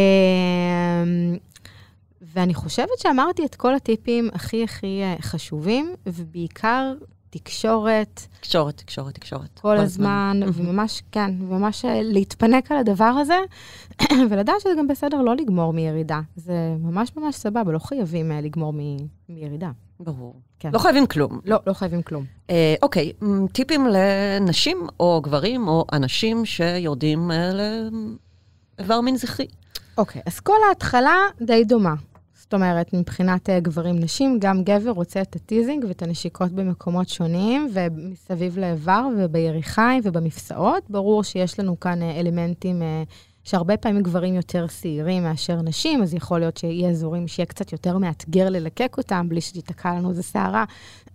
ואני 2.22 2.54
חושבת 2.54 3.00
שאמרתי 3.00 3.46
את 3.46 3.56
כל 3.56 3.76
הטיפים 3.76 4.30
הכי 4.34 4.64
הכי 4.64 5.02
אה, 5.04 5.16
חשובים, 5.22 5.94
ובעיקר 6.06 6.94
תקשורת 7.38 8.28
תקשורת, 8.40 8.78
תקשורת, 8.78 9.14
תקשורת. 9.16 9.60
כל 9.62 9.78
הזמן, 9.78 10.40
וממש, 10.54 11.04
כן, 11.12 11.32
ממש 11.40 11.86
אה, 11.86 12.02
להתפנק 12.04 12.72
על 12.72 12.78
הדבר 12.78 13.04
הזה, 13.04 13.38
ולדעת 14.30 14.56
שזה 14.62 14.70
גם 14.78 14.88
בסדר 14.88 15.22
לא 15.22 15.36
לגמור 15.36 15.74
מירידה. 15.74 16.22
זה 16.36 16.54
ממש 16.80 17.12
ממש 17.18 17.36
סבבה, 17.36 17.72
לא 17.72 17.80
חייבים 17.80 18.32
אה, 18.32 18.42
לגמור 18.42 18.74
מ- 18.74 18.98
מירידה. 19.30 19.72
ברור. 20.00 20.36
כן. 20.60 20.70
לא 20.74 20.80
חייבים 20.80 21.06
כלום. 21.08 21.40
לא, 21.46 21.58
לא 21.68 21.74
חייבים 21.74 22.02
כלום. 22.02 22.26
אה, 22.50 22.76
אוקיי, 22.82 23.12
טיפים 23.52 23.88
לנשים 23.88 24.88
או 25.00 25.22
גברים 25.24 25.68
או 25.68 25.86
אנשים 25.94 26.46
שיורדים 26.46 27.32
אה, 27.32 27.52
לאיבר 28.80 29.02
מין 29.02 29.18
זכרי. 29.18 29.48
אוקיי, 29.98 30.22
אז 30.26 30.40
כל 30.40 30.58
ההתחלה 30.70 31.16
די 31.42 31.64
דומה. 31.64 31.94
זאת 32.54 32.62
אומרת, 32.62 32.94
מבחינת 32.94 33.50
אה, 33.50 33.60
גברים-נשים, 33.60 34.38
גם 34.40 34.64
גבר 34.64 34.90
רוצה 34.90 35.22
את 35.22 35.36
הטיזינג 35.36 35.86
ואת 35.88 36.02
הנשיקות 36.02 36.52
במקומות 36.52 37.10
שונים, 37.10 37.70
ומסביב 37.74 38.60
לאיבר 38.60 39.08
וביריחיים 39.18 40.02
ובמפסעות. 40.04 40.84
ברור 40.90 41.24
שיש 41.24 41.60
לנו 41.60 41.80
כאן 41.80 42.02
אה, 42.02 42.20
אלמנטים 42.20 42.82
אה, 42.82 43.04
שהרבה 43.44 43.78
פעמים 43.78 44.04
גברים 44.04 44.36
יותר 44.36 44.66
שעירים 44.82 45.24
מאשר 45.24 45.56
נשים, 45.62 46.04
אז 46.04 46.14
יכול 46.14 46.40
להיות 46.40 46.58
שיהיה 46.58 46.90
אזורים 46.90 47.28
שיהיה 47.28 47.46
קצת 47.46 47.72
יותר 47.72 47.98
מאתגר 47.98 48.50
ללקק 48.50 48.96
אותם, 48.98 49.26
בלי 49.30 49.42
שתיתקע 49.42 49.90
לנו 49.92 50.10
איזה 50.10 50.24
שערה 50.24 50.64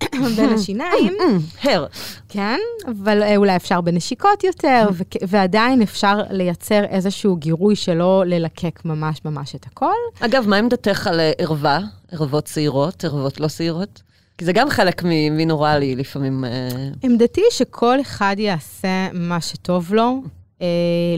בין 0.37 0.53
השיניים. 0.55 1.17
הר. 1.65 1.87
כן, 2.29 2.59
אבל 2.87 3.23
אה, 3.23 3.37
אולי 3.37 3.57
אפשר 3.57 3.81
בנשיקות 3.81 4.45
יותר, 4.45 4.89
ועדיין 5.29 5.83
אפשר 5.83 6.19
לייצר 6.31 6.85
איזשהו 6.85 7.37
גירוי 7.37 7.77
שלא 7.77 8.25
ללקק 8.27 8.81
ממש 8.85 9.21
ממש 9.25 9.55
את 9.55 9.67
הכל. 9.67 9.93
אגב, 10.21 10.45
מה 10.49 10.57
עמדתך 10.57 11.07
על 11.07 11.21
אה, 11.21 11.33
ערווה? 11.39 11.81
ערבות 12.13 12.45
צעירות, 12.45 13.05
ערבות 13.05 13.41
לא 13.41 13.49
צעירות? 13.49 14.03
כי 14.39 14.45
זה 14.45 14.53
גם 14.53 14.71
חלק 14.71 15.03
מ- 15.05 15.37
מנורלי 15.37 15.97
לפעמים. 15.97 16.45
אה, 16.45 16.69
עמדתי 17.03 17.43
שכל 17.51 18.01
אחד 18.01 18.37
יעשה 18.39 19.09
מה 19.13 19.41
שטוב 19.41 19.95
לו. 19.95 20.23
אה, 20.63 20.67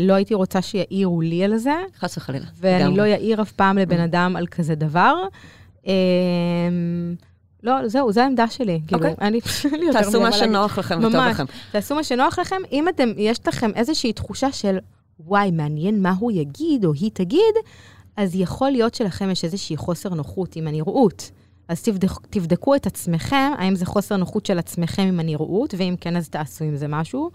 לא 0.01 0.15
הייתי 0.15 0.35
רוצה 0.35 0.63
שיעירו 0.63 1.21
לי 1.21 1.45
על 1.45 1.57
זה, 1.57 1.75
חס 1.99 2.17
וחלילה. 2.17 2.47
ואני 2.57 2.83
לגמרי. 2.83 2.97
לא 2.99 3.03
אעיר 3.03 3.43
אף 3.43 3.53
פעם 3.53 3.79
לבן 3.79 4.01
אדם 4.01 4.37
על 4.37 4.47
כזה 4.47 4.75
דבר. 4.75 5.15
אה, 5.87 5.93
לא, 7.63 7.89
זהו, 7.89 8.13
זו 8.13 8.21
העמדה 8.21 8.49
שלי. 8.49 8.81
כאילו, 8.87 9.09
אוקיי. 9.09 9.41
יותר 9.87 10.03
תעשו 10.03 10.21
מה. 10.21 10.33
שנוח 10.33 10.79
לכם 10.79 10.99
וטוב 10.99 11.13
ממש. 11.13 11.31
לכם. 11.31 11.45
תעשו 11.73 11.95
מה 11.95 12.05
שנוח 12.05 12.39
לכם. 12.39 12.57
אם 12.73 12.89
אתם, 12.89 13.09
יש 13.17 13.41
לכם 13.49 13.71
איזושהי 13.75 14.13
תחושה 14.13 14.53
של, 14.53 14.79
וואי, 15.21 15.51
מעניין 15.51 16.03
מה 16.03 16.15
הוא 16.19 16.33
יגיד 16.33 16.85
או 16.85 16.93
היא 16.93 17.11
תגיד, 17.15 17.55
אז 18.17 18.31
יכול 18.35 18.71
להיות 18.71 18.95
שלכם 18.95 19.31
יש 19.31 19.45
איזושהי 19.45 19.77
חוסר 19.77 20.09
נוחות 20.09 20.57
עם 20.57 20.67
הנראות. 20.67 21.31
אז 21.69 21.83
תבדק, 21.83 22.11
תבדקו 22.31 22.75
את 22.75 22.87
עצמכם, 22.87 23.53
האם 23.59 23.75
זה 23.75 23.87
חוסר 23.87 24.17
נוחות 24.17 24.47
של 24.47 24.59
עצמכם 24.59 25.03
עם 25.03 25.21
הנראות, 25.21 25.75
ואם 25.79 25.95
כן, 26.01 26.17
אז 26.17 26.29
תעשו 26.29 26.65
עם 26.65 26.77
זה 26.77 26.89
משהו. 26.89 27.31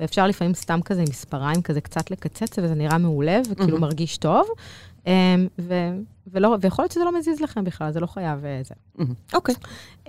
ואפשר 0.00 0.26
לפעמים 0.26 0.54
סתם 0.54 0.80
כזה 0.84 1.00
עם 1.00 1.06
מספריים, 1.10 1.62
כזה 1.62 1.80
קצת 1.80 2.10
לקצץ, 2.10 2.58
וזה 2.58 2.74
נראה 2.74 2.98
מעולה, 2.98 3.40
וכאילו 3.50 3.68
מהמם. 3.68 3.80
מרגיש 3.80 4.16
טוב. 4.16 4.46
אמ, 5.06 5.12
ו- 5.58 5.96
ולא, 6.32 6.56
ויכול 6.60 6.82
להיות 6.82 6.92
שזה 6.92 7.04
לא 7.04 7.18
מזיז 7.18 7.40
לכם 7.40 7.64
בכלל, 7.64 7.92
זה 7.92 8.00
לא 8.00 8.06
חייב 8.06 8.44
אה, 8.44 8.60
זה. 8.64 9.04
אוקיי. 9.34 9.54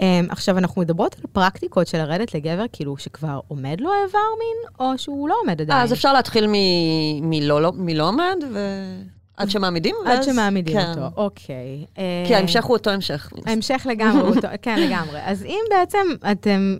אמ, 0.02 0.06
עכשיו, 0.30 0.58
אנחנו 0.58 0.82
מדברות 0.82 1.16
על 1.16 1.24
פרקטיקות 1.32 1.88
של 1.88 1.98
לרדת 1.98 2.34
לגבר, 2.34 2.66
כאילו 2.74 2.98
שכבר 2.98 3.40
עומד 3.48 3.78
לו 3.82 3.90
איבר 4.06 4.20
מין, 4.40 4.88
או 4.88 4.98
שהוא 4.98 5.30
לא 5.30 5.36
עומד 5.44 5.62
עדיין. 5.62 5.82
אז 5.84 5.94
אפשר 5.94 6.14
להתחיל 6.14 6.48
מ- 6.48 7.30
מלא 7.30 7.62
לא- 7.62 7.72
מלא 7.76 8.08
עומד, 8.08 8.36
ועד 8.54 9.50
שמעמידים, 9.50 9.96
עד 10.06 10.18
ואז- 10.18 10.26
שמעמידים 10.26 10.74
כן. 10.78 10.90
אותו, 10.90 11.22
אוקיי. 11.22 11.86
כי 12.28 12.34
אה, 12.34 12.38
ההמשך 12.38 12.64
הוא 12.66 12.74
אותו 12.78 12.90
המשך. 12.90 13.30
ההמשך 13.46 13.88
לגמרי, 13.90 14.22
אותו- 14.36 14.48
כן, 14.62 14.80
לגמרי. 14.80 15.20
אז 15.26 15.44
אם 15.44 15.60
בעצם 15.70 16.08
אתם 16.32 16.76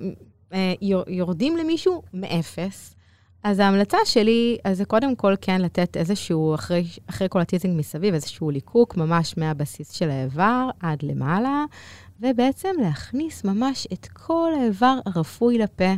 אה, 0.54 0.74
יור- 0.82 1.04
יורדים 1.10 1.58
למישהו 1.58 2.02
מאפס, 2.14 2.96
אז 3.44 3.60
ההמלצה 3.60 3.98
שלי, 4.06 4.58
אז 4.64 4.78
זה 4.78 4.86
קודם 4.86 5.16
כל 5.16 5.34
כן 5.42 5.62
לתת 5.62 5.98
איזשהו, 5.98 6.56
אחרי, 6.56 6.86
אחרי 7.08 7.28
כל 7.30 7.42
הטיזינג 7.42 7.80
מסביב, 7.80 8.14
איזשהו 8.14 8.50
ליקוק 8.50 8.98
ממש 8.98 9.38
מהבסיס 9.38 9.92
של 9.92 10.10
האיבר 10.10 10.70
עד 10.80 11.04
למעלה, 11.04 11.66
ובעצם 12.20 12.70
להכניס 12.82 13.44
ממש 13.44 13.88
את 13.94 14.08
כל 14.08 14.52
האיבר 14.60 15.00
הרפוי 15.06 15.58
לפה. 15.58 15.94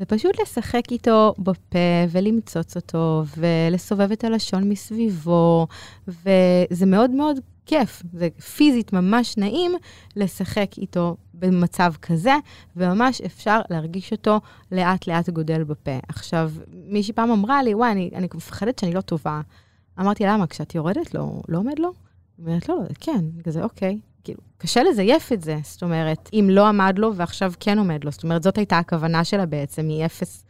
ופשוט 0.00 0.40
לשחק 0.42 0.82
איתו 0.90 1.34
בפה 1.38 1.78
ולמצוץ 2.10 2.76
אותו 2.76 3.24
ולסובב 3.36 4.12
את 4.12 4.24
הלשון 4.24 4.68
מסביבו, 4.68 5.66
וזה 6.08 6.86
מאוד 6.86 7.10
מאוד 7.10 7.40
כיף, 7.66 8.02
זה 8.12 8.28
פיזית 8.56 8.92
ממש 8.92 9.36
נעים 9.36 9.72
לשחק 10.16 10.70
איתו 10.78 11.16
במצב 11.40 11.92
כזה, 12.02 12.34
וממש 12.76 13.20
אפשר 13.20 13.60
להרגיש 13.70 14.12
אותו 14.12 14.40
לאט-לאט 14.72 15.28
גודל 15.28 15.64
בפה. 15.64 15.98
עכשיו, 16.08 16.50
מישהי 16.86 17.14
פעם 17.14 17.30
אמרה 17.30 17.62
לי, 17.62 17.74
וואי, 17.74 17.92
אני, 17.92 18.10
אני 18.14 18.28
מפחדת 18.34 18.78
שאני 18.78 18.92
לא 18.92 19.00
טובה. 19.00 19.40
אמרתי, 20.00 20.24
למה? 20.26 20.46
כשאת 20.46 20.74
יורדת 20.74 21.14
לו, 21.14 21.42
לא 21.48 21.58
עומד 21.58 21.78
לו? 21.78 21.92
היא 22.38 22.46
אומרת, 22.46 22.68
לא, 22.68 22.76
לא, 22.76 22.82
כן, 23.00 23.24
כזה, 23.44 23.62
אוקיי. 23.62 23.98
כאילו, 24.24 24.40
קשה 24.58 24.82
לזייף 24.82 25.32
את 25.32 25.42
זה, 25.42 25.58
זאת 25.62 25.82
אומרת, 25.82 26.30
אם 26.32 26.46
לא 26.50 26.66
עמד 26.66 26.94
לו 26.98 27.14
ועכשיו 27.14 27.52
כן 27.60 27.78
עומד 27.78 28.04
לו, 28.04 28.10
זאת 28.10 28.22
אומרת, 28.24 28.42
זאת 28.42 28.58
הייתה 28.58 28.78
הכוונה 28.78 29.24
שלה 29.24 29.46
בעצם, 29.46 29.88
מאפס. 29.88 30.44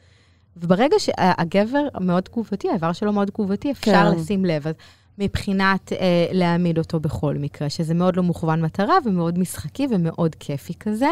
וברגע 0.57 0.97
שהגבר 0.99 1.89
מאוד 2.01 2.23
תגובתי, 2.23 2.71
האיבר 2.71 2.93
שלו 2.93 3.13
מאוד 3.13 3.29
תגובתי, 3.29 3.71
אפשר 3.71 3.93
כן. 3.93 4.19
לשים 4.19 4.45
לב. 4.45 4.67
אז 4.67 4.75
מבחינת 5.21 5.93
אה, 5.93 6.27
להעמיד 6.33 6.79
אותו 6.79 7.01
בכל 7.01 7.35
מקרה, 7.35 7.71
שזה 7.71 7.95
מאוד 7.95 8.17
לא 8.17 8.23
מוכוון 8.23 8.63
מטרה 8.63 8.95
ומאוד 9.05 9.39
משחקי 9.39 9.87
ומאוד 9.91 10.35
כיפי 10.35 10.75
כזה. 10.75 11.11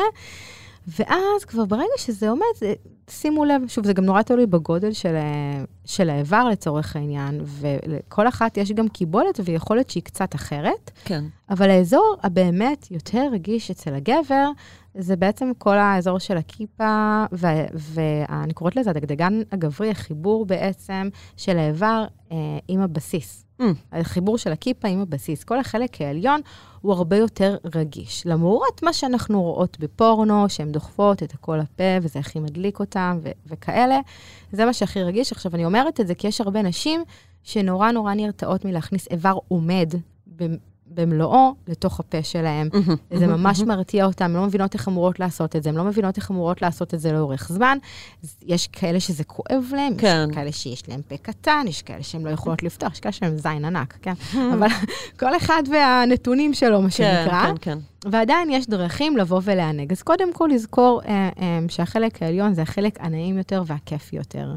ואז 0.99 1.45
כבר 1.47 1.65
ברגע 1.65 1.85
שזה 1.97 2.31
עומד, 2.31 2.43
זה, 2.57 2.75
שימו 3.11 3.45
לב, 3.45 3.63
שוב, 3.69 3.87
זה 3.87 3.93
גם 3.93 4.05
נורא 4.05 4.23
תלוי 4.23 4.47
בגודל 4.47 4.93
של, 4.93 5.17
ה- 5.17 5.65
של 5.85 6.11
האיבר 6.11 6.49
לצורך 6.49 6.97
העניין, 6.97 7.41
ולכל 7.45 8.29
אחת 8.29 8.57
יש 8.57 8.73
גם 8.73 8.89
קיבולת 8.89 9.41
ויכולת 9.45 9.91
שהיא 9.91 10.03
קצת 10.03 10.35
אחרת, 10.35 10.91
כן. 11.05 11.25
אבל 11.51 11.71
האזור 11.71 12.17
הבאמת 12.23 12.91
יותר 12.91 13.29
רגיש 13.33 13.71
אצל 13.71 13.95
הגבר, 13.95 14.51
זה 14.95 15.17
בעצם 15.17 15.51
כל 15.59 15.79
האזור 15.79 16.19
של 16.19 16.37
הכיפה, 16.37 17.25
ואני 17.73 18.55
קוראת 18.55 18.77
לזה 18.77 18.91
הדגדגן 18.91 19.41
הגברי, 19.53 19.91
החיבור 19.91 20.47
בעצם 20.47 21.09
של 21.37 21.59
האיבר 21.59 22.05
אה, 22.33 22.37
עם 22.69 22.81
הבסיס. 22.81 23.48
Mm. 23.61 23.65
החיבור 23.93 24.39
של 24.39 24.53
הכיפה 24.53 24.89
עם 24.89 25.01
הבסיס. 25.01 25.45
כל 25.45 25.59
החלק 25.59 26.01
העליון 26.01 26.41
הוא 26.81 26.93
הרבה 26.93 27.17
יותר 27.17 27.57
רגיש. 27.75 28.27
למרות 28.27 28.83
מה 28.83 28.93
שאנחנו 28.93 29.43
רואות 29.43 29.79
בפורנו, 29.81 30.49
שהן 30.49 30.73
דוחפות 30.73 31.23
את 31.23 31.35
הכל 31.35 31.57
לפה, 31.57 31.85
וזה 32.03 32.19
הכי 32.19 32.41
מדליק 32.41 32.81
אותם, 32.81 33.19
ו- 33.23 33.31
וכאלה, 33.47 33.99
זה 34.53 34.65
מה 34.65 34.73
שהכי 34.73 35.03
רגיש. 35.03 35.33
עכשיו, 35.33 35.55
אני 35.55 35.65
אומרת 35.65 36.01
את 36.01 36.07
זה 36.07 36.15
כי 36.15 36.27
יש 36.27 36.41
הרבה 36.41 36.63
נשים 36.63 37.05
שנורא 37.43 37.91
נורא 37.91 38.15
נרתעות 38.15 38.65
מלהכניס 38.65 39.09
איבר 39.11 39.39
עומד 39.49 39.95
במלואו 40.95 41.55
לתוך 41.69 42.01
הפה 42.01 42.23
שלהם. 42.23 42.69
זה 43.19 43.27
ממש 43.27 43.61
מרתיע 43.61 44.05
אותם, 44.05 44.25
הן 44.25 44.33
לא 44.33 44.43
מבינות 44.43 44.75
איך 44.75 44.89
אמורות 44.89 45.21
לעשות 45.21 45.57
את 45.57 45.63
זה, 45.63 45.69
הן 45.69 45.77
לא 45.77 45.85
מבינות 45.85 46.17
איך 46.17 46.31
אמורות 46.31 46.63
לעשות 46.63 46.95
את 46.95 47.01
זה 47.01 47.13
לאורך 47.13 47.49
זמן. 47.53 47.79
יש 48.47 48.67
כאלה 48.67 49.01
שזה 49.01 49.25
כואב 49.25 49.65
להם, 49.77 49.97
כן. 49.99 50.27
יש 50.31 50.35
כאלה 50.35 50.53
שיש 50.53 50.89
להם 50.89 51.01
פה 51.09 51.17
קטן, 51.17 51.65
יש 51.69 51.83
כאלה 51.83 52.03
שהן 52.03 52.23
לא 52.23 52.31
יכולות 52.31 52.63
לפתוח, 52.63 52.93
יש 52.93 53.01
כאלה 53.01 53.13
שהם 53.13 53.37
זין 53.39 53.65
ענק, 53.65 53.99
כן? 54.03 54.15
אבל 54.53 54.69
כל 55.21 55.37
אחד 55.37 55.63
והנתונים 55.73 56.55
שלו, 56.55 56.83
מה 56.83 56.91
כן, 56.91 57.25
שנקרא. 57.25 57.47
כן, 57.47 57.55
כן. 57.61 57.79
ועדיין 58.11 58.51
יש 58.51 58.67
דרכים 58.67 59.17
לבוא 59.17 59.41
ולענג. 59.45 59.93
אז 59.93 60.03
קודם 60.03 60.33
כל 60.33 60.49
לזכור 60.53 61.01
אה, 61.07 61.29
אה, 61.41 61.59
שהחלק 61.69 62.23
העליון 62.23 62.55
זה 62.55 62.63
החלק 62.63 62.99
הנעים 63.01 63.39
יותר 63.39 63.63
והכיפי 63.67 64.17
יותר. 64.17 64.55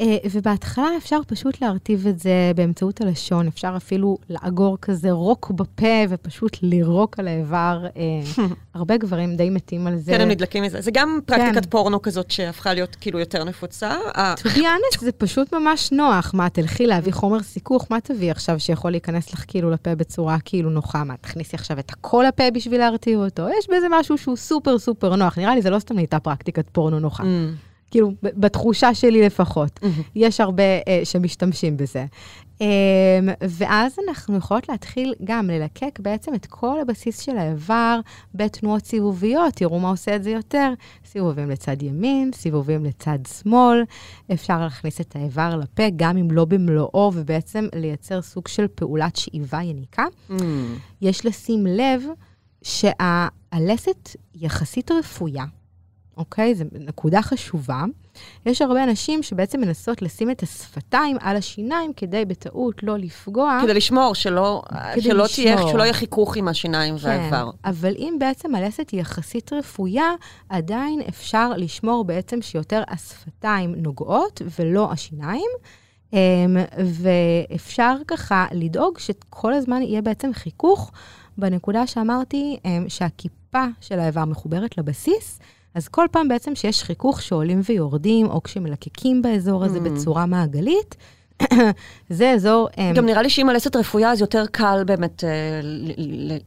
אה, 0.00 0.16
ובהתחלה 0.30 0.88
אפשר 0.96 1.20
פשוט 1.26 1.62
להרטיב 1.62 2.06
את 2.06 2.18
זה 2.18 2.52
באמצעות 2.56 3.00
הלשון, 3.00 3.46
אפשר 3.46 3.74
אפילו 3.76 4.18
לאגור 4.30 4.78
כזה 4.82 5.10
רוק 5.10 5.50
בפה 5.50 6.04
ופשוט 6.08 6.58
לירוק 6.62 7.18
על 7.18 7.28
האיבר. 7.28 7.86
אה, 7.96 8.44
הרבה 8.74 8.96
גברים 8.96 9.36
די 9.36 9.50
מתים 9.50 9.86
על 9.86 9.96
זה. 9.96 10.12
כן, 10.12 10.20
הם 10.20 10.28
נדלקים 10.28 10.62
מזה. 10.62 10.80
זה 10.80 10.90
גם 10.90 11.18
פרקטיקת 11.26 11.64
כן. 11.64 11.70
פורנו 11.70 12.02
כזאת 12.02 12.30
שהפכה 12.30 12.74
להיות 12.74 12.96
כאילו 13.00 13.18
יותר 13.18 13.44
נפוצה. 13.44 13.96
אה, 14.16 14.34
To 14.38 14.48
be 14.48 14.58
honest, 14.58 15.00
זה 15.00 15.12
פשוט 15.12 15.54
ממש 15.54 15.92
נוח. 15.92 16.34
מה, 16.34 16.50
תלכי 16.50 16.86
להביא 16.86 17.12
חומר 17.20 17.42
סיכוך, 17.42 17.86
מה 17.90 18.00
תביאי 18.00 18.30
עכשיו 18.30 18.60
שיכול 18.60 18.90
להיכנס 18.90 19.32
לך 19.32 19.44
כאילו 19.48 19.70
לפה 19.70 19.94
בצורה 19.94 20.36
כאילו 20.44 20.70
נוחה? 20.70 21.04
מה, 21.04 21.16
תכניסי 21.16 21.56
עכשיו 21.56 21.78
את 21.78 21.90
הכל 21.90 22.24
לפה 22.28 22.50
בשביל 22.50 22.80
להרתיע 22.80 23.18
אותו? 23.18 23.46
יש 23.58 23.66
בזה 23.70 23.86
משהו 23.90 24.18
שהוא 24.18 24.36
סופר 24.36 24.78
סופר 24.78 25.16
נוח. 25.16 25.38
נראה 25.38 25.54
לי 25.54 25.62
זה 25.62 25.70
לא 25.70 25.78
סתם 25.78 25.94
נהייתה 25.94 26.20
פרקטיקת 26.20 26.64
פורנו 26.72 27.00
נוחה. 27.00 27.24
כאילו, 27.94 28.10
בתחושה 28.22 28.94
שלי 28.94 29.22
לפחות. 29.22 29.80
יש 30.14 30.40
הרבה 30.40 30.62
אה, 30.62 31.00
שמשתמשים 31.04 31.76
בזה. 31.76 32.06
אה, 32.60 32.66
ואז 33.48 33.96
אנחנו 34.08 34.36
יכולות 34.36 34.68
להתחיל 34.68 35.14
גם 35.24 35.50
ללקק 35.50 35.98
בעצם 36.02 36.34
את 36.34 36.46
כל 36.46 36.80
הבסיס 36.80 37.20
של 37.20 37.36
האיבר 37.38 38.00
בתנועות 38.34 38.86
סיבוביות. 38.86 39.54
תראו 39.54 39.80
מה 39.80 39.88
עושה 39.88 40.16
את 40.16 40.22
זה 40.22 40.30
יותר. 40.30 40.72
סיבובים 41.06 41.50
לצד 41.50 41.82
ימין, 41.82 42.30
סיבובים 42.34 42.84
לצד 42.84 43.18
שמאל. 43.40 43.84
אפשר 44.32 44.60
להכניס 44.60 45.00
את 45.00 45.16
האיבר 45.16 45.56
לפה, 45.56 45.82
גם 45.96 46.16
אם 46.16 46.30
לא 46.30 46.44
במלואו, 46.44 47.12
ובעצם 47.14 47.66
לייצר 47.74 48.22
סוג 48.22 48.48
של 48.48 48.66
פעולת 48.74 49.16
שאיבה 49.16 49.62
יניקה. 49.62 50.04
Mm. 50.30 50.34
יש 51.02 51.26
לשים 51.26 51.66
לב 51.66 52.02
שהלסת 52.62 54.16
יחסית 54.34 54.90
רפויה, 54.90 55.44
אוקיי? 56.16 56.54
זו 56.54 56.64
נקודה 56.72 57.22
חשובה. 57.22 57.84
יש 58.46 58.62
הרבה 58.62 58.84
אנשים 58.84 59.22
שבעצם 59.22 59.60
מנסות 59.60 60.02
לשים 60.02 60.30
את 60.30 60.42
השפתיים 60.42 61.16
על 61.20 61.36
השיניים 61.36 61.92
כדי 61.92 62.24
בטעות 62.24 62.82
לא 62.82 62.98
לפגוע. 62.98 63.58
כדי 63.62 63.74
לשמור, 63.74 64.14
שלא 64.14 64.62
כדי 64.92 65.02
שלא 65.02 65.24
תהיה, 65.34 65.54
לשמור. 65.54 65.70
שלא 65.70 65.82
יהיה 65.82 65.92
חיכוך 65.92 66.36
עם 66.36 66.48
השיניים 66.48 66.94
והאיבר. 67.00 67.50
כן, 67.52 67.68
אבל 67.70 67.94
אם 67.98 68.16
בעצם 68.18 68.54
הלסת 68.54 68.90
היא 68.90 69.00
יחסית 69.00 69.52
רפויה, 69.52 70.10
עדיין 70.48 71.00
אפשר 71.08 71.50
לשמור 71.56 72.04
בעצם 72.04 72.42
שיותר 72.42 72.82
השפתיים 72.88 73.74
נוגעות 73.74 74.42
ולא 74.58 74.92
השיניים. 74.92 75.50
אמ, 76.12 76.56
ואפשר 76.78 77.96
ככה 78.08 78.46
לדאוג 78.52 78.98
שכל 78.98 79.52
הזמן 79.52 79.82
יהיה 79.82 80.02
בעצם 80.02 80.30
חיכוך 80.32 80.92
בנקודה 81.38 81.86
שאמרתי, 81.86 82.56
אמ, 82.64 82.84
שהכיפה 82.88 83.64
של 83.80 83.98
האיבר 83.98 84.24
מחוברת 84.24 84.78
לבסיס, 84.78 85.38
אז 85.74 85.88
כל 85.88 86.06
פעם 86.10 86.28
בעצם 86.28 86.54
שיש 86.54 86.82
חיכוך 86.82 87.22
שעולים 87.22 87.60
ויורדים, 87.68 88.26
או 88.26 88.42
כשמלקקים 88.42 89.22
באזור 89.22 89.64
הזה 89.64 89.78
Mm. 89.78 89.82
בצורה 89.82 90.26
מעגלית, 90.26 90.96
זה 92.10 92.30
אזור... 92.30 92.68
אמ, 92.78 92.92
גם 92.94 93.06
נראה 93.06 93.22
לי 93.22 93.30
שאם 93.30 93.48
הלסת 93.48 93.76
רפויה, 93.76 94.10
אז 94.12 94.20
יותר 94.20 94.44
קל 94.46 94.82
באמת 94.86 95.24
אה, 95.24 95.30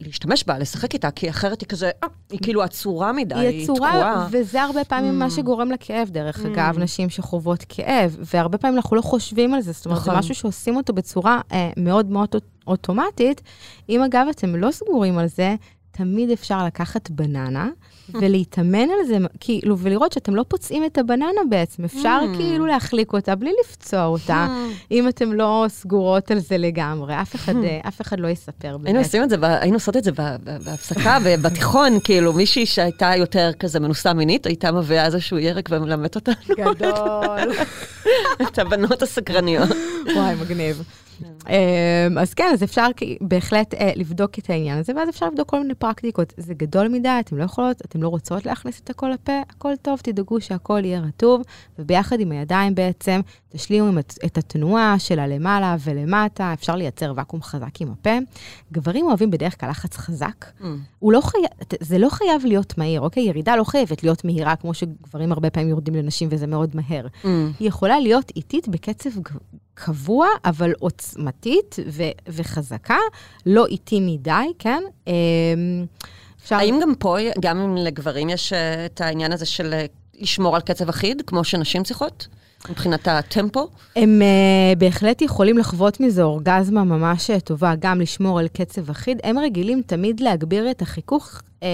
להשתמש 0.00 0.44
בה, 0.46 0.58
לשחק 0.58 0.94
איתה, 0.94 1.10
כי 1.10 1.30
אחרת 1.30 1.60
היא 1.60 1.68
כזה, 1.68 1.90
אה, 2.02 2.08
היא 2.30 2.38
כאילו 2.42 2.62
עצורה 2.62 3.12
מדי, 3.12 3.34
היא 3.34 3.48
היא 3.48 3.62
עצורה, 3.62 3.90
תקועה. 3.90 4.28
וזה 4.30 4.62
הרבה 4.62 4.84
פעמים 4.84 5.10
Mm. 5.14 5.24
מה 5.24 5.30
שגורם 5.30 5.70
לכאב, 5.70 6.08
דרך 6.10 6.38
Mm. 6.44 6.48
אגב, 6.48 6.78
נשים 6.78 7.10
שחוות 7.10 7.64
כאב, 7.68 8.16
והרבה 8.34 8.58
פעמים 8.58 8.76
אנחנו 8.76 8.96
לא 8.96 9.02
חושבים 9.02 9.54
על 9.54 9.60
זה, 9.60 9.72
זאת 9.72 9.86
אומרת, 9.86 9.98
זה 10.00 10.06
נכון. 10.10 10.18
משהו 10.18 10.34
שעושים 10.34 10.76
אותו 10.76 10.92
בצורה 10.92 11.40
אה, 11.52 11.70
מאוד 11.76 12.10
מאוד 12.10 12.28
אוט- 12.34 12.44
אוטומטית. 12.66 13.42
אם 13.88 14.02
אגב 14.02 14.26
אתם 14.30 14.56
לא 14.56 14.70
סגורים 14.70 15.18
על 15.18 15.26
זה, 15.26 15.54
תמיד 15.98 16.30
אפשר 16.30 16.66
לקחת 16.66 17.10
בננה 17.10 17.68
ולהתאמן 18.14 18.78
על 18.90 19.06
זה, 19.06 19.16
כאילו, 19.40 19.78
ולראות 19.78 20.12
שאתם 20.12 20.34
לא 20.34 20.44
פוצעים 20.48 20.84
את 20.84 20.98
הבננה 20.98 21.26
בעצם, 21.50 21.84
אפשר 21.84 22.20
Mm. 22.22 22.36
כאילו 22.36 22.66
להחליק 22.66 23.12
אותה 23.12 23.34
בלי 23.34 23.50
לפצוע 23.64 24.04
אותה, 24.04 24.46
אם 24.90 25.08
אתם 25.08 25.32
לא 25.32 25.64
סגורות 25.68 26.30
על 26.30 26.38
זה 26.38 26.58
לגמרי, 26.58 27.14
אף 27.22 27.34
אחד, 27.34 27.54
אה, 27.64 27.78
אף 27.88 28.00
אחד 28.00 28.20
לא 28.20 28.28
יספר 28.28 28.76
באמת. 28.76 28.86
היינו 28.86 28.98
עושים 29.00 29.22
את 29.22 29.30
זה, 29.30 29.36
ב- 29.36 29.44
היינו 29.44 29.76
עושות 29.76 29.96
את 29.96 30.04
זה 30.04 30.10
בהפסקה, 30.64 31.18
בתיכון, 31.42 31.98
כאילו, 32.04 32.32
מישהי 32.32 32.66
שהייתה 32.66 33.10
יותר 33.16 33.50
כזה 33.58 33.80
מנוסה 33.80 34.12
מינית, 34.12 34.46
הייתה 34.46 34.72
מביאה 34.72 35.06
איזשהו 35.06 35.38
ירק 35.38 35.68
ומלמד 35.70 36.14
אותנו 36.14 36.34
גדול. 36.58 37.52
את 38.48 38.58
הבנות 38.58 39.02
הסקרניות. 39.02 39.68
וואי, 40.14 40.34
מגניב. 40.40 40.82
אמ, 41.48 42.18
אז 42.18 42.34
כן, 42.34 42.50
אז 42.52 42.62
אפשר 42.62 42.86
בהחלט 43.20 43.74
אה, 43.74 43.90
לבדוק 43.96 44.38
את 44.38 44.50
העניין 44.50 44.78
הזה, 44.78 44.92
ואז 44.96 45.08
אפשר 45.08 45.26
לבדוק 45.28 45.48
כל 45.48 45.60
מיני 45.60 45.74
פרקטיקות. 45.74 46.32
זה 46.36 46.54
גדול 46.54 46.88
מדי, 46.88 47.08
אתם 47.20 47.36
לא 47.36 47.44
יכולות, 47.44 47.80
אתם 47.84 48.02
לא 48.02 48.08
רוצות 48.08 48.46
להכניס 48.46 48.80
את 48.80 48.90
הכל 48.90 49.08
לפה, 49.14 49.32
הכל 49.50 49.72
טוב, 49.82 49.98
תדאגו 50.02 50.40
שהכל 50.40 50.80
יהיה 50.84 51.00
רטוב, 51.00 51.42
וביחד 51.78 52.20
עם 52.20 52.32
הידיים 52.32 52.74
בעצם, 52.74 53.20
תשלימו 53.48 53.98
את- 54.24 54.38
התנועה 54.38 54.98
של 54.98 55.18
הלמעלה 55.18 55.76
ולמטה, 55.84 56.52
אפשר 56.52 56.76
לייצר 56.76 57.12
ואקום 57.16 57.42
חזק 57.42 57.80
עם 57.80 57.88
הפה. 57.92 58.10
גברים 58.72 59.06
אוהבים 59.06 59.30
בדרך 59.30 59.60
כלל 59.60 59.70
לחץ 59.70 59.96
חזק. 59.96 60.44
Mm. 60.60 60.64
לא 61.02 61.20
חייב, 61.20 61.44
זה 61.80 61.98
לא 61.98 62.08
חייב 62.08 62.42
להיות 62.46 62.78
מהיר, 62.78 63.00
אוקיי? 63.00 63.22
ירידה 63.22 63.56
לא 63.56 63.64
חייבת 63.64 64.02
להיות 64.02 64.24
מהירה, 64.24 64.56
כמו 64.56 64.74
שגברים 64.74 65.32
הרבה 65.32 65.50
פעמים 65.50 65.68
יורדים 65.68 65.94
לנשים 65.94 66.28
וזה 66.32 66.46
מאוד 66.46 66.76
מהר. 66.76 67.06
Mm. 67.06 67.26
היא 67.60 67.68
יכולה 67.68 68.00
להיות 68.00 68.32
איטית 68.36 68.68
בקצב 68.68 69.10
קבוע, 69.84 70.26
אבל 70.44 70.72
עוצמתית 70.78 71.76
ו- 71.88 72.02
וחזקה, 72.28 72.98
לא 73.46 73.66
איטי 73.66 74.00
מדי, 74.00 74.32
כן? 74.58 74.82
אמ, 75.06 75.12
אפשר... 76.42 76.56
האם 76.56 76.78
גם 76.82 76.94
פה, 76.98 77.16
גם 77.40 77.58
אם 77.58 77.76
לגברים 77.76 78.28
יש 78.28 78.52
אה, 78.52 78.86
את 78.86 79.00
העניין 79.00 79.32
הזה 79.32 79.46
של 79.46 79.74
אה, 79.74 79.86
לשמור 80.20 80.56
על 80.56 80.62
קצב 80.62 80.88
אחיד, 80.88 81.22
כמו 81.26 81.44
שנשים 81.44 81.82
צריכות? 81.82 82.28
מבחינת 82.70 83.08
הטמפו? 83.08 83.68
הם 83.96 84.22
uh, 84.22 84.78
בהחלט 84.78 85.22
יכולים 85.22 85.58
לחוות 85.58 86.00
מזה 86.00 86.22
אורגזמה 86.22 86.84
ממש 86.84 87.30
טובה, 87.44 87.74
גם 87.78 88.00
לשמור 88.00 88.38
על 88.38 88.48
קצב 88.48 88.90
אחיד. 88.90 89.20
הם 89.24 89.38
רגילים 89.38 89.82
תמיד 89.86 90.20
להגביר 90.20 90.70
את 90.70 90.82
החיכוך 90.82 91.42
um, 91.60 91.64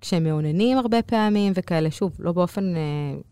כשהם 0.00 0.24
מאוננים 0.24 0.78
הרבה 0.78 1.02
פעמים 1.02 1.52
וכאלה, 1.56 1.90
שוב, 1.90 2.12
לא 2.18 2.32
באופן... 2.32 2.74
Uh, 2.74 3.29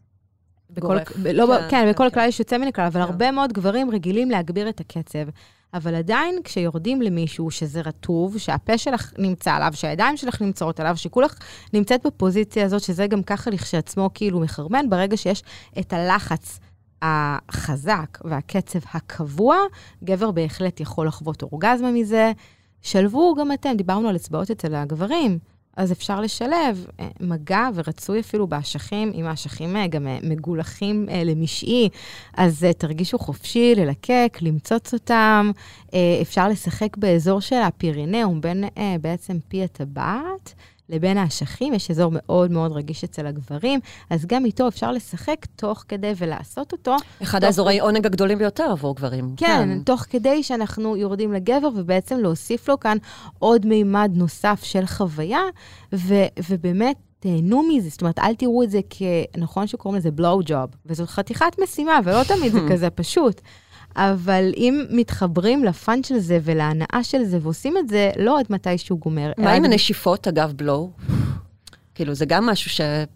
גורף. 0.79 1.17
ב- 1.17 1.27
לא, 1.27 1.47
כן, 1.47 1.53
כן, 1.53 1.71
כן, 1.71 1.85
כן, 1.85 1.91
בכל 1.91 2.05
כן. 2.05 2.15
כלל 2.15 2.29
יש 2.29 2.39
יוצא 2.39 2.59
מן 2.59 2.69
הכלל, 2.69 2.85
אבל 2.85 3.01
כן. 3.01 3.07
הרבה 3.07 3.31
מאוד 3.31 3.53
גברים 3.53 3.91
רגילים 3.91 4.31
להגביר 4.31 4.69
את 4.69 4.81
הקצב. 4.81 5.29
אבל 5.75 5.95
עדיין, 5.95 6.39
כשיורדים 6.45 7.03
למישהו 7.03 7.51
שזה 7.51 7.81
רטוב, 7.81 8.39
שהפה 8.39 8.79
שלך 8.79 9.13
נמצא 9.19 9.53
עליו, 9.53 9.73
שהידיים 9.75 10.17
שלך 10.17 10.43
נמצאות 10.43 10.81
עליו, 10.81 10.97
שכולך 10.97 11.39
נמצאת 11.73 12.07
בפוזיציה 12.07 12.65
הזאת, 12.65 12.83
שזה 12.83 13.07
גם 13.07 13.23
ככה 13.23 13.51
לכשעצמו 13.51 14.11
כאילו 14.15 14.41
מחרמן, 14.41 14.91
ברגע 14.91 15.17
שיש 15.17 15.43
את 15.79 15.93
הלחץ 15.93 16.61
החזק 17.03 18.19
והקצב 18.25 18.79
הקבוע, 18.95 19.57
גבר 20.05 20.31
בהחלט 20.31 20.81
יכול 20.81 21.07
לחוות 21.07 21.43
אורגזמה 21.43 21.91
מזה. 21.91 22.33
שלבו 22.83 23.35
גם 23.39 23.53
אתם, 23.53 23.77
דיברנו 23.77 24.09
על 24.09 24.17
אצבעות 24.17 24.51
אצל 24.51 24.75
הגברים, 24.75 25.39
אז 25.79 25.93
אפשר 25.93 26.21
לשלב 26.21 26.87
אה, 27.01 27.09
מגע 27.21 27.69
ורצוי 27.75 28.21
אפילו 28.21 28.47
באשכים, 28.47 29.13
אם 29.15 29.27
האשכים 29.27 29.77
אה, 29.77 29.87
גם 29.87 30.07
אה, 30.07 30.19
מגולחים 30.23 31.07
למשעי, 31.25 31.89
אז 32.37 32.67
תרגישו 32.79 33.19
חופשי 33.19 33.75
ללקק, 33.75 34.39
למצוץ 34.41 34.95
אותם. 34.95 35.51
אפשר 36.23 36.49
לשחק 36.49 36.97
באזור 36.97 37.41
של 37.41 37.57
הפירינאום, 37.57 38.41
בין 38.41 38.65
בעצם 39.01 39.39
פי 39.49 39.65
הטבעת. 39.65 40.55
לבין 40.89 41.19
האשכים, 41.19 41.75
יש 41.75 41.91
אזור 41.91 42.11
מאוד 42.15 42.51
מאוד 42.51 42.73
רגיש 42.73 43.05
אצל 43.05 43.27
הגברים, 43.27 43.81
אז 44.11 44.27
גם 44.27 44.45
איתו 44.45 44.69
אפשר 44.69 44.93
לשחק 44.93 45.47
תוך 45.57 45.85
כדי 45.89 46.13
ולעשות 46.17 46.73
אותו. 46.73 46.97
אחד. 47.23 47.45
האזורי 47.45 47.79
עונג 47.81 48.07
הגדולים 48.07 48.39
ביותר 48.39 48.71
עבור 48.71 48.97
גברים. 48.97 49.35
כן, 49.37 49.83
תוך 49.85 50.01
כדי 50.01 50.43
שאנחנו 50.43 50.97
יורדים 50.97 51.33
לגבר, 51.33 51.69
ובעצם 51.77 52.19
להוסיף 52.19 52.69
לו 52.69 52.81
כאן 52.81 52.97
עוד 53.39 53.67
מימד 53.67 54.11
נוסף 54.15 54.61
של 54.63 54.87
חוויה, 54.87 55.43
ו- 55.95 56.27
ובאמת... 56.49 56.97
תהנו 57.21 57.63
מזה, 57.63 57.89
זאת 57.89 58.01
אומרת, 58.01 58.19
אל 58.19 58.35
תראו 58.35 58.63
את 58.63 58.71
זה 58.71 58.81
כ... 58.91 59.03
נכון 59.37 59.67
שקוראים 59.67 59.99
לזה 59.99 60.11
בלואו 60.11 60.41
ג'וב, 60.45 60.71
וזאת 60.87 61.09
חתיכת 61.09 61.57
משימה, 61.63 61.99
ולא 62.05 62.23
תמיד 62.25 62.53
זה 62.53 62.61
כזה 62.71 62.91
פשוט. 62.91 63.41
אבל 63.99 64.53
אם 64.57 64.85
מתחברים 64.91 65.65
לפאן 65.65 66.03
של 66.03 66.19
זה 66.19 66.39
ולהנאה 66.45 67.01
של 67.03 67.25
זה, 67.25 67.39
ועושים 67.43 67.75
את 67.79 67.89
זה 67.89 68.11
לא 68.17 68.39
עד 68.39 68.47
מתי 68.51 68.79
שהוא 68.79 68.99
גומר. 69.01 69.33
מה 69.39 69.53
עם 69.53 69.65
עד- 69.65 69.71
הנשיפות, 69.71 70.29
אגב, 70.29 70.53
בלואו? 70.57 70.91
כאילו, 71.95 72.15
זה 72.15 72.27
גם 72.27 72.47
משהו 72.47 72.71
שלפעמים 72.71 73.07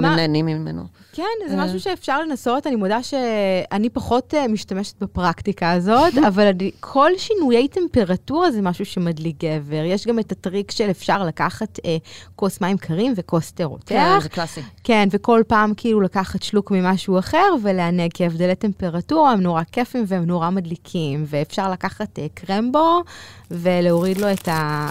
מה- 0.00 0.16
נהנים 0.16 0.46
ממנו. 0.46 0.82
כן, 1.12 1.22
זה 1.48 1.58
אה. 1.58 1.64
משהו 1.64 1.80
שאפשר 1.80 2.20
לנסות. 2.20 2.66
אני 2.66 2.76
מודה 2.76 3.02
שאני 3.02 3.90
פחות 3.90 4.34
אה, 4.34 4.48
משתמשת 4.48 5.02
בפרקטיקה 5.02 5.70
הזאת, 5.70 6.12
אבל 6.28 6.50
כל 6.80 7.10
שינויי 7.16 7.68
טמפרטורה 7.68 8.50
זה 8.50 8.62
משהו 8.62 8.84
שמדליק 8.84 9.44
גבר. 9.44 9.82
יש 9.84 10.06
גם 10.06 10.18
את 10.18 10.32
הטריק 10.32 10.70
של 10.70 10.90
אפשר 10.90 11.24
לקחת 11.24 11.78
אה, 11.84 11.96
כוס 12.36 12.60
מים 12.60 12.78
קרים 12.78 13.12
וכוס 13.16 13.52
תה 13.52 13.64
כן. 13.86 14.18
זה 14.22 14.28
קלאסי. 14.28 14.60
כן, 14.84 15.08
וכל 15.10 15.42
פעם 15.46 15.74
כאילו 15.76 16.00
לקחת 16.00 16.42
שלוק 16.42 16.70
ממשהו 16.70 17.18
אחר 17.18 17.54
ולענג, 17.62 18.12
כי 18.12 18.26
הבדלי 18.26 18.54
טמפרטורה 18.54 19.32
הם 19.32 19.40
נורא 19.40 19.62
כיפים 19.72 20.04
והם 20.08 20.24
נורא 20.24 20.50
מדליקים, 20.50 21.24
ואפשר 21.26 21.70
לקחת 21.70 22.18
אה, 22.18 22.26
קרמבו 22.34 23.02
ולהוריד 23.50 24.18
לו 24.18 24.32
את, 24.32 24.48
אה, 24.48 24.90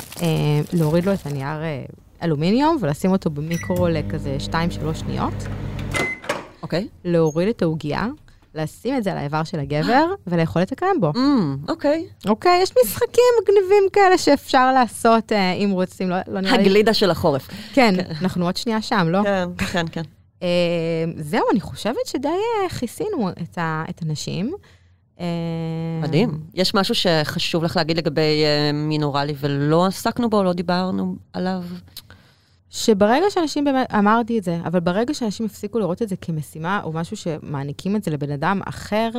הנייר 1.26 1.64
אה, 1.64 1.84
אלומיניום 2.24 2.78
ולשים 2.82 3.12
אותו 3.12 3.30
במיקרו 3.30 3.88
לכזה 3.88 4.38
2-3 4.52 4.54
שניות. 4.94 5.34
אוקיי. 6.64 6.88
להוריד 7.06 7.48
את 7.48 7.62
העוגייה, 7.62 8.08
לשים 8.56 8.98
את 8.98 9.04
זה 9.04 9.12
על 9.12 9.18
האיבר 9.18 9.44
של 9.44 9.60
הגבר 9.60 10.06
ולאכול 10.28 10.62
את 10.62 10.72
הקרמבו. 10.72 11.12
אמ, 11.16 11.58
אוקיי. 11.70 12.06
אוקיי, 12.28 12.60
יש 12.64 12.72
משחקים 12.86 13.24
מגניבים 13.42 13.84
כאלה 13.94 14.18
שאפשר 14.18 14.74
לעשות 14.74 15.32
אה, 15.32 15.52
אם 15.52 15.70
רוצים, 15.72 16.10
לא, 16.10 16.16
לא 16.28 16.42
נראה 16.42 16.58
לי... 16.58 16.64
הגלידה 16.64 16.94
של 16.94 17.12
החורף. 17.12 17.48
כן, 17.74 17.96
אנחנו 18.22 18.46
עוד 18.46 18.58
שנייה 18.58 18.82
שם, 18.82 19.08
לא? 19.10 19.24
כן, 19.24 19.50
כן, 19.72 19.86
כן. 19.92 20.02
אה, 20.44 20.48
זהו, 21.18 21.44
אני 21.52 21.62
חושבת 21.62 22.06
שדי 22.06 22.28
אה, 22.28 22.70
כיסינו 22.70 23.30
את, 23.30 23.58
ה, 23.58 23.84
את 23.90 24.02
הנשים. 24.02 24.54
מדהים. 26.02 26.40
יש 26.54 26.74
משהו 26.74 26.96
שחשוב 26.96 27.64
לך 27.64 27.78
להגיד 27.78 27.98
לגבי 27.98 28.44
מין 28.74 29.04
אוראלי 29.04 29.34
ולא 29.40 29.86
עסקנו 29.86 30.30
בו, 30.30 30.44
לא 30.44 30.54
דיברנו 30.54 31.16
עליו? 31.34 31.64
שברגע 32.76 33.26
שאנשים 33.30 33.66
באמת, 33.66 33.94
אמרתי 33.94 34.40
את 34.40 34.44
זה, 34.44 34.60
אבל 34.66 34.80
ברגע 34.80 35.14
שאנשים 35.14 35.46
יפסיקו 35.46 35.80
לראות 35.80 36.02
את 36.02 36.10
זה 36.10 36.16
כמשימה, 36.16 36.82
או 36.84 36.94
משהו 36.94 37.18
שמעניקים 37.18 37.96
את 37.96 38.04
זה 38.04 38.12
לבן 38.12 38.32
אדם 38.32 38.62
אחר, 38.66 39.10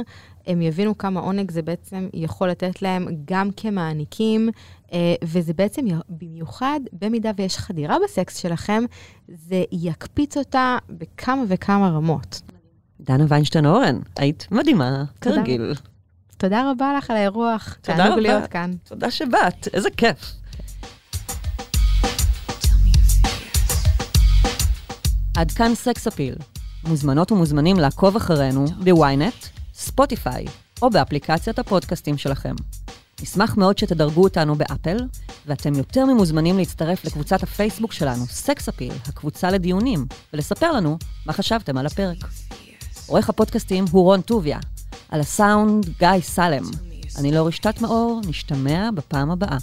הם 0.46 0.62
יבינו 0.62 0.98
כמה 0.98 1.20
עונג 1.20 1.50
זה 1.50 1.62
בעצם 1.62 2.08
יכול 2.14 2.50
לתת 2.50 2.82
להם 2.82 3.06
גם 3.24 3.50
כמעניקים, 3.56 4.48
אה, 4.92 5.14
וזה 5.24 5.52
בעצם, 5.52 5.84
במיוחד, 6.08 6.80
במידה 6.92 7.30
ויש 7.36 7.58
חדירה 7.58 7.96
בסקס 8.04 8.36
שלכם, 8.36 8.84
זה 9.28 9.64
יקפיץ 9.72 10.36
אותה 10.36 10.78
בכמה 10.90 11.42
וכמה 11.48 11.88
רמות. 11.88 12.42
דנה 13.00 13.24
ויינשטיין 13.28 13.66
אורן, 13.66 13.98
היית 14.16 14.46
מדהימה. 14.50 15.04
כרגיל. 15.20 15.74
תודה 16.36 16.70
רבה 16.70 16.94
לך 16.98 17.10
על 17.10 17.16
האירוח, 17.16 17.76
תענוג. 17.80 18.18
להיות 18.18 18.46
כאן. 18.46 18.70
תודה 18.84 19.10
שבאת, 19.10 19.68
איזה 19.72 19.90
כיף. 19.90 20.43
עד 25.36 25.50
כאן 25.50 25.74
סקס 25.74 26.06
אפיל. 26.06 26.34
מוזמנות 26.84 27.32
ומוזמנים 27.32 27.76
לעקוב 27.76 28.16
אחרינו 28.16 28.66
בוויינט, 28.66 29.34
ספוטיפיי 29.74 30.44
או 30.82 30.90
באפליקציית 30.90 31.58
הפודקאסטים 31.58 32.18
שלכם. 32.18 32.54
נשמח 33.22 33.56
מאוד 33.56 33.78
שתדרגו 33.78 34.22
אותנו 34.22 34.54
באפל, 34.54 34.96
ואתם 35.46 35.74
יותר 35.74 36.04
ממוזמנים 36.04 36.58
להצטרף 36.58 37.04
לקבוצת 37.04 37.42
הפייסבוק 37.42 37.92
שלנו, 37.92 38.26
סקס 38.26 38.68
אפיל, 38.68 38.92
הקבוצה 39.06 39.50
לדיונים, 39.50 40.06
ולספר 40.32 40.72
לנו 40.72 40.98
מה 41.26 41.32
חשבתם 41.32 41.78
על 41.78 41.86
הפרק. 41.86 42.18
עורך 43.06 43.28
הפודקאסטים 43.28 43.84
הוא 43.90 44.02
רון 44.02 44.20
טוביה, 44.20 44.58
על 45.08 45.20
הסאונד 45.20 45.88
גיא 45.98 46.20
סלם. 46.20 46.64
אני 47.18 47.32
לא 47.32 47.46
רשתת 47.46 47.80
מאור, 47.80 48.20
נשתמע 48.26 48.90
בפעם 48.94 49.30
הבאה. 49.30 49.56